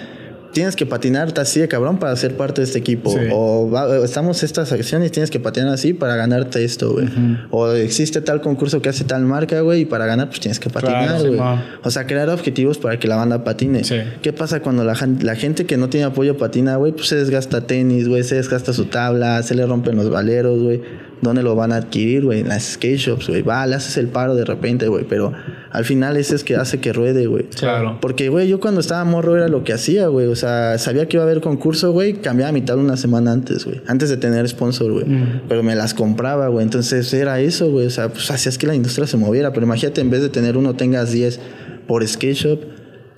[0.55, 3.15] tienes que patinar así de cabrón para ser parte de este equipo.
[3.33, 7.09] O estamos estas acciones y tienes que patinar así para ganarte esto, güey.
[7.51, 10.71] O existe tal concurso que hace tal marca, güey, y para ganar, pues tienes que
[10.71, 11.39] patinar, güey.
[11.83, 13.83] o sea, crear objetivos para que la banda patine.
[14.23, 16.93] ¿Qué pasa cuando la, la, gente que no tiene apoyo patina, güey?
[16.93, 20.81] Pues se desgasta tenis, güey, se desgasta su tabla, se le rompen los valeros, güey.
[21.25, 22.41] ¿Dónde lo van a adquirir, güey?
[22.41, 23.43] En las skate shops, güey.
[23.43, 25.05] Va, le haces el paro de repente, güey.
[25.09, 25.33] Pero
[25.71, 27.47] al final ese es que hace que ruede, güey.
[27.47, 27.99] Claro.
[28.01, 30.29] Porque, güey, yo cuando estaba morro era lo que hacía, güey.
[30.29, 32.15] O sea, sabía que iba a haber concurso, güey.
[32.15, 33.81] Cambiaba mi tabla una semana antes, güey.
[33.89, 35.07] Antes de tener sponsor, güey.
[35.49, 36.63] Pero me las compraba, güey.
[36.65, 37.87] Entonces era eso, güey.
[37.87, 39.53] O sea, pues hacías que la industria se moviera.
[39.53, 41.41] Pero imagínate, en vez de tener uno, tengas 10
[41.89, 42.59] por skate shop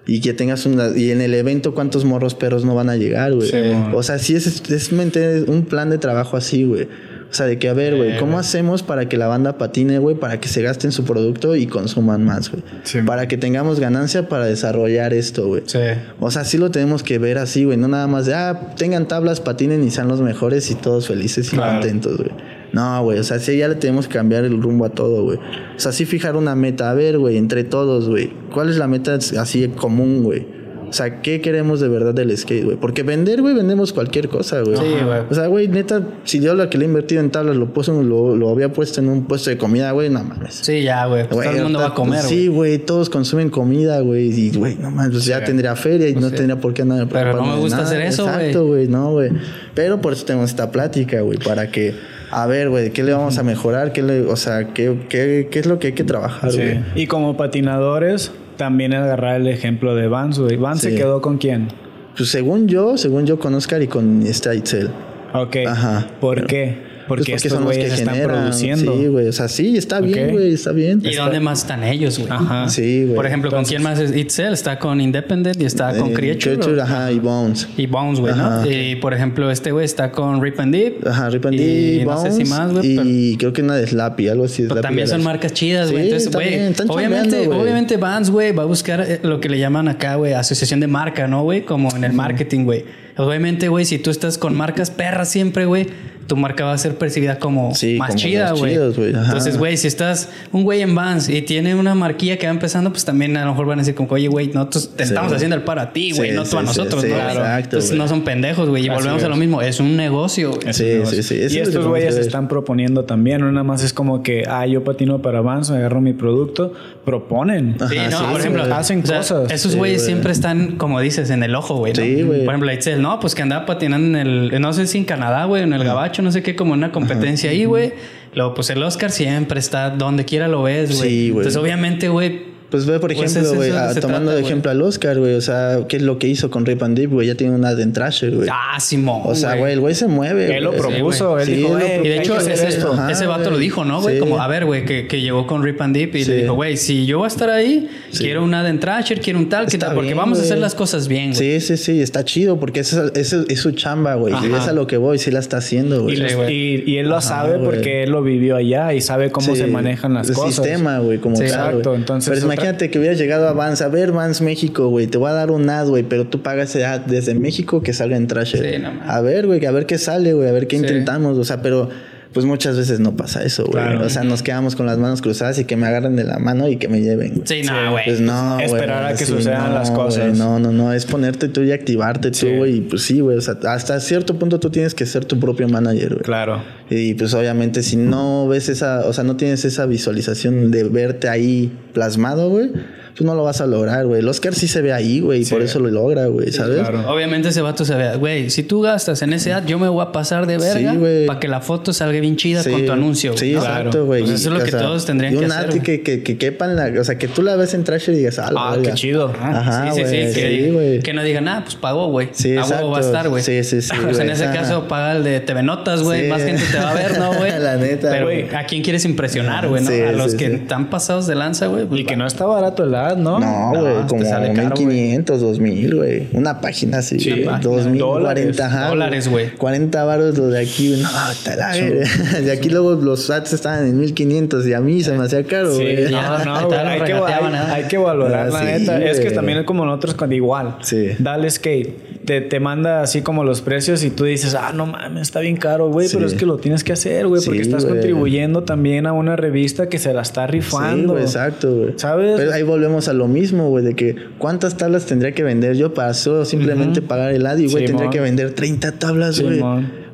[0.06, 3.34] y que tengas una y en el evento cuántos morros perros no van a llegar,
[3.34, 3.50] güey.
[3.92, 6.88] o sea, sí es, es, un plan de trabajo así, güey.
[7.30, 10.16] O sea, de que, a ver, güey, ¿cómo hacemos para que la banda patine, güey?
[10.16, 12.62] Para que se gasten su producto y consuman más, güey.
[13.04, 15.62] Para que tengamos ganancia para desarrollar esto, güey.
[15.66, 15.78] Sí.
[16.20, 17.76] O sea, sí lo tenemos que ver así, güey.
[17.76, 21.52] No nada más de, ah, tengan tablas, patinen y sean los mejores y todos felices
[21.52, 22.30] y contentos, güey.
[22.72, 23.18] No, güey.
[23.18, 25.38] O sea, sí ya le tenemos que cambiar el rumbo a todo, güey.
[25.38, 26.90] O sea, sí fijar una meta.
[26.90, 28.32] A ver, güey, entre todos, güey.
[28.52, 30.55] ¿Cuál es la meta así común, güey?
[30.88, 32.76] O sea, ¿qué queremos de verdad del skate, güey?
[32.76, 34.76] Porque vender, güey, vendemos cualquier cosa, güey.
[34.76, 35.20] Sí, güey.
[35.28, 37.92] O sea, güey, neta, si yo lo que le he invertido en tablas lo, puse,
[37.92, 40.54] lo, lo había puesto en un puesto de comida, güey, no mames.
[40.54, 41.28] Sí, ya, güey.
[41.28, 42.34] Pues todo el mundo va a comer, güey.
[42.34, 44.30] Sí, güey, todos consumen comida, güey.
[44.30, 47.34] Y, güey, no mames, pues ya tendría feria y no tendría por qué andar Pero
[47.36, 48.34] no me gusta hacer eso, güey.
[48.36, 49.30] Exacto, güey, no, güey.
[49.74, 51.94] Pero por eso tenemos esta plática, güey, para que
[52.30, 53.92] a ver, güey, ¿qué le vamos a mejorar?
[53.92, 56.80] ¿Qué le, o sea, ¿qué, qué, qué es lo que hay que trabajar, güey?
[56.94, 60.56] Y como patinadores, también agarrar el ejemplo de Vance, güey.
[60.56, 61.68] ¿Vance se quedó con quién?
[62.16, 64.90] Pues según yo, según yo con Oscar y con esta Itzel.
[65.34, 65.56] Ok.
[65.66, 66.06] Ajá.
[66.20, 66.95] ¿Por qué?
[67.06, 68.96] Porque, pues estos güeyes están produciendo.
[68.96, 69.28] Sí, güey.
[69.28, 70.52] O sea, sí, está bien, güey.
[70.52, 71.00] Está bien.
[71.04, 72.30] ¿Y dónde más están ellos, güey?
[72.30, 72.68] Ajá.
[72.68, 73.14] Sí, güey.
[73.14, 74.52] Por ejemplo, ¿con quién más es Itzel?
[74.52, 76.56] Está con Independent y está con eh, Creature.
[76.56, 77.68] Creature, ajá, y Bones.
[77.76, 78.70] Y Bones, güey, ¿no?
[78.70, 81.06] Y por ejemplo, este güey está con Rip and Deep.
[81.06, 82.02] Ajá, Rip and Deep.
[82.02, 82.98] Y Bones, no sé si más, güey.
[83.32, 84.64] Y creo que una de Slappy, algo así.
[84.68, 86.04] Pero también son marcas chidas, güey.
[86.04, 86.66] Entonces, güey.
[86.88, 90.80] Obviamente, obviamente Vans, güey, va a buscar eh, lo que le llaman acá, güey, asociación
[90.80, 91.64] de marca, ¿no, güey?
[91.64, 92.84] Como en el marketing, güey.
[93.16, 95.86] Obviamente, güey, si tú estás con marcas perras siempre, güey
[96.26, 98.74] tu marca va a ser percibida como más chida, güey.
[98.74, 102.90] Entonces, güey, si estás un güey en Vans y tiene una marquilla que va empezando,
[102.90, 105.56] pues también a lo mejor van a decir como, oye, güey, nosotros te estamos haciendo
[105.56, 107.14] el para a ti, güey, no tú a nosotros, ¿no?
[107.14, 107.58] Claro.
[107.58, 108.86] Entonces no son pendejos, güey.
[108.86, 110.58] Y volvemos a lo mismo, es un negocio.
[110.70, 111.34] Sí, sí, sí.
[111.50, 115.22] Y estos güeyes están proponiendo también, no nada más es como que, ah, yo patino
[115.22, 116.72] para Vans, me agarro mi producto,
[117.04, 117.76] proponen.
[117.88, 119.50] Sí, no, por ejemplo, hacen cosas.
[119.50, 121.94] Esos güeyes siempre están, como dices, en el ojo, güey.
[121.94, 122.44] Sí, güey.
[122.44, 125.44] Por ejemplo, Itzel, no, pues que andaba patinando en el, no sé si en Canadá,
[125.44, 127.92] güey, en el Gabacho, no sé qué, como una competencia ahí, güey.
[128.34, 131.10] Luego, pues el Oscar siempre está donde quiera lo ves, güey.
[131.10, 131.46] Sí, güey.
[131.46, 135.34] Entonces, obviamente, güey, pues ve, por pues ejemplo, güey, tomando de ejemplo al Oscar, güey,
[135.34, 137.28] o sea, ¿qué es lo que hizo con Rip and Deep, güey?
[137.28, 138.48] Ya tiene una Dentrasher, güey.
[138.50, 139.22] Ah, Simón.
[139.24, 140.56] O sea, güey, el güey se mueve.
[140.56, 144.18] Él lo propuso, él dijo, Y de hecho, ese, ese vato lo dijo, ¿no, güey?
[144.18, 146.76] Como, a ver, güey, que, que, llegó con Rip and Deep y le dijo, güey,
[146.76, 150.14] si yo voy a estar ahí, quiero una Dentrasher, quiero un tal, que tal, porque
[150.14, 151.60] vamos a hacer las cosas bien, güey.
[151.60, 154.34] Sí, sí, sí, está chido, porque eso es, es, su chamba, güey.
[154.42, 156.16] Y es a lo que voy, sí la está haciendo, güey.
[156.48, 160.14] Y, y, él lo sabe porque él lo vivió allá y sabe cómo se manejan
[160.14, 160.58] las cosas.
[160.58, 161.46] El sistema, güey, como tal.
[161.46, 162.44] Exacto, entonces.
[162.66, 163.80] Imagínate que hubiera llegado a Vans.
[163.80, 165.06] A ver, Vans México, güey.
[165.06, 166.02] Te voy a dar un ad, güey.
[166.02, 168.84] Pero tú pagas ad desde México que salga en Trasher.
[169.06, 169.64] a ver, güey.
[169.64, 170.48] A ver qué sale, güey.
[170.48, 171.38] A ver qué intentamos.
[171.38, 171.88] O sea, pero
[172.36, 173.96] pues muchas veces no pasa eso, güey.
[173.96, 176.68] O sea, nos quedamos con las manos cruzadas y que me agarren de la mano
[176.68, 177.46] y que me lleven.
[177.46, 178.04] Sí, no, güey.
[178.04, 180.36] Pues no, Esperar a que sucedan las cosas.
[180.36, 180.92] no, no, no.
[180.92, 182.76] Es ponerte tú y activarte tú, güey.
[182.76, 183.38] Y pues sí, güey.
[183.38, 186.24] O sea, hasta cierto punto tú tienes que ser tu propio manager, güey.
[186.24, 186.62] Claro.
[186.90, 191.30] Y pues obviamente si no ves esa, o sea, no tienes esa visualización de verte
[191.30, 192.70] ahí plasmado, güey
[193.16, 194.20] tú no lo vas a lograr, güey.
[194.20, 196.78] El Oscar sí se ve ahí, güey, y por eso lo logra, güey, ¿sabes?
[196.80, 197.10] claro.
[197.10, 200.02] Obviamente ese vato se ve, güey, si tú gastas en ese ad, yo me voy
[200.02, 200.94] a pasar de verga
[201.26, 203.36] para que la foto salga bien chida con tu anuncio.
[203.36, 204.22] Sí, exacto, güey.
[204.22, 205.70] Pues eso es lo que todos tendrían que hacer.
[205.70, 208.10] Un ad que, que, que, quepan la, o sea, que tú la ves en trash
[208.10, 209.32] y digas, ah, ah qué chido.
[209.40, 211.00] Ajá, sí, sí, sí, güey.
[211.00, 212.28] Que, no digan, nada, pues pagó, güey.
[212.32, 213.42] Sí, a huevo va a estar, güey.
[213.42, 213.94] Sí, sí, sí.
[214.06, 216.28] Pues en ese caso paga el de TV Notas, güey.
[216.28, 217.50] Más gente te va a ver, ¿no, güey?
[217.58, 218.10] la neta.
[218.10, 219.86] Pero, güey, ¿a quién quieres impresionar, güey?
[220.02, 221.86] A los que están pasados de lanza, güey.
[221.86, 223.38] Pues y que no está barato el ¿no?
[223.38, 226.28] No, güey como 1500, 2000, güey.
[226.32, 229.50] Una página así, sí, 2000, dólares, 40, dólares, güey.
[229.50, 231.72] 40 baros los de aquí, no, está la
[232.40, 235.74] De aquí luego los ads estaban en 1500 y a mí se me hacía caro,
[235.74, 236.10] güey.
[236.10, 239.02] no, no, güey, hay, que, hay, que valorar, la neta.
[239.02, 240.76] Es que también es como nosotros con igual.
[240.82, 241.10] Sí.
[241.18, 245.22] Dale skate te, te, manda así como los precios y tú dices, ah, no mames,
[245.22, 248.64] está bien caro, güey, pero es que lo tienes que hacer, güey, porque estás contribuyendo
[248.64, 251.16] también a una revista que se la está rifando.
[251.16, 251.94] Sí, exacto, güey.
[251.96, 252.34] ¿Sabes?
[252.36, 255.76] Pero ahí volvemos a lo mismo, güey, de que cuántas tablas tendría que vender.
[255.76, 259.62] Yo para solo simplemente pagar el ad y, güey, tendría que vender 30 tablas, güey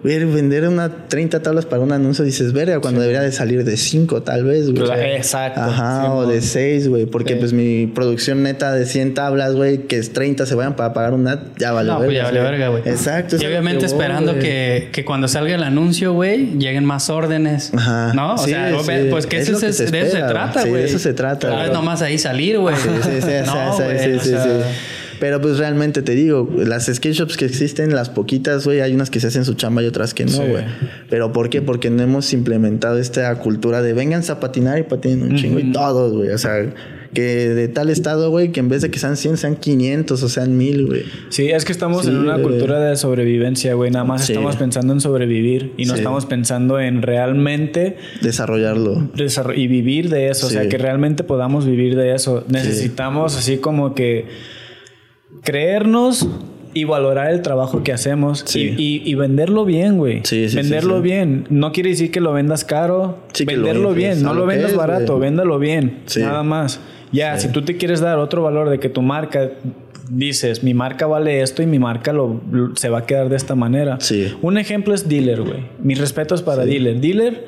[0.03, 4.23] vender una 30 tablas para un anuncio, dices, verga, cuando debería de salir de 5
[4.23, 4.91] tal vez, güey.
[5.15, 5.61] Exacto.
[5.61, 7.07] Ajá, o de 6, güey.
[7.07, 10.93] Porque pues mi producción neta de 100 tablas, güey, que es 30 se vayan para
[10.93, 12.07] pagar una, ya vale no, verga.
[12.07, 12.83] Pues ya vale verga, güey.
[12.87, 13.37] Exacto.
[13.41, 17.73] Y obviamente esperando que, que, cuando salga el anuncio, güey, lleguen más órdenes.
[17.73, 18.13] Ajá.
[18.13, 18.35] ¿No?
[18.35, 18.73] O sea,
[19.11, 20.73] pues que, eso, se, de eso se trata, güey.
[20.73, 21.49] Sí, de eso se trata.
[21.49, 22.75] No es nomás ahí salir, güey.
[22.77, 24.49] Sí, sí, sí, sí, sí, sí.
[25.23, 29.09] Pero pues realmente te digo, las skate shops que existen, las poquitas, güey, hay unas
[29.09, 30.65] que se hacen su chamba y otras que no, güey.
[31.09, 31.63] Pero ¿por qué?
[31.63, 35.71] Porque no hemos implementado esta cultura de vengan a patinar y patinen un chingo y
[35.71, 36.31] todos, güey.
[36.31, 36.75] O sea,
[37.15, 40.29] que de tal estado, güey, que en vez de que sean 100, sean 500 o
[40.29, 41.03] sean 1000, güey.
[41.29, 43.93] Sí, es que estamos en una cultura de sobrevivencia, güey.
[43.93, 49.09] Nada más estamos pensando en sobrevivir y no estamos pensando en realmente desarrollarlo.
[49.55, 52.45] y vivir de eso, o sea, que realmente podamos vivir de eso.
[52.49, 54.27] Necesitamos así como que
[55.43, 56.29] creernos
[56.75, 60.21] y valorar el trabajo que hacemos y, venderlo bien, güey.
[60.25, 61.47] Sí, sí, venderlo bien.
[61.51, 63.19] No quiere decir que lo vendas caro.
[63.47, 64.23] venderlo bien.
[64.23, 66.01] No lo vendas barato, véndalo bien.
[66.17, 66.81] Nada más.
[67.13, 69.51] Ya, si tú te quieres dar otro valor de que tu marca
[70.09, 72.41] dices, mi marca vale esto y mi marca lo,
[72.75, 73.99] se va a quedar de esta manera.
[74.41, 75.67] Un ejemplo es Dealer, güey.
[75.83, 77.01] Mis respetos para Dealer.
[77.01, 77.47] Dealer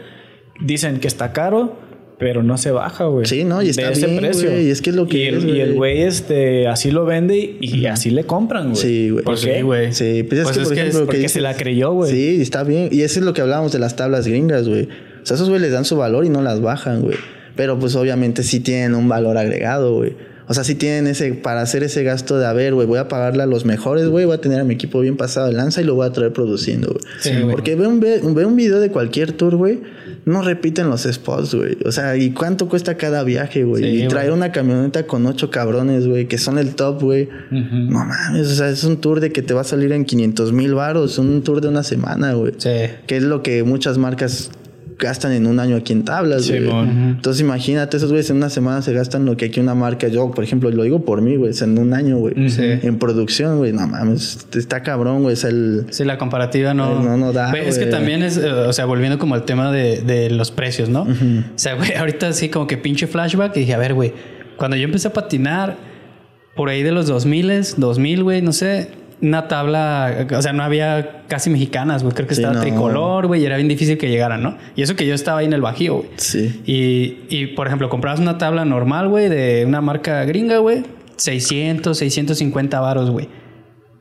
[0.60, 1.76] dicen que está caro,
[2.24, 3.26] pero no se baja, güey.
[3.26, 4.58] Sí, no, y está de ese precio.
[4.58, 7.58] y es que es lo que y el, y el güey este así lo vende
[7.60, 8.76] y, así le compran, güey.
[8.76, 9.24] Sí, güey.
[9.24, 9.92] ¿Por qué, güey?
[9.92, 12.10] Sí, pues es pues que, por ejemplo, porque se la creyó, güey.
[12.10, 12.88] Sí, está bien.
[12.90, 14.84] Y eso es lo que hablábamos de las tablas gringas, güey.
[15.22, 17.18] O sea, esos güey les dan su valor y no las bajan, güey.
[17.56, 20.16] Pero pues obviamente sí tienen un valor agregado, güey.
[20.46, 23.08] O sea, sí tienen ese, para hacer ese gasto de, a ver, güey, voy a
[23.08, 25.80] pagarle a los mejores, güey, voy a tener a mi equipo bien pasado de lanza
[25.80, 27.00] y lo voy a traer produciendo, güey.
[27.20, 27.30] Sí.
[27.50, 29.80] Porque ve un, ve, ve un video de cualquier tour, güey,
[30.26, 31.78] no repiten los spots, güey.
[31.84, 33.82] O sea, ¿y cuánto cuesta cada viaje, güey?
[33.82, 37.28] Sí, y traer una camioneta con ocho cabrones, güey, que son el top, güey.
[37.50, 40.52] No mames, o sea, es un tour de que te va a salir en 500
[40.52, 42.52] mil baros, un tour de una semana, güey.
[42.58, 42.70] Sí.
[43.06, 44.50] Que es lo que muchas marcas
[44.98, 46.62] gastan en un año aquí en tablas, güey.
[46.62, 47.14] Simón.
[47.16, 50.30] Entonces imagínate, esos güeyes en una semana se gastan lo que aquí una marca, yo
[50.30, 52.48] por ejemplo, lo digo por mí, güey, es en un año, güey.
[52.48, 52.62] Sí.
[52.62, 55.86] En producción, güey, no mames, está cabrón, güey, es el...
[55.90, 57.02] Sí, la comparativa no...
[57.02, 59.72] No, no da, Güey, Es que también es, eh, o sea, volviendo como al tema
[59.72, 61.02] de, de los precios, ¿no?
[61.02, 61.06] O
[61.56, 64.12] sea, güey, ahorita sí como que pinche flashback y dije, a ver, güey,
[64.56, 65.76] cuando yo empecé a patinar
[66.54, 68.88] por ahí de los 2000, 2000, güey, no sé,
[69.24, 72.60] una tabla, o sea, no había casi mexicanas, güey, creo que Sí, estaba no.
[72.60, 74.56] tricolor, güey, y era bien difícil que llegaran, ¿no?
[74.76, 76.08] Y eso que yo estaba ahí en el Bajío, güey.
[76.16, 76.62] Sí.
[76.66, 80.82] Y, y, por ejemplo, comprabas una tabla normal, güey, de una marca gringa, güey.
[81.16, 83.28] 600, 650 varos, güey.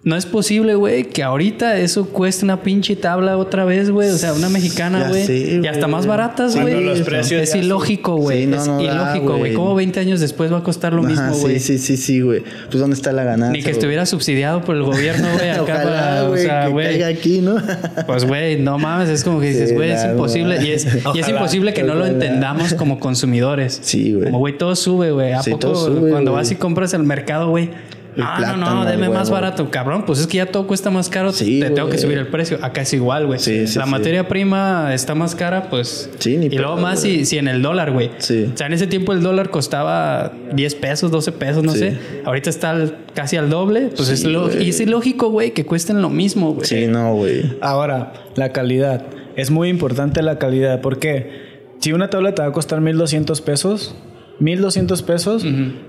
[0.06, 4.10] No es posible, güey, que ahorita eso cueste una pinche tabla otra vez, güey.
[4.10, 5.24] O sea, una mexicana, güey.
[5.64, 5.92] Y hasta güey.
[5.92, 6.74] más baratas, güey.
[6.74, 8.42] Cuando los precios es ilógico, güey.
[8.42, 9.40] Sí, no, es no da, ilógico, güey.
[9.40, 9.54] güey.
[9.54, 11.58] ¿Cómo 20 años después va a costar lo Ajá, mismo, güey?
[11.58, 12.44] sí, sí, sí, sí, güey.
[12.70, 13.54] Pues ¿dónde está la ganancia?
[13.54, 13.76] Ni que güey?
[13.76, 15.50] estuviera subsidiado por el gobierno, güey.
[15.52, 16.86] Acá Ojalá, para, o güey, sea, que güey.
[16.88, 17.56] caiga aquí, ¿no?
[18.06, 20.62] Pues, güey, no mames, es como que dices, Sí, güey, es imposible.
[20.66, 23.80] Y es, y es imposible que no lo entendamos como consumidores.
[23.82, 24.26] Sí, güey.
[24.26, 25.32] Como, güey, todo sube, güey.
[25.32, 26.42] ¿A Sí, poco todo sube, cuando güey.
[26.44, 27.70] vas y compras el mercado, güey?
[28.16, 30.04] El Ah, no, plátano, no, deme más barato, cabrón.
[30.06, 31.32] Pues es que ya todo cuesta más caro.
[31.32, 32.60] Sí, te tengo que subir el precio.
[32.62, 33.40] Acá es igual, güey.
[33.40, 33.92] Sí, sí, La sí.
[33.92, 36.10] materia prima está más cara, pues.
[36.20, 38.12] Sí, ni Y luego más si, si en el dólar, güey.
[38.20, 38.50] Sí.
[38.54, 41.80] O sea, en ese tiempo el dólar costaba 10 pesos, 12 pesos, no Sí.
[41.80, 41.98] sé.
[42.26, 43.90] Ahorita está al- casi al doble.
[43.96, 44.64] Pues Sí, es, lo- güey.
[44.64, 46.68] y es ilógico, güey, que cuesten lo mismo, güey.
[46.68, 47.58] Sí, no, güey.
[47.62, 49.06] Ahora, la calidad.
[49.36, 50.82] Es muy importante la calidad.
[50.82, 53.96] porque Si una tabla te va a costar 1200 pesos,
[54.40, 55.46] 1200 pesos,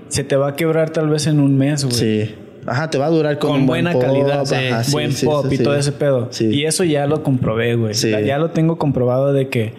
[0.07, 1.95] se te va a quebrar tal vez en un mes, güey.
[1.95, 2.35] Sí.
[2.67, 5.25] Ajá, te va a durar con, Con buen buena pop, calidad, ajá, sí, buen sí,
[5.25, 5.63] pop sí, y sí.
[5.63, 6.27] todo ese pedo.
[6.31, 6.45] Sí.
[6.47, 7.93] Y eso ya lo comprobé, güey.
[7.93, 8.09] Sí.
[8.09, 9.73] Ya- Ya lo tengo comprobado de que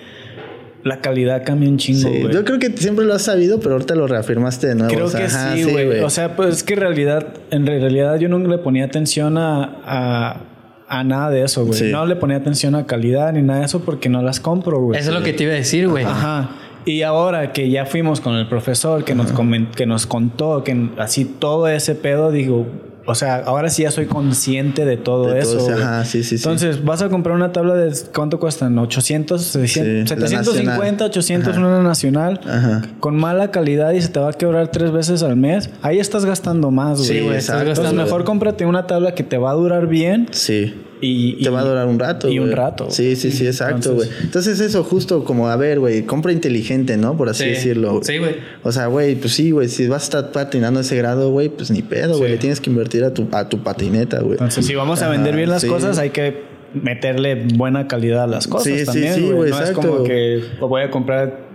[0.84, 2.32] la calidad cambia un chingo, Sí, güey.
[2.32, 4.93] Yo creo que siempre lo has sabido, pero ahorita lo reafirmaste de nuevo.
[4.94, 5.98] Creo o sea, que ajá, sí, güey.
[6.01, 9.64] O sea, pues es que en realidad, en realidad yo no le ponía atención a,
[9.84, 10.40] a,
[10.88, 11.76] a nada de eso, güey.
[11.76, 11.90] Sí.
[11.90, 15.01] No le ponía atención a calidad ni nada de eso porque no las compro, güey.
[15.01, 16.05] Eso es lo que te iba a decir, güey.
[16.05, 16.51] Ajá.
[16.86, 20.88] Y ahora que ya fuimos con el profesor que nos, comen- que nos contó que
[20.98, 22.66] así todo ese pedo, digo,
[23.08, 25.52] o sea, ahora sí ya soy consciente de todo De eso.
[25.58, 25.82] todo ese- güey.
[25.84, 26.44] ajá, sí, sí, sí.
[26.44, 28.78] Entonces, vas a comprar una tabla de ¿cuánto cuestan?
[28.78, 30.72] 800, 600, Sí, la 750,
[31.04, 31.10] nacional.
[31.10, 31.60] 800 Ajá.
[31.66, 32.40] una nacional.
[32.48, 32.82] Ajá.
[33.00, 35.70] Con mala calidad y se te va a quebrar tres veces al mes.
[35.82, 37.08] Ahí estás gastando más, güey.
[37.08, 37.60] Sí, güey, estás exacto.
[37.62, 40.74] Entonces, gastando- mejor cómprate una tabla que te va a durar bien Sí.
[41.01, 42.28] Y, Te va a durar un rato.
[42.28, 42.90] Y un rato.
[42.90, 44.09] Sí, sí, sí, exacto, güey.
[44.09, 47.16] Entonces- Entonces, eso justo como, a ver, güey, compra inteligente, ¿no?
[47.16, 47.51] Por así Sí.
[47.51, 48.01] decirlo.
[48.02, 48.36] Sí, güey.
[48.62, 51.70] O sea, güey, pues sí, güey, si vas a estar patinando ese grado, güey, pues
[51.70, 52.28] ni pedo, güey.
[52.31, 52.32] Sí.
[52.32, 54.32] Le tienes que invertir a tu, a tu patineta, güey.
[54.32, 55.68] Entonces, si vamos a vender bien las sí.
[55.68, 56.43] cosas, hay que
[56.74, 59.32] meterle buena calidad a las cosas Sí, sí, también, sí, güey.
[59.35, 59.89] güey, no es exacto.
[59.90, 61.47] como que voy a comprar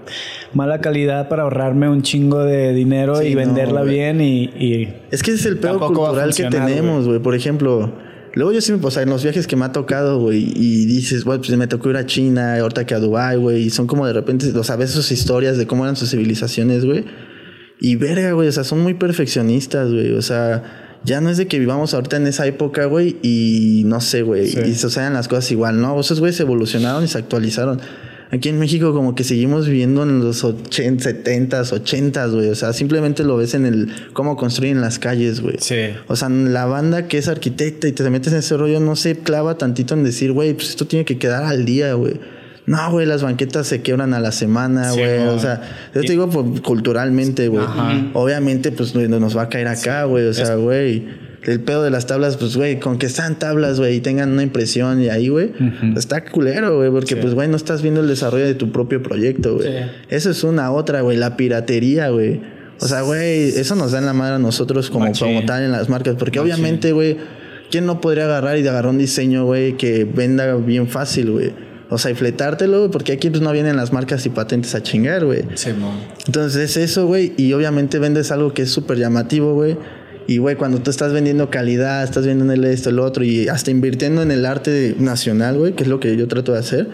[0.53, 5.21] mala calidad para ahorrarme un chingo de dinero Sí, y venderla bien y, y- Es
[5.21, 7.19] que ese es el pedo cultural que tenemos, güey.
[7.19, 7.91] Por ejemplo,
[8.33, 11.23] luego yo sí, o sea, en los viajes que me ha tocado, güey, y dices,
[11.23, 14.05] güey, pues me tocó ir a China, ahorita que a Dubái, güey, y son como
[14.07, 17.05] de repente, o sea, ves sus historias de cómo eran sus civilizaciones, güey.
[17.79, 20.11] Y verga, güey, o sea, son muy perfeccionistas, güey.
[20.13, 24.01] O sea, ya no es de que vivamos ahorita en esa época, güey, y no
[24.01, 24.59] sé, güey, Sí.
[24.67, 25.99] y sucedan las cosas igual, ¿no?
[25.99, 27.81] Esos güeyes evolucionaron y se actualizaron.
[28.31, 32.47] Aquí en México como que seguimos viviendo en los 80, 70s, 80s, güey.
[32.49, 35.55] O sea, simplemente lo ves en el cómo construyen las calles, güey.
[35.59, 35.75] Sí.
[36.07, 39.17] O sea, la banda que es arquitecta y te metes en ese rollo no se
[39.17, 42.13] clava tantito en decir, güey, pues esto tiene que quedar al día, güey.
[42.67, 45.17] No, güey, las banquetas se quiebran a la semana, Sí, güey.
[45.17, 45.27] güey.
[45.27, 47.65] o sea, yo te digo pues, culturalmente, güey.
[48.13, 50.25] Obviamente, pues no nos va a caer acá, güey.
[50.27, 51.30] O sea, güey.
[51.43, 54.43] El pedo de las tablas, pues, güey, con que están tablas, güey, y tengan una
[54.43, 55.51] impresión y ahí, güey,
[55.95, 59.55] está culero, güey, porque, pues, güey, no estás viendo el desarrollo de tu propio proyecto,
[59.55, 59.67] güey.
[59.67, 59.73] Sí.
[60.09, 62.41] Eso es una otra, güey, la piratería, güey.
[62.79, 65.71] O sea, güey, eso nos da en la madre a nosotros como, como tal en
[65.71, 67.17] las marcas, porque obviamente, güey,
[67.71, 71.53] ¿quién no podría agarrar y agarrar un diseño, güey, que venda bien fácil, güey?
[71.89, 74.81] O sea, y fletártelo, güey, porque aquí pues no vienen las marcas y patentes a
[74.83, 75.43] chingar, güey.
[76.27, 79.75] Entonces es eso, güey, y obviamente vendes algo que es súper llamativo, güey.
[80.27, 84.21] Y, güey, cuando tú estás vendiendo calidad, estás vendiendo esto, el otro, y hasta invirtiendo
[84.21, 86.87] en el arte nacional, güey, que es lo que yo trato de hacer.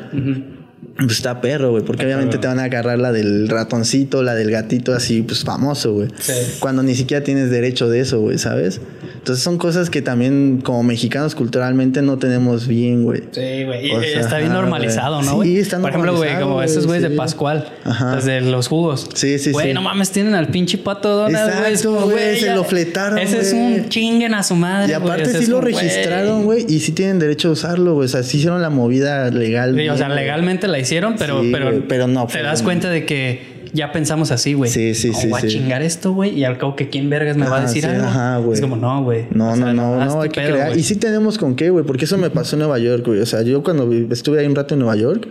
[0.98, 4.50] Pues está perro, güey, porque obviamente te van a agarrar la del ratoncito, la del
[4.50, 6.08] gatito así, pues famoso, güey.
[6.18, 6.34] Sí.
[6.60, 8.82] Cuando ni siquiera tienes derecho de eso, güey, ¿sabes?
[9.28, 13.24] Entonces son cosas que también como mexicanos culturalmente no tenemos bien, güey.
[13.32, 13.88] Sí, güey.
[13.88, 15.50] Y está bien normalizado, ¿no, güey?
[15.50, 18.16] Sí, está Por ejemplo, güey, como esos güeyes de Pascual, Ajá.
[18.22, 19.10] de los jugos.
[19.14, 21.74] Sí, sí, güey, no mames, tienen al pinche pato Donald, güey.
[21.74, 25.46] Exacto, güey, se lo fletaron, Ese es un chinguen a su madre, Y aparte sí
[25.48, 28.06] lo registraron, güey, y sí tienen derecho a usarlo, güey.
[28.06, 29.76] O sea, sí hicieron la movida legal.
[29.76, 30.87] Sí, o sea, legalmente la hicieron,
[31.18, 32.28] pero, pero, pero no.
[32.28, 34.70] Te das cuenta de que ya pensamos así, güey.
[34.70, 35.28] Sí, sí, sí.
[35.28, 37.86] Voy a chingar esto, güey, y al cabo que quién vergas me va a decir
[37.86, 38.06] algo.
[38.06, 38.54] Ajá, güey.
[38.54, 39.26] Es como, no, güey.
[39.32, 40.78] No, no, no, no, hay que crear.
[40.78, 43.20] Y sí tenemos con qué, güey, porque eso me pasó en Nueva York, güey.
[43.20, 45.28] O sea, yo cuando estuve ahí un rato en Nueva York,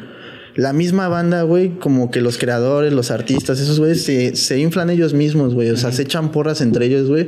[0.54, 4.90] la misma banda, güey, como que los creadores, los artistas, esos güeyes se, se inflan
[4.90, 5.70] ellos mismos, güey.
[5.70, 7.26] O sea, se echan porras entre ellos, güey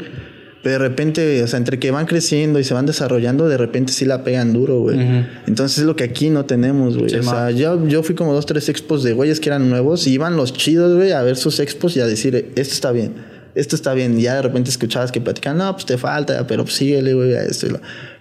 [0.65, 4.05] de repente, o sea, entre que van creciendo y se van desarrollando, de repente sí
[4.05, 4.99] la pegan duro, güey.
[5.47, 7.15] Entonces es lo que aquí no tenemos, güey.
[7.15, 10.13] o sea, yo, yo fui como dos, tres expos de güeyes que eran nuevos y
[10.13, 13.13] iban los chidos, güey, a ver sus expos y a decir, esto está bien,
[13.55, 14.19] esto está bien.
[14.19, 17.35] Y ya de repente escuchabas que platican, no, pues te falta, pero pues síguele, güey,
[17.35, 17.69] a esto.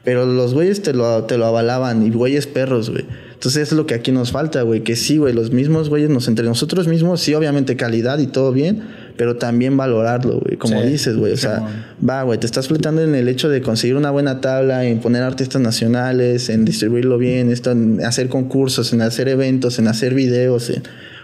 [0.03, 3.05] Pero los güeyes te lo, te lo avalaban y güeyes perros, güey.
[3.33, 4.81] Entonces es lo que aquí nos falta, güey.
[4.81, 8.51] Que sí, güey, los mismos güeyes nos entre nosotros mismos, sí, obviamente calidad y todo
[8.51, 8.83] bien,
[9.17, 10.57] pero también valorarlo, güey.
[10.57, 11.33] Como dices, güey.
[11.33, 14.85] O sea, va, güey, te estás flotando en el hecho de conseguir una buena tabla,
[14.85, 19.87] en poner artistas nacionales, en distribuirlo bien, esto, en hacer concursos, en hacer eventos, en
[19.87, 20.83] hacer videos, en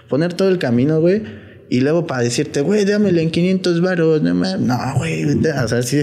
[0.10, 1.22] poner todo el camino, güey.
[1.70, 4.22] Y luego para decirte, güey, dámelo en 500 baros.
[4.22, 4.38] No,
[4.98, 6.02] güey, o sea, sí,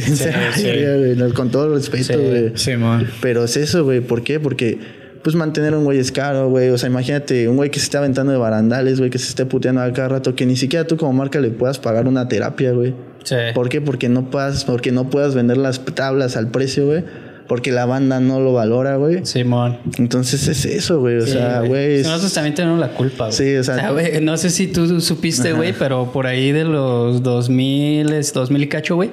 [1.34, 2.52] con todo respeto, güey.
[2.54, 3.06] Sí, man.
[3.20, 4.00] Pero es eso, güey.
[4.00, 4.40] ¿Por qué?
[4.40, 4.78] Porque
[5.22, 6.70] pues mantener un güey es caro, güey.
[6.70, 9.46] O sea, imagínate un güey que se esté aventando de barandales, güey, que se esté
[9.46, 12.72] puteando a cada rato, que ni siquiera tú como marca le puedas pagar una terapia,
[12.72, 12.94] güey.
[13.24, 13.36] Sí.
[13.54, 13.80] ¿Por qué?
[13.80, 17.04] Porque no puedas, porque no puedas vender las tablas al precio, güey.
[17.48, 19.26] Porque la banda no lo valora, güey.
[19.26, 19.78] Simón.
[19.98, 21.16] Entonces es eso, güey.
[21.16, 22.02] O sea, güey.
[22.02, 23.36] Nosotros también tenemos la culpa, güey.
[23.36, 23.90] Sí, o sea.
[23.90, 28.68] güey, no sé si tú supiste, güey, pero por ahí de los 2000, 2000 y
[28.68, 29.10] cacho, güey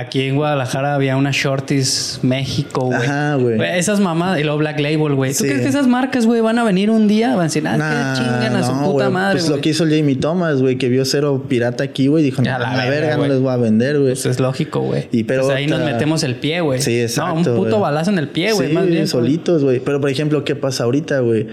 [0.00, 3.00] Aquí en Guadalajara había una Shorties México, güey.
[3.00, 3.60] Ajá, güey.
[3.76, 5.34] Esas mamás, y luego Black Label, güey.
[5.34, 7.30] ¿Tú crees que esas marcas, güey, van a venir un día?
[7.30, 9.40] Van a decir, ah, que chingan a su puta madre.
[9.40, 12.54] Pues lo que hizo Jamie Thomas, güey, que vio cero pirata aquí, güey, dijo, no,
[12.54, 14.12] a la, verga, no les voy a vender, güey.
[14.12, 15.08] Pues es lógico, güey.
[15.10, 15.42] Y pero.
[15.42, 16.80] Pues ahí nos metemos el pie, güey.
[16.80, 17.50] Sí, exacto.
[17.50, 19.08] No, un puto balazo en el pie, güey, más bien.
[19.08, 19.80] solitos, güey.
[19.80, 21.48] Pero por ejemplo, ¿qué pasa ahorita, güey?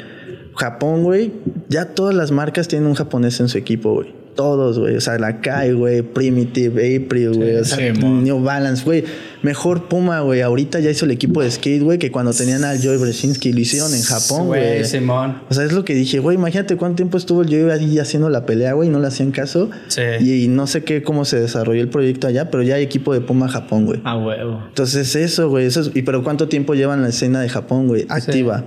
[0.55, 1.31] Japón, güey,
[1.67, 4.95] ya todas las marcas tienen un japonés en su equipo, güey todos, güey.
[4.95, 7.55] O sea, la Kai, güey, Primitive, April, güey.
[7.55, 9.03] o sea, New Balance, güey.
[9.41, 10.41] Mejor Puma, güey.
[10.41, 13.59] Ahorita ya hizo el equipo de skate, güey, que cuando tenían al Joey Bresinski lo
[13.59, 14.83] hicieron en Japón, güey.
[14.85, 15.41] Simón.
[15.49, 16.35] O sea, es lo que dije, güey.
[16.35, 19.31] Imagínate cuánto tiempo estuvo el Joey ahí haciendo la pelea, güey, y no le hacían
[19.31, 19.69] caso.
[19.87, 20.01] Sí.
[20.19, 23.21] Y, no sé qué, cómo se desarrolló el proyecto allá, pero ya hay equipo de
[23.21, 24.01] Puma Japón, güey.
[24.03, 24.39] Ah, güey.
[24.67, 25.65] Entonces, eso, güey.
[25.65, 28.05] Eso y pero ¿cuánto tiempo llevan la escena de Japón, güey?
[28.09, 28.63] Activa.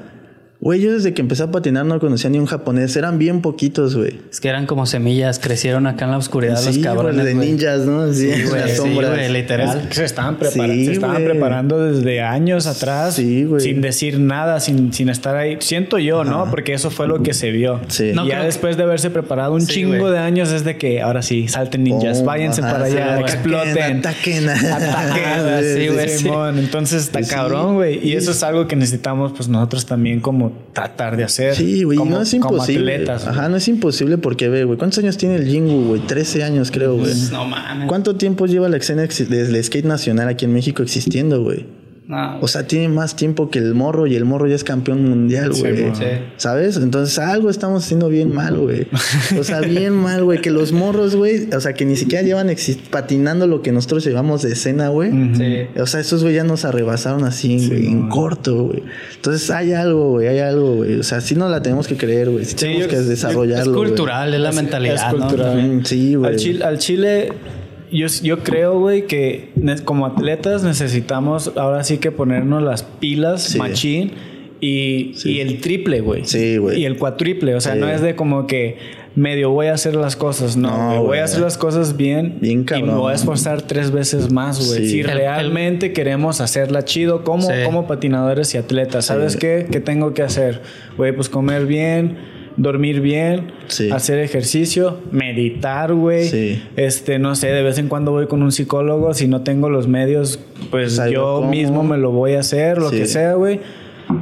[0.61, 2.97] Güey, yo desde que empecé a patinar no conocía ni un japonés.
[2.97, 4.19] Eran bien poquitos, güey.
[4.29, 5.39] Es que eran como semillas.
[5.39, 8.13] Crecieron acá en la oscuridad los cabrones, de ninjas, ¿no?
[8.13, 8.69] Sí, güey.
[8.69, 9.89] Sí, literal.
[9.91, 13.15] se estaban, preparando, se estaban preparando desde años atrás.
[13.15, 13.61] Sí, güey.
[13.61, 15.59] Sin decir nada, sin, sin estar ahí.
[15.61, 16.51] Siento yo, ¿no?
[16.51, 17.81] Porque eso fue lo que se vio.
[17.87, 18.13] Sí.
[18.13, 21.47] y ya después de haberse preparado un chingo de años es de que ahora sí,
[21.47, 22.25] salten ninjas.
[22.25, 23.99] váyanse para allá, exploten.
[23.99, 24.49] Ataquen.
[24.49, 26.09] Ataquen.
[26.09, 26.59] sí, güey.
[26.59, 28.05] Entonces está cabrón, güey.
[28.05, 31.55] Y eso es algo que necesitamos, pues nosotros también como tratar de hacer.
[31.55, 33.05] Sí, güey, no es imposible.
[33.11, 36.01] Ajá, no es imposible porque, ve, güey, ¿cuántos años tiene el Jingu, güey?
[36.01, 37.05] 13 años, creo, güey.
[37.05, 37.89] Pues, no mames.
[37.89, 41.67] ¿Cuánto tiempo lleva la escena del skate nacional aquí en México existiendo, güey?
[42.41, 45.53] O sea, tiene más tiempo que el morro y el morro ya es campeón mundial,
[45.53, 45.93] güey.
[46.37, 46.77] ¿Sabes?
[46.79, 48.87] Entonces algo estamos haciendo bien mal, güey.
[49.39, 50.41] O sea, bien mal, güey.
[50.41, 52.51] Que los morros, güey, o sea, que ni siquiera llevan
[52.91, 55.11] patinando lo que nosotros llevamos de escena, güey.
[55.79, 58.83] O sea, esos güey ya nos arrebasaron así, güey, en corto, güey.
[59.17, 60.99] Entonces hay algo, güey, hay algo, güey.
[60.99, 62.45] O sea, sí no la tenemos que creer, güey.
[62.45, 63.73] Sí tenemos que desarrollarlo.
[63.73, 64.95] Es cultural, es la mentalidad.
[64.95, 65.83] Es cultural.
[65.85, 66.63] Sí, güey.
[66.63, 67.33] al Chile
[67.91, 69.51] yo, yo creo, güey, que
[69.85, 74.13] como atletas necesitamos ahora sí que ponernos las pilas machín
[74.61, 76.25] y, y, el triple, güey.
[76.25, 76.81] Sí, güey.
[76.81, 77.55] Y el cuatriple.
[77.55, 78.77] O sea, no es de como que
[79.15, 80.57] medio voy a hacer las cosas.
[80.57, 82.39] No, voy a hacer las cosas bien.
[82.41, 82.89] Bien cabrón.
[82.89, 84.89] Y me voy a esforzar tres veces más, güey.
[84.89, 89.07] Si realmente queremos hacerla chido como, como patinadores y atletas.
[89.07, 89.67] ¿Sabes qué?
[89.71, 90.63] ¿Qué tengo que hacer?
[90.97, 93.53] Güey, pues comer bien dormir bien,
[93.93, 96.61] hacer ejercicio, meditar, güey.
[96.77, 99.89] Este, no sé, de vez en cuando voy con un psicólogo, si no tengo los
[99.89, 100.41] medios,
[100.71, 103.61] pues yo mismo me lo voy a hacer, lo que sea, güey.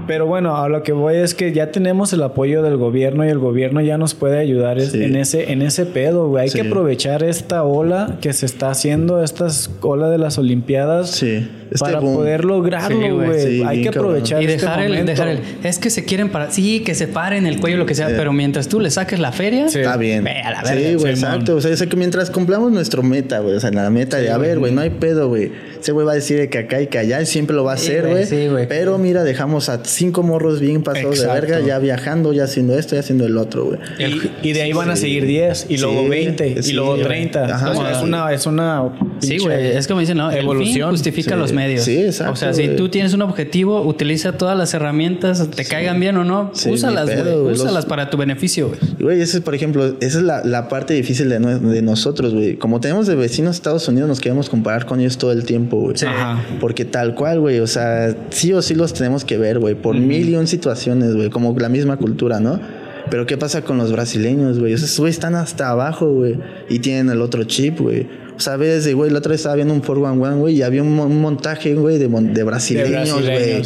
[0.07, 3.29] Pero bueno, a lo que voy es que ya tenemos el apoyo del gobierno y
[3.29, 6.45] el gobierno ya nos puede ayudar en ese en ese pedo, güey.
[6.45, 9.49] Hay que aprovechar esta ola que se está haciendo, esta
[9.83, 11.11] ola de las Olimpiadas.
[11.11, 11.49] Sí.
[11.71, 13.63] Este para poder lograrlo, güey.
[13.65, 15.41] Hay que aprovechar y dejar, este el, dejar el.
[15.65, 16.51] Es que se quieren para.
[16.51, 18.09] Sí, que se paren el cuello, lo que sea.
[18.09, 19.67] Pero mientras tú le saques la feria.
[19.67, 20.25] Está bien.
[20.25, 21.57] Ve a la sí, güey, exacto.
[21.57, 23.57] O sea, que mientras cumplamos nuestro meta, güey.
[23.57, 25.51] O sea, la meta de, a ver, güey, no hay pedo, güey.
[25.81, 27.21] Ese güey va a decir que acá y que allá.
[27.21, 28.27] Y siempre lo va a hacer, güey.
[28.27, 28.67] Sí, güey.
[28.69, 32.95] Pero mira, dejamos a cinco morros bien pasados de verga, ya viajando, ya haciendo esto,
[32.95, 33.79] ya haciendo el otro, güey.
[34.43, 37.93] Y, de ahí van a seguir 10, y luego 20, y luego 30.
[37.93, 38.33] es una.
[38.33, 39.77] Es una sí, güey.
[39.77, 40.31] Es como dicen, ¿no?
[40.31, 40.91] Evolución.
[40.91, 41.83] justifica los medios.
[41.85, 42.33] Sí, exacto.
[42.33, 46.25] O sea, si tú tienes un objetivo, utiliza todas las herramientas, te caigan bien o
[46.25, 47.53] no, úsalas, güey.
[47.53, 48.81] Úsalas para tu beneficio, güey.
[48.99, 52.57] Güey, esa es, por ejemplo, esa es la, la parte difícil de, de nosotros, güey.
[52.57, 55.95] Como tenemos de vecinos Estados Unidos, nos queremos comparar con ellos todo el tiempo, güey.
[56.07, 56.45] Ajá.
[56.61, 57.61] Porque tal cual, güey.
[57.61, 59.75] O sea, sí o sí los tenemos que ver, güey.
[59.75, 61.31] Por mil y un situaciones, güey.
[61.31, 62.61] Como la misma cultura, ¿no?
[63.11, 64.73] Pero ¿qué pasa con los brasileños, güey?
[64.73, 66.39] Esos güey están hasta abajo, güey.
[66.69, 68.07] Y tienen el otro chip, güey.
[68.37, 71.21] O sea, ves, güey, la otra vez estaba viendo un 411, güey, y había un,
[71.21, 73.63] montaje, güey, de, de, brasileños, güey.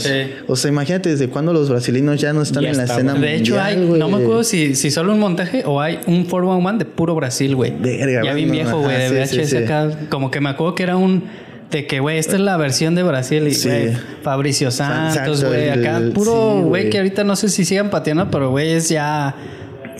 [0.46, 3.60] O sea, imagínate desde cuándo los brasileños ya no están en la escena De hecho,
[3.60, 7.16] hay, no me acuerdo si, si solo un montaje o hay un 411 de puro
[7.16, 7.72] Brasil, güey.
[7.82, 9.90] Ya bien viejo, güey, de VHS acá.
[10.08, 11.24] Como que me acuerdo que era un
[11.70, 13.92] de que, güey, esta es la versión de Brasil y, güey,
[14.22, 18.72] Fabricio Santos, güey, acá puro, güey, que ahorita no sé si sigan pateando, pero, güey,
[18.72, 19.34] es ya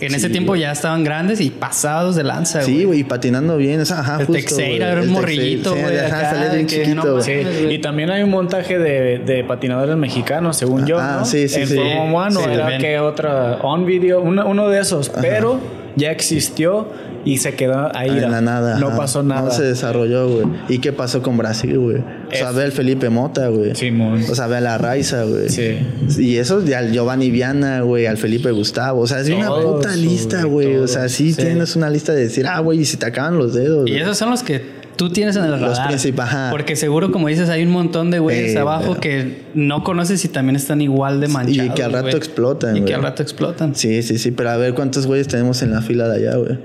[0.01, 3.81] en ese tiempo ya estaban grandes y pasados de lanza, Sí, güey, y patinando bien.
[3.81, 7.73] ajá, el Texeira era un morrillito, güey.
[7.73, 11.25] y también hay un montaje de, de patinadores mexicanos, según yo, ah, ¿no?
[11.25, 11.77] sí, sí, en sí.
[11.77, 13.59] One, era que otra...
[13.61, 15.09] On Video, uno, de esos.
[15.21, 15.59] Pero
[15.95, 16.87] ya existió
[17.25, 18.09] y se quedó ahí.
[18.09, 18.79] En la nada.
[18.79, 19.43] No pasó nada.
[19.43, 20.47] No se desarrolló, güey.
[20.69, 21.97] ¿Y qué pasó con Brasil, güey?
[21.97, 23.75] O sea, ve al Felipe Mota, güey.
[23.75, 24.23] Simón.
[24.29, 25.49] O sea, ve a la Raiza, güey.
[25.49, 25.77] Sí.
[26.17, 29.01] Y eso de al Giovanni Viana, güey, al Felipe Gustavo.
[29.01, 30.77] O sea, es una puta lista, güey.
[30.77, 33.53] O sea, sí, tienes una lista de decir, ah, güey, y si te acaban los
[33.53, 33.89] dedos.
[33.89, 35.69] Y esos son los que tú tienes en el radar.
[35.69, 36.51] Los principales.
[36.51, 40.55] Porque seguro, como dices, hay un montón de güeyes abajo que no conoces y también
[40.55, 41.71] están igual de manchados.
[41.71, 43.73] Y que al rato explotan, Y que al rato explotan.
[43.73, 44.29] Sí, sí, sí.
[44.29, 46.59] Pero a ver cuántos güeyes tenemos en la fila de allá, güey.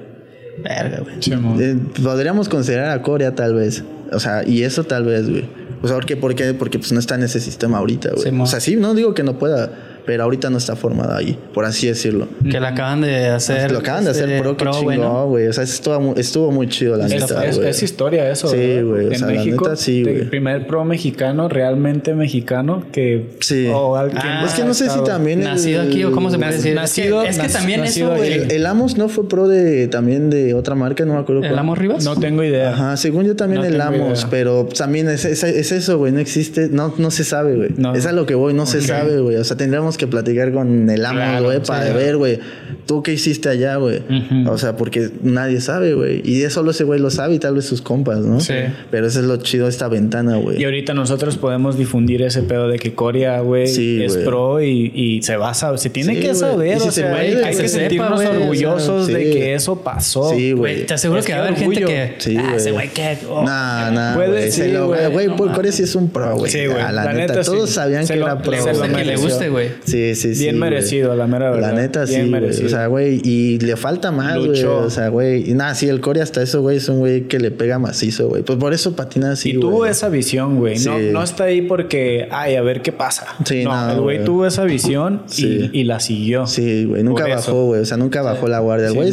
[0.63, 1.63] Verga, güey.
[1.63, 3.83] Eh, podríamos considerar a Corea tal vez.
[4.13, 5.49] O sea, y eso tal vez, güey.
[5.81, 6.19] O sea, ¿por qué?
[6.19, 8.39] Porque, porque pues no está en ese sistema ahorita, güey.
[8.39, 9.71] o sea, sí, no digo que no pueda
[10.07, 12.29] pero ahorita no está formada ahí, por así decirlo.
[12.49, 13.73] Que la acaban de hacer.
[13.73, 15.49] Lo acaban de hacer este, pro, que chingón, güey.
[15.49, 18.47] O sea, estuvo, estuvo muy chido la neta, es, es, historia eso.
[18.47, 19.15] Sí, güey.
[19.15, 20.17] En México, la neta, sí, güey.
[20.21, 23.37] El primer pro mexicano, realmente mexicano, que.
[23.41, 23.69] Sí.
[23.73, 25.41] O alguien ah, es que no sé si también.
[25.41, 26.75] Nacido aquí o cómo se puede decir.
[26.75, 27.25] Nacido.
[27.25, 28.33] Es que, también eso, güey.
[28.33, 31.43] El, el, Amos no fue pro de también de otra marca, no me acuerdo.
[31.43, 32.05] ¿El Amos Rivas?
[32.05, 32.71] No tengo idea.
[32.71, 36.13] Ajá, según yo también el Amos, pero también es, es, eso, güey.
[36.13, 37.97] No existe, no, no se sabe, güey.
[37.97, 39.37] Es a lo que voy, no se sabe, güey.
[39.37, 42.39] O sea, tendríamos que platicar con el amo, güey, para ver, güey,
[42.87, 44.03] tú qué hiciste allá, güey.
[44.47, 46.23] O sea, porque nadie sabe, güey.
[46.25, 48.41] Y de solo ese güey lo sabe y tal vez sus compas, ¿no?
[48.41, 48.55] Sí.
[48.91, 50.61] Pero eso es lo chido de esta ventana, güey.
[50.61, 53.65] Y ahorita nosotros podemos difundir ese pedo de que Corea, güey,
[54.03, 57.69] es pro y, se va a saber, se tiene que saber, o sea, hay, que
[57.69, 60.31] sentirnos orgullosos de que eso pasó.
[60.31, 60.87] Sí, güey.
[60.87, 62.15] Te aseguro que va a haber gente que.
[62.19, 63.19] Sí, ah, ese güey que.
[63.29, 64.15] Oh, nah, nah.
[64.15, 65.11] Puede, sí, güey.
[65.11, 66.51] Güey, Corea sí es un pro, güey.
[66.51, 66.83] Sí, güey.
[66.93, 68.53] La, neta, todos sabían que era pro.
[68.53, 69.69] que le guste, güey.
[69.87, 71.73] Sí, sí, sí merecido, la mera verdad.
[71.73, 72.33] La neta, sí.
[72.65, 74.63] O sea, güey, y le falta más, güey.
[74.65, 75.51] O sea, güey.
[75.51, 78.29] Y nada, sí, el Core hasta eso, güey, es un güey que le pega macizo,
[78.29, 78.43] güey.
[78.43, 79.51] Pues por eso patina así.
[79.51, 80.79] Y tuvo esa visión, güey.
[80.81, 83.27] No, no está ahí porque, ay, a ver qué pasa.
[83.45, 86.47] Sí, no, el güey tuvo esa visión y, la siguió.
[86.47, 87.03] Sí, güey.
[87.03, 87.81] Nunca bajó, güey.
[87.81, 88.91] O sea, nunca bajó la guardia.
[88.91, 89.13] güey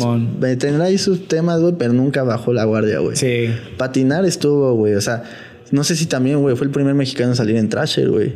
[0.58, 3.16] tendrá ahí sus temas, güey, pero nunca bajó la guardia, güey.
[3.16, 3.50] Sí.
[3.78, 4.96] Patinar estuvo, güey.
[4.96, 5.24] O sea,
[5.74, 8.34] no sé si también, güey, fue el primer mexicano en salir en Trasher, güey.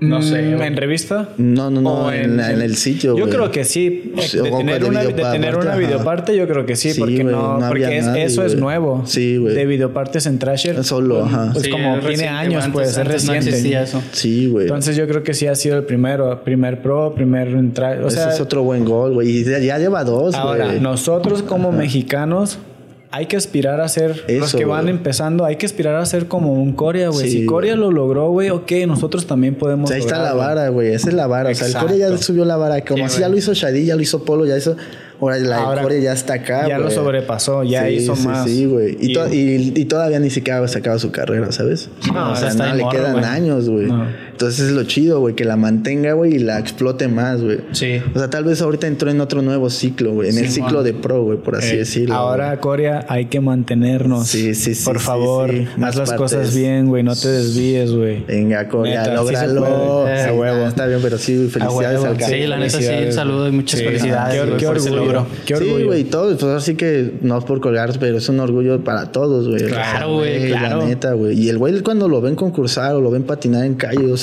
[0.00, 1.30] No sé, mm, ¿en revista?
[1.38, 3.16] No, no, no, en, el sitio.
[3.16, 4.12] Yo creo que sí.
[4.14, 8.44] De tener, una, de tener una videoparte, yo creo que sí, porque no, porque eso
[8.44, 9.02] es nuevo.
[9.06, 9.54] Sí, güey.
[9.54, 10.84] De videopartes en Trasher.
[10.84, 11.52] Solo, ajá.
[11.54, 13.82] Pues como tiene años, pues es reciente.
[13.82, 14.02] eso.
[14.12, 14.66] Sí, güey.
[14.66, 18.34] Entonces yo creo que sí ha sido el primero, primer pro, primer o sea, Ese
[18.34, 19.38] es otro buen gol, güey.
[19.38, 20.46] Y ya lleva dos, güey.
[20.46, 22.58] Ahora, nosotros como mexicanos
[23.14, 26.52] hay que aspirar a ser los que van empezando, hay que aspirar a ser como
[26.52, 27.30] un Corea, güey.
[27.30, 29.88] si Corea lo logró, güey, ok, nosotros también podemos.
[29.92, 30.92] ahí está la vara, güey.
[30.92, 31.50] Esa es la vara.
[31.50, 32.84] O sea, el Corea ya subió la vara.
[32.84, 34.76] Como así ya lo hizo Shadi, ya lo hizo Polo, ya hizo.
[35.20, 38.46] Ahora la Corea ya está acá, Ya lo sobrepasó, ya hizo más.
[38.46, 38.96] Sí, güey.
[39.00, 39.12] Y,
[39.80, 41.88] y, todavía ni siquiera se acaba su carrera, ¿sabes?
[42.12, 43.88] No, o sea, no, le quedan años, güey.
[44.34, 47.60] Entonces es lo chido, güey, que la mantenga, güey, y la explote más, güey.
[47.70, 48.02] Sí.
[48.14, 50.30] O sea, tal vez ahorita entró en otro nuevo ciclo, güey.
[50.30, 52.14] En el ciclo de pro, güey, por así eh, decirlo.
[52.14, 54.26] Ahora, Corea, hay que mantenernos.
[54.26, 54.84] Sí, sí, sí.
[54.84, 55.50] Por favor,
[55.80, 57.02] haz las cosas bien, güey.
[57.02, 58.24] No te desvíes, güey.
[58.26, 60.06] Venga, Corea, lógralo.
[60.06, 60.66] Sí huevo.
[60.66, 64.34] Está bien, pero sí, felicidades al Sí, la neta sí, un saludo y muchas felicidades.
[64.58, 65.26] Qué, orgullo.
[65.44, 65.78] Qué orgullo.
[65.78, 66.36] Sí, güey, todo.
[66.36, 69.62] Pues así que no es por colgar, pero es un orgullo para todos, güey.
[69.64, 70.78] Claro, güey, claro.
[70.80, 71.38] La neta, güey.
[71.38, 74.16] Y el güey cuando lo ven concursar o lo ven patinar en calle o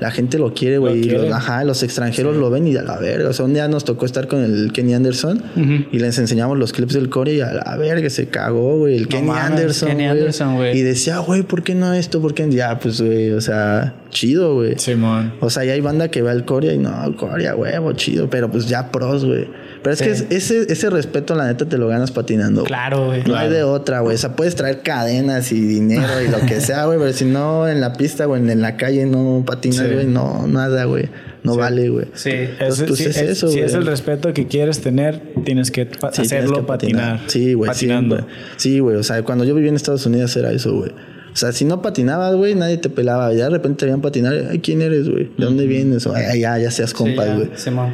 [0.00, 1.04] la gente lo quiere, güey.
[1.04, 3.28] Los, ajá, los extranjeros lo ven y a la verga.
[3.28, 5.42] O sea, un día nos tocó estar con el Kenny Anderson
[5.92, 8.96] y les enseñamos los clips del core y a la verga se cagó, güey.
[8.96, 9.88] El Kenny Anderson.
[9.90, 10.76] Kenny Anderson, güey.
[10.76, 12.20] Y decía, güey, ¿por qué no esto?
[12.20, 12.48] ¿Por qué?
[12.50, 14.78] Ya, pues, güey, o sea, chido, güey.
[14.78, 15.34] Simón.
[15.40, 18.28] O sea, ya hay banda que va al core y no, Corea, huevo, chido.
[18.28, 19.46] Pero pues ya pros, güey.
[19.84, 22.64] Pero es que ese, ese respeto, la neta, te lo ganas patinando.
[22.64, 23.22] Claro, güey.
[23.24, 24.14] No hay de otra, güey.
[24.14, 26.98] O sea, puedes traer cadenas y dinero y lo que sea, güey.
[26.98, 30.86] Pero si no en la pista, güey, en la calle no patinas, güey, no, nada,
[30.86, 31.10] güey.
[31.42, 32.06] No vale, güey.
[32.14, 32.30] Sí.
[32.58, 37.20] pues es eso, Si es el respeto que quieres tener, tienes que hacerlo patinar.
[37.26, 37.68] Sí, güey.
[37.68, 38.26] Patinando.
[38.56, 38.96] Sí, güey.
[38.96, 40.92] O sea, cuando yo viví en Estados Unidos era eso, güey.
[41.34, 43.32] O sea, si no patinabas, güey, nadie te pelaba.
[43.32, 44.34] Ya de repente te veían patinar.
[44.52, 45.32] Ay, ¿quién eres, güey?
[45.36, 46.06] ¿De dónde vienes?
[46.06, 47.50] Ay, ya, ya seas compa, güey.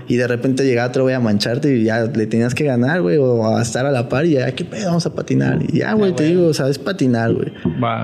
[0.09, 3.17] y de repente llegaba otro güey a mancharte y ya le tenías que ganar, güey,
[3.17, 4.89] o a estar a la par y ya, ¿qué pedo?
[4.89, 5.59] Vamos a patinar.
[5.67, 7.51] Y ya, güey, te digo, o sea, es patinar, güey.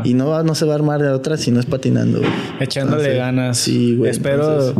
[0.04, 2.30] Y no, no se va a armar de otra si no es patinando, güey.
[2.60, 3.58] Echándole ganas.
[3.58, 4.10] Sí, güey.
[4.10, 4.72] Espero.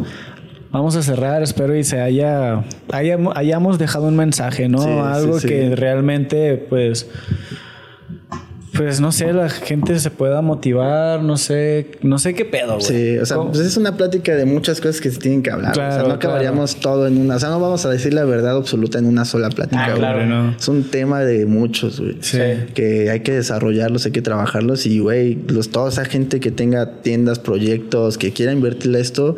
[0.72, 2.64] Vamos a cerrar, espero y se haya,
[3.34, 5.04] hayamos dejado un mensaje, ¿no?
[5.04, 7.08] Algo que realmente, pues,
[8.76, 12.82] pues no sé, la gente se pueda motivar, no sé, no sé qué pedo, güey.
[12.82, 15.72] Sí, o sea, pues es una plática de muchas cosas que se tienen que hablar.
[15.72, 18.56] o sea, no acabaríamos todo en una, o sea, no vamos a decir la verdad
[18.56, 19.86] absoluta en una sola plática.
[19.86, 20.54] Ah, claro, no.
[20.56, 22.16] Es un tema de muchos, güey.
[22.20, 22.38] Sí.
[22.74, 27.02] Que hay que desarrollarlos, hay que trabajarlos y, güey, los, toda esa gente que tenga
[27.02, 29.36] tiendas, proyectos, que quiera invertirle esto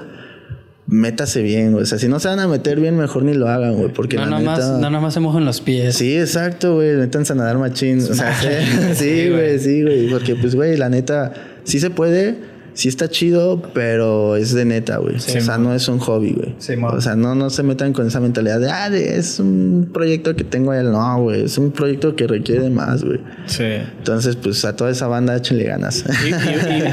[0.89, 1.83] métase bien, güey.
[1.85, 3.93] O sea, si no se van a meter bien, mejor ni lo hagan, güey.
[3.93, 4.51] Porque no, la neta...
[4.51, 5.95] más, no, nomás se mojan los pies.
[5.95, 6.97] Sí, exacto, güey.
[6.97, 8.01] Métanse a nadar machín.
[8.01, 8.35] O sea,
[8.95, 10.09] sí, güey, sí, güey.
[10.09, 11.33] Porque, pues, güey, la neta,
[11.65, 12.37] sí se puede
[12.79, 15.17] sí está chido, pero es de neta, güey.
[15.17, 16.55] o sea, no es un hobby, güey.
[16.85, 20.45] o sea, no, no se metan con esa mentalidad de, ah, es un proyecto que
[20.45, 20.93] tengo él.
[20.93, 21.43] No, güey.
[21.43, 23.19] Es un proyecto que requiere más, güey.
[23.47, 23.65] Sí.
[23.65, 26.05] Entonces, pues a toda esa banda échenle ganas.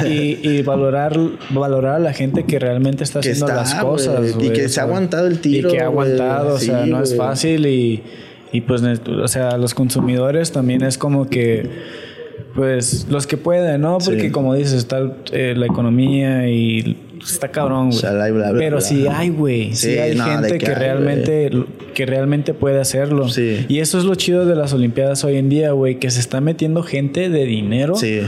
[0.10, 1.20] Y, valorar,
[1.52, 4.36] valorar a la gente que realmente está haciendo las cosas.
[4.40, 5.70] Y que se ha aguantado el tiro.
[5.70, 8.02] Y que ha aguantado, o sea, no es fácil y,
[8.52, 11.70] y pues, o sea, los consumidores también es como que
[12.56, 13.98] pues los que pueden, ¿no?
[13.98, 18.02] Porque como dices, está eh, la economía y está cabrón, güey.
[18.58, 19.76] Pero sí hay, güey.
[19.76, 21.52] Sí, hay gente que, realmente
[21.94, 23.28] que realmente puede hacerlo.
[23.28, 23.66] Sí.
[23.68, 26.40] Y eso es lo chido de las Olimpiadas hoy en día, güey, que se está
[26.40, 27.96] metiendo gente de dinero.
[27.96, 28.22] Sí.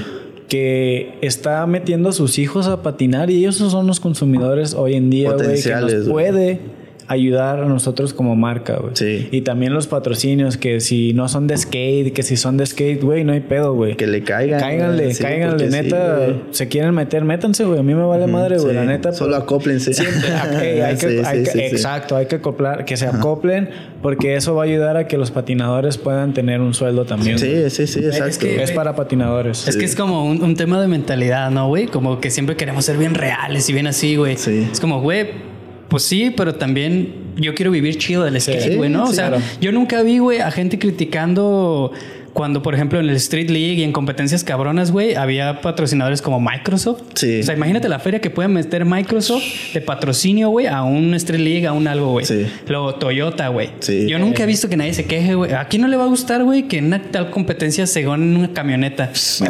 [0.50, 5.10] Que está metiendo a sus hijos a patinar y ellos son los consumidores hoy en
[5.10, 6.60] día, güey, que nos puede
[7.08, 8.92] ayudar a nosotros como marca, güey.
[8.96, 9.30] Sí.
[9.32, 13.02] Y también los patrocinios, que si no son de skate, que si son de skate,
[13.02, 13.96] güey, no hay pedo, güey.
[13.96, 14.60] Que le caigan.
[14.60, 16.34] Cáiganle, sí, cáiganle, neta.
[16.52, 17.80] se quieren meter, métanse, güey.
[17.80, 19.14] A mí me vale madre, güey, la neta.
[19.14, 19.92] Solo acóplense.
[19.92, 23.70] exacto, hay que acoplar, que se acoplen,
[24.02, 27.40] porque eso va a ayudar a que los patinadores puedan tener un sueldo también.
[27.40, 28.28] Sí, sí, sí, exacto.
[28.28, 29.68] Es, que, es para patinadores.
[29.68, 31.88] Es que es como un, un tema de mentalidad, ¿no, güey?
[31.88, 34.36] Como que siempre queremos ser bien reales y bien así, güey.
[34.36, 34.68] Sí.
[34.72, 35.57] Es como, güey
[35.90, 39.06] pues sí, pero también yo quiero vivir chido del skate, güey, ¿no?
[39.06, 41.92] o sea, yo nunca vi, güey, a gente criticando
[42.38, 46.40] cuando, por ejemplo, en el Street League y en competencias cabronas, güey, había patrocinadores como
[46.40, 47.02] Microsoft.
[47.16, 47.40] Sí.
[47.40, 49.42] O sea, imagínate la feria que puede meter Microsoft
[49.74, 52.28] de patrocinio, güey, a un Street League, a un algo, güey.
[52.28, 52.46] Sí.
[52.68, 53.72] Luego Toyota, güey.
[53.80, 54.06] Sí.
[54.08, 55.52] Yo nunca he visto que nadie se queje, güey.
[55.52, 58.38] ¿A quién no le va a gustar, güey, que en una tal competencia se gane
[58.38, 59.10] una camioneta?
[59.40, 59.48] No,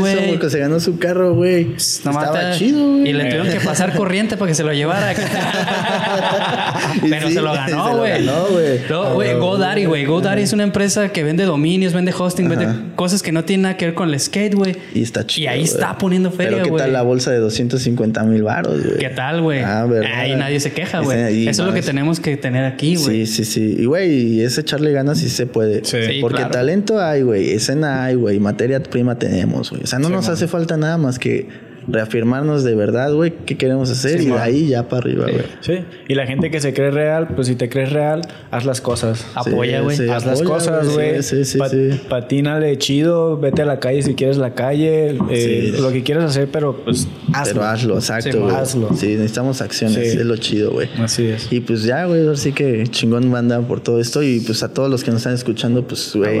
[0.00, 0.50] güey.
[0.50, 1.64] se ganó su carro, güey.
[1.66, 3.10] No Estaba chido, güey.
[3.10, 5.14] Y le tuvieron que pasar corriente para que se lo llevara.
[7.08, 8.26] Pero se lo ganó, güey.
[8.26, 9.14] Güey.
[9.14, 10.04] güey, GoDaddy, güey.
[10.06, 13.76] GoDaddy es una empresa que vende dominio vende hosting, vende cosas que no tienen nada
[13.76, 14.76] que ver con el skate, güey.
[14.94, 15.44] Y está chido.
[15.44, 16.70] Y ahí está poniendo feria, güey.
[16.70, 18.98] ¿qué tal la bolsa de 250 mil baros, güey?
[18.98, 19.60] ¿Qué tal, güey?
[19.62, 21.48] Ah, Ahí nadie se queja, güey.
[21.48, 23.26] Eso es lo que tenemos que tener aquí, güey.
[23.26, 23.76] Sí, sí, sí.
[23.80, 25.84] Y, güey, es echarle ganas si se puede.
[25.84, 26.20] Sí.
[26.20, 27.50] Porque talento hay, güey.
[27.50, 28.38] Escena hay, güey.
[28.38, 29.82] Materia prima tenemos, güey.
[29.82, 33.90] O sea, no nos hace falta nada más que reafirmarnos de verdad, güey, qué queremos
[33.90, 35.44] hacer y de ahí ya para arriba, güey.
[35.60, 38.80] Sí, y la gente que se cree real, pues si te crees real, haz las
[38.80, 39.26] cosas.
[39.34, 40.08] Apoya, güey.
[40.08, 41.22] haz las cosas, güey.
[41.22, 45.92] Sí, sí, sí, Patínale chido, vete a la calle si quieres la calle, eh, lo
[45.92, 47.54] que quieras hacer, pero pues hazlo.
[47.54, 48.54] Pero hazlo, exacto, güey.
[48.54, 48.90] hazlo.
[48.96, 50.88] Sí, necesitamos acciones, es lo chido, güey.
[50.98, 51.52] Así es.
[51.52, 54.90] Y pues ya, güey, así que chingón banda por todo esto y pues a todos
[54.90, 56.40] los que nos están escuchando, pues, güey,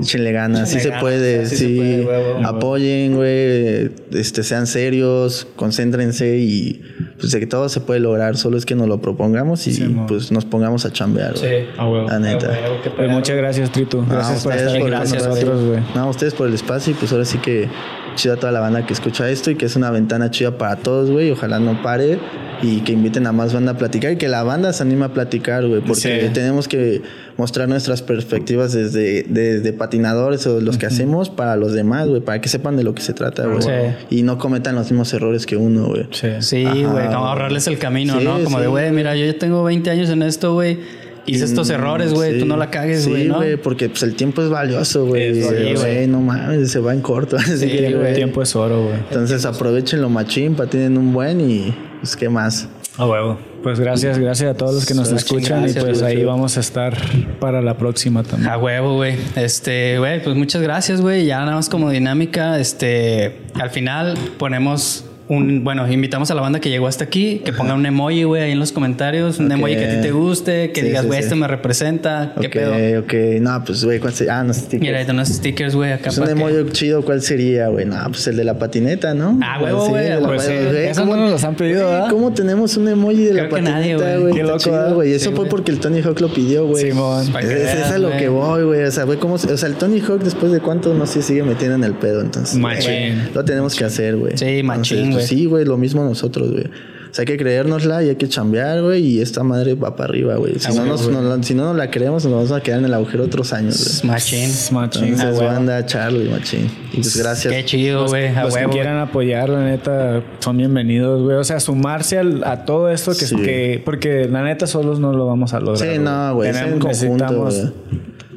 [0.00, 2.06] échenle ganas, sí se puede, sí,
[2.44, 6.82] apoyen, güey, este, sean serios, concéntrense y
[7.18, 10.30] pues de que todo se puede lograr, solo es que nos lo propongamos y pues
[10.30, 11.46] nos pongamos a chambear, Sí,
[11.78, 12.06] a huevo.
[12.06, 12.50] La neta.
[12.94, 14.04] Pues muchas gracias, Trito.
[14.06, 15.80] Gracias por estar con nosotros, güey.
[15.94, 17.70] No, a ustedes por el espacio y pues ahora sí que
[18.16, 20.76] chida a toda la banda que escucha esto y que es una ventana chida para
[20.76, 21.30] todos, güey.
[21.30, 22.18] Ojalá no pare
[22.60, 25.08] y que inviten a más banda a platicar y que la banda se anime a
[25.08, 27.00] platicar, güey, porque tenemos que
[27.36, 32.40] mostrar nuestras perspectivas desde, desde patinadores o los que hacemos para los demás, güey, para
[32.40, 33.64] que sepan de lo que se trata, güey.
[34.10, 36.06] Y no cometan los mismos errores que uno, güey.
[36.40, 38.42] Sí, güey, como ahorrarles el camino, ¿no?
[38.42, 40.78] Como de, güey, mira, yo ya tengo 20 años en esto, güey
[41.26, 44.42] hice estos errores, güey, tú no la cagues, güey, sí, güey, porque pues el tiempo
[44.42, 45.42] es valioso, güey.
[45.42, 47.36] Sí, no mames, se va en corto.
[47.38, 48.96] Así que, el tiempo es oro, güey.
[48.96, 52.68] Entonces aprovechenlo machín, patinen un buen y pues qué más.
[52.96, 53.38] A huevo.
[53.62, 56.96] Pues gracias, gracias a todos los que nos escuchan y pues ahí vamos a estar
[57.40, 58.50] para la próxima también.
[58.50, 59.16] A huevo, güey.
[59.34, 61.26] Este, güey, pues muchas gracias, güey.
[61.26, 66.60] Ya nada más como dinámica, este, al final ponemos un, bueno, invitamos a la banda
[66.60, 69.74] que llegó hasta aquí, que ponga un emoji, güey, ahí en los comentarios, un emoji
[69.74, 73.00] que a ti te guste, que digas, güey, este me representa, qué pedo.
[73.00, 74.40] Ok, no, pues, güey, ¿cuál sería?
[74.40, 74.80] Ah, no stickers.
[74.80, 76.04] Mira, ahí unos stickers, güey, acá.
[76.04, 77.86] Pues un emoji chido, ¿cuál sería, güey?
[77.86, 79.38] No, pues el de la patineta, ¿no?
[79.42, 80.22] Ah, güey, güey.
[80.24, 82.10] Pues, eso no nos han pedido, ¿verdad?
[82.10, 84.34] ¿Cómo tenemos un emoji de la patineta, güey?
[84.34, 85.12] Qué loco, güey.
[85.12, 86.90] Eso fue porque el Tony Hawk lo pidió, güey.
[86.90, 87.26] Simón.
[87.40, 88.84] Es, es a lo que voy, güey.
[88.84, 91.42] O sea, güey, cómo, o sea, el Tony Hawk después de cuánto, no sé, sigue
[91.42, 92.58] metiendo en el pedo, entonces.
[92.58, 93.30] Machín.
[93.34, 94.36] Lo tenemos que hacer, güey.
[94.36, 95.26] Sí, machín, güey.
[95.26, 96.64] Sí, güey, lo mismo nosotros, güey.
[96.64, 99.02] O sea, hay que creérnosla y hay que chambear, güey.
[99.02, 100.58] Y esta madre va para arriba, güey.
[100.58, 101.02] Si, no nos,
[101.46, 104.12] si no nos la creemos, nos vamos a quedar en el agujero otros años, güey.
[104.12, 104.50] Machín.
[104.72, 105.04] Machín.
[105.04, 106.70] Entonces, banda, Charlie, machín.
[106.92, 107.54] Y pues gracias.
[107.54, 108.34] Qué chido, güey.
[108.34, 111.36] Los, que quieran apoyar, la neta, son bienvenidos, güey.
[111.36, 113.82] O sea, sumarse a todo esto que, que...
[113.84, 115.78] Porque la neta, solos no lo vamos a lograr.
[115.78, 116.52] Sí, no, güey.
[116.52, 117.72] Necesitamos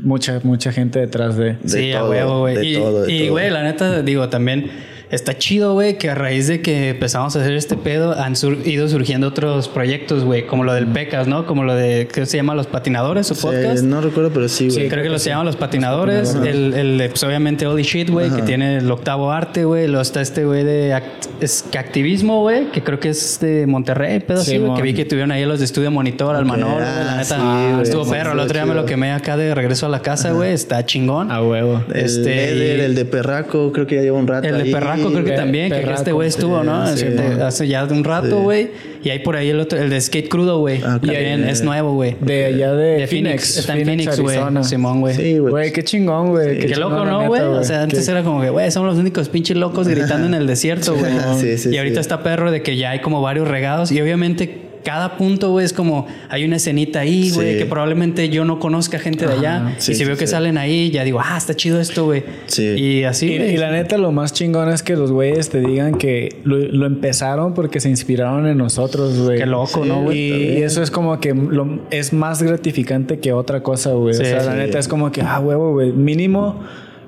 [0.02, 1.56] mucha, mucha gente detrás de...
[1.56, 2.78] de sí, a huevo, güey.
[3.08, 4.70] Y, güey, la neta, digo, también
[5.12, 8.34] está chido, güey, que a raíz de que empezamos a hacer este pedo han
[8.66, 11.46] ido surgiendo otros proyectos, güey, como lo del PECAS, ¿no?
[11.46, 12.54] Como lo de, ¿qué se llama?
[12.54, 13.84] Los Patinadores, o podcast.
[13.84, 14.84] No recuerdo, pero sí, güey.
[14.84, 16.36] Sí, creo que, lo se llaman Los Patinadores.
[16.36, 19.88] El, el, pues obviamente Holy Shit, güey, que tiene el octavo arte, güey.
[19.88, 21.02] Luego está este güey de
[21.42, 24.94] es, que activismo, güey, que creo que es de Monterrey, pedo así, güey, que vi
[24.94, 27.38] que tuvieron ahí los de Estudio Monitor, al Manolo, la neta.
[27.40, 28.34] Ah, estuvo perro.
[28.34, 30.54] El otro día me lo quemé acá de regreso a la casa, güey.
[30.54, 31.32] Está chingón.
[31.32, 31.84] A huevo.
[31.94, 34.48] El, este, el de Perraco, creo que ya lleva un rato.
[34.48, 36.82] El de Perraco creo que también, que este güey estuvo, ¿no?
[36.82, 38.72] Hace ya de un rato, güey.
[39.02, 40.82] Y hay por ahí el otro, el de Skate Crudo, güey.
[40.84, 42.18] Ah, también es nuevo, güey.
[42.20, 43.58] De allá de, Phoenix.
[43.58, 44.38] Está en Phoenix, güey.
[44.64, 45.16] Simón, güey.
[45.16, 45.72] Sí, güey.
[45.72, 46.60] qué chingón, güey.
[46.60, 47.42] qué, loco, ¿no, güey?
[47.42, 50.48] O sea, antes era como que, güey, somos los únicos pinches locos gritando en el
[50.48, 51.12] desierto, güey.
[51.40, 53.92] sí, sí, y ahorita está perro de que ya hay como varios regados.
[53.92, 58.46] Y obviamente cada punto, güey, es como hay una escenita ahí, güey, que probablemente yo
[58.46, 59.76] no conozca gente de allá.
[59.78, 62.24] y si veo que salen ahí, ya digo, ah, está chido esto, güey.
[62.58, 63.28] Y así.
[63.28, 67.54] Y, la neta, lo más chingón es que los güeyes te digan que lo, empezaron
[67.54, 69.38] porque se inspiraron en nosotros, güey.
[69.38, 70.58] Qué loco, ¿no, güey?
[70.58, 74.16] Y, eso es como que lo, es más gratificante que otra cosa, güey.
[74.16, 76.60] o sea, la neta es como que, ah, huevo, güey, mínimo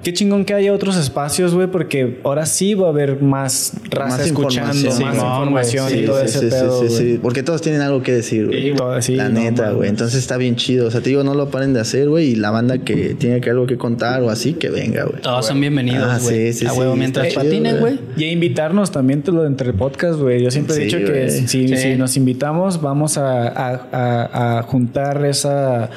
[0.04, 4.24] Qué chingón que haya otros espacios, güey, porque ahora sí va a haber más raza
[4.24, 6.82] escuchando, más información y todo ese pedo.
[6.82, 8.74] Sí, sí, sí, porque todos tienen algo que decir, güey.
[9.16, 9.90] la neta, güey.
[9.90, 10.88] Entonces está bien chido.
[10.88, 12.30] O sea, te digo, no lo paren de hacer, güey.
[12.32, 15.22] Y la banda que tiene que algo que contar o así, que venga, güey.
[15.22, 16.52] Todos son bienvenidos, ah, güey.
[16.52, 18.00] sí, sí, a huevo, mientras patinen, güey.
[18.18, 20.44] Y a invitarnos también lo entre podcast, güey.
[20.44, 25.90] Yo siempre he dicho que si, si, nos invitamos, vamos a, a, a juntar esa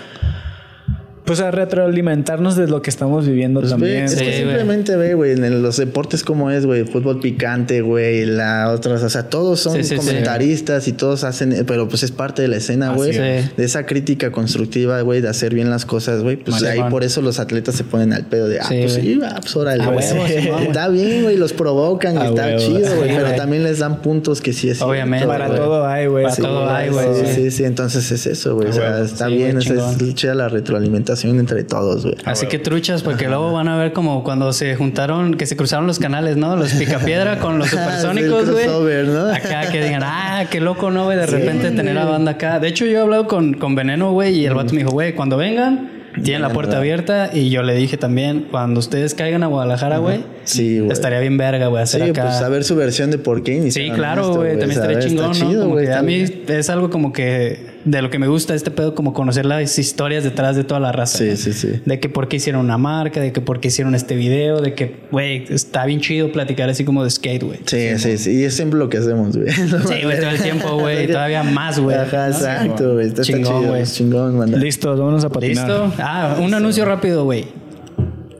[1.25, 4.05] pues a retroalimentarnos de lo que estamos viviendo pues también.
[4.05, 8.71] es que simplemente ve, güey, en los deportes como es, güey, fútbol picante, güey, la
[8.71, 12.57] otras, o sea, todos son comentaristas y todos hacen, pero pues es parte de la
[12.57, 16.83] escena, güey, de esa crítica constructiva, güey, de hacer bien las cosas, güey, pues ahí
[16.91, 19.87] por eso los atletas se ponen al pedo de, ah, pues sí, ah, pues órale,
[19.87, 20.05] güey.
[20.69, 24.53] Está bien, güey, los provocan y está chido, güey, pero también les dan puntos que
[24.53, 25.27] sí es Obviamente.
[25.27, 26.25] Para todo hay, güey.
[26.25, 27.07] Para todo hay, güey.
[27.35, 29.73] Sí, sí, entonces es eso, güey, o sea, está bien, es
[30.15, 32.17] chida la retroalimentación entre todos, güey.
[32.25, 35.87] Así que truchas, porque luego van a ver como cuando se juntaron, que se cruzaron
[35.87, 36.57] los canales, ¿no?
[36.57, 38.67] Los Picapiedra con los supersónicos, güey.
[39.07, 39.29] ¿no?
[39.33, 41.17] Acá que digan, ah, qué loco, ¿no, güey?
[41.17, 42.59] De repente tener la banda acá.
[42.59, 45.15] De hecho, yo he hablado con, con Veneno, güey, y el vato me dijo, güey,
[45.15, 49.47] cuando vengan tienen la puerta abierta y yo le dije también, cuando ustedes caigan a
[49.47, 52.23] Guadalajara, güey, sí, estaría bien verga, güey, hacer sí, acá.
[52.23, 55.61] pues saber su versión de por qué Sí, claro, güey, también estaría chingón, ¿no?
[55.61, 58.95] Como que a mí es algo como que de lo que me gusta este pedo,
[58.95, 61.19] como conocer las historias detrás de toda la raza.
[61.19, 61.81] Sí, sí, sí.
[61.85, 64.75] De que por qué hicieron una marca, de que por qué hicieron este video, de
[64.75, 67.61] que, güey, está bien chido platicar así como de skate, güey.
[67.67, 69.51] Sí, sí, sí, Y es siempre lo que hacemos, güey.
[69.55, 71.07] Sí, güey, todo el tiempo, güey.
[71.15, 71.97] Todavía más, güey.
[71.97, 73.09] Ajá, exacto, güey.
[73.09, 73.85] Está, chingón, güey.
[73.85, 74.57] Chingón, manda.
[74.57, 75.69] Listo, vámonos a patinar.
[75.69, 75.93] Listo.
[75.99, 77.45] Ah, un anuncio rápido, güey.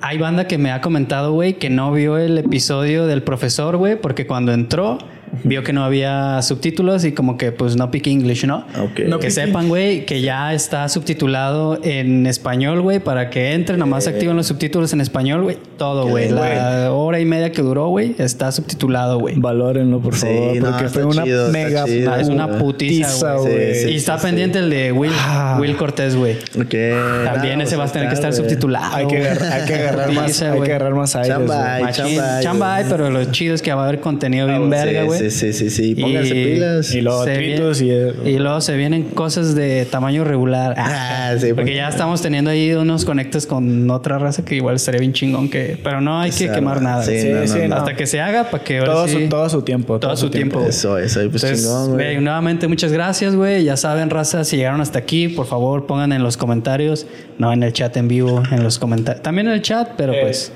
[0.01, 3.99] Hay banda que me ha comentado, güey, que no vio el episodio del profesor, güey,
[3.99, 4.99] porque cuando entró
[5.43, 8.67] vio que no había subtítulos y como que pues no pick English, ¿no?
[8.81, 9.21] Ok.
[9.21, 14.37] que sepan, güey, que ya está subtitulado en español, güey, para que entren, nomás activen
[14.37, 15.59] los subtítulos en español, güey.
[15.79, 16.29] Todo, güey.
[16.31, 19.35] La hora y media que duró, güey, está subtitulado, güey.
[19.37, 23.93] Valórenlo, por favor, porque fue una mega chido, es una putiza, güey.
[23.93, 25.59] y está pendiente el de Will, ah.
[25.61, 26.37] Will Cortés, güey.
[26.59, 26.75] Ok.
[27.25, 28.95] También ese va a tener que estar subtitulado.
[28.95, 31.29] Hay que, hay que agarrar más, hay que agarrar más aires.
[31.29, 35.24] Chamba, chamba, chamba, pero lo chido es que va a haber contenido bien verga, güey.
[35.31, 35.95] Sí, sí, sí, sí.
[35.95, 36.95] Pónganse pilas.
[36.95, 40.75] Y luego y, y, luego se vienen cosas de tamaño regular.
[40.77, 41.53] Ah, sí.
[41.53, 45.49] Porque ya estamos teniendo ahí unos conectes con otra raza que igual estaría bien chingón
[45.49, 45.79] que...
[45.83, 47.03] Pero no hay que quemar nada.
[47.03, 48.81] Sí, sí, Hasta que se haga para que...
[48.81, 49.99] Todo, su, todo su tiempo.
[49.99, 50.61] Todo, su tiempo.
[50.61, 51.21] Eso, eso.
[51.31, 52.21] Pues chingón, güey.
[52.21, 53.65] Nuevamente, muchas gracias, güey.
[53.65, 57.07] Ya saben, raza, si llegaron hasta aquí, por favor, pongan en los comentarios.
[57.39, 59.23] No en el chat en vivo, en los comentarios.
[59.23, 60.19] También en el chat, pero eh.
[60.23, 60.53] pues...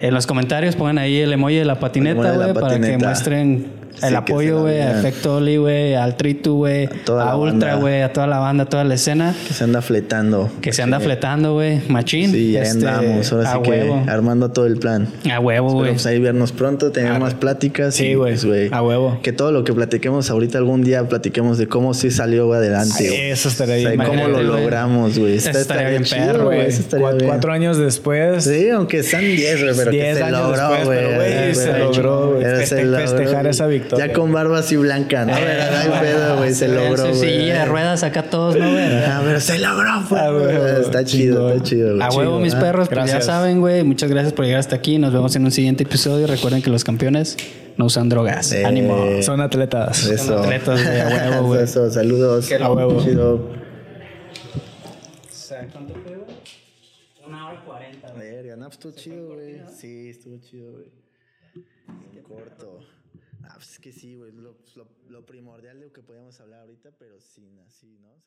[0.00, 4.16] En los comentarios pongan ahí el emoji de la patineta, güey, para que muestren el
[4.16, 8.38] apoyo, güey, a Efecto Oli, güey, al Tritu, güey, a, Ultra, güey, a toda la
[8.38, 9.34] banda, a toda la escena.
[9.46, 10.50] Que se anda fletando.
[10.60, 12.32] Que se anda fletando, güey, machín.
[12.32, 15.08] Sí, ya este, andamos, ahora sí que armando todo el plan.
[15.30, 15.92] A huevo, güey.
[15.92, 17.94] Pues ahí vernos pronto, tener más pláticas.
[17.94, 18.68] Sí, pues, güey.
[18.72, 19.18] a huevo.
[19.22, 23.30] Que todo lo que platiquemos ahorita algún día platiquemos de cómo sí salió adelante.
[23.30, 24.00] eso estaría bien.
[24.00, 25.36] O cómo lo logramos, güey.
[25.36, 26.68] Eso estaría bien perro, güey.
[27.26, 28.44] Cuatro años después.
[28.44, 31.54] Sí, aunque sean diez, güey, pero que se logró, güey.
[31.54, 32.44] Se logró, güey.
[32.44, 33.89] Festejar esa victoria.
[33.96, 35.36] Ya con barba así blanca, ¿no?
[35.36, 36.54] Era el pedo, güey.
[36.54, 37.14] Se logró, güey.
[37.14, 38.84] Sí, de ruedas acá todos, ¿no, güey?
[39.04, 40.80] Ah, pero se logró, güey.
[40.80, 42.02] Está chido, está chido, güey.
[42.02, 43.82] A huevo, mis perros, pues ya saben, güey.
[43.84, 44.98] Muchas gracias por llegar hasta aquí.
[44.98, 46.26] Nos vemos en un siguiente episodio.
[46.26, 47.36] Recuerden que los campeones
[47.76, 48.52] no usan drogas.
[48.52, 49.22] Ánimo.
[49.22, 50.06] Son atletas.
[50.06, 50.24] Eso.
[50.24, 51.00] Son atletas, güey.
[51.00, 51.62] A huevo, güey.
[51.62, 52.50] Eso, saludos.
[52.52, 53.02] A huevo.
[53.02, 53.60] Chido.
[55.72, 56.36] ¿Cuánto fue, güey?
[57.26, 58.12] Una hora cuarenta.
[58.12, 59.60] Verga, no, estuvo chido, güey.
[59.76, 61.00] Sí, estuvo chido, güey.
[62.22, 62.78] Corto.
[63.50, 64.30] Ah, pues es que sí, güey.
[64.30, 68.22] Lo, lo, lo, primordial de lo que podíamos hablar ahorita, pero sin así, ¿no?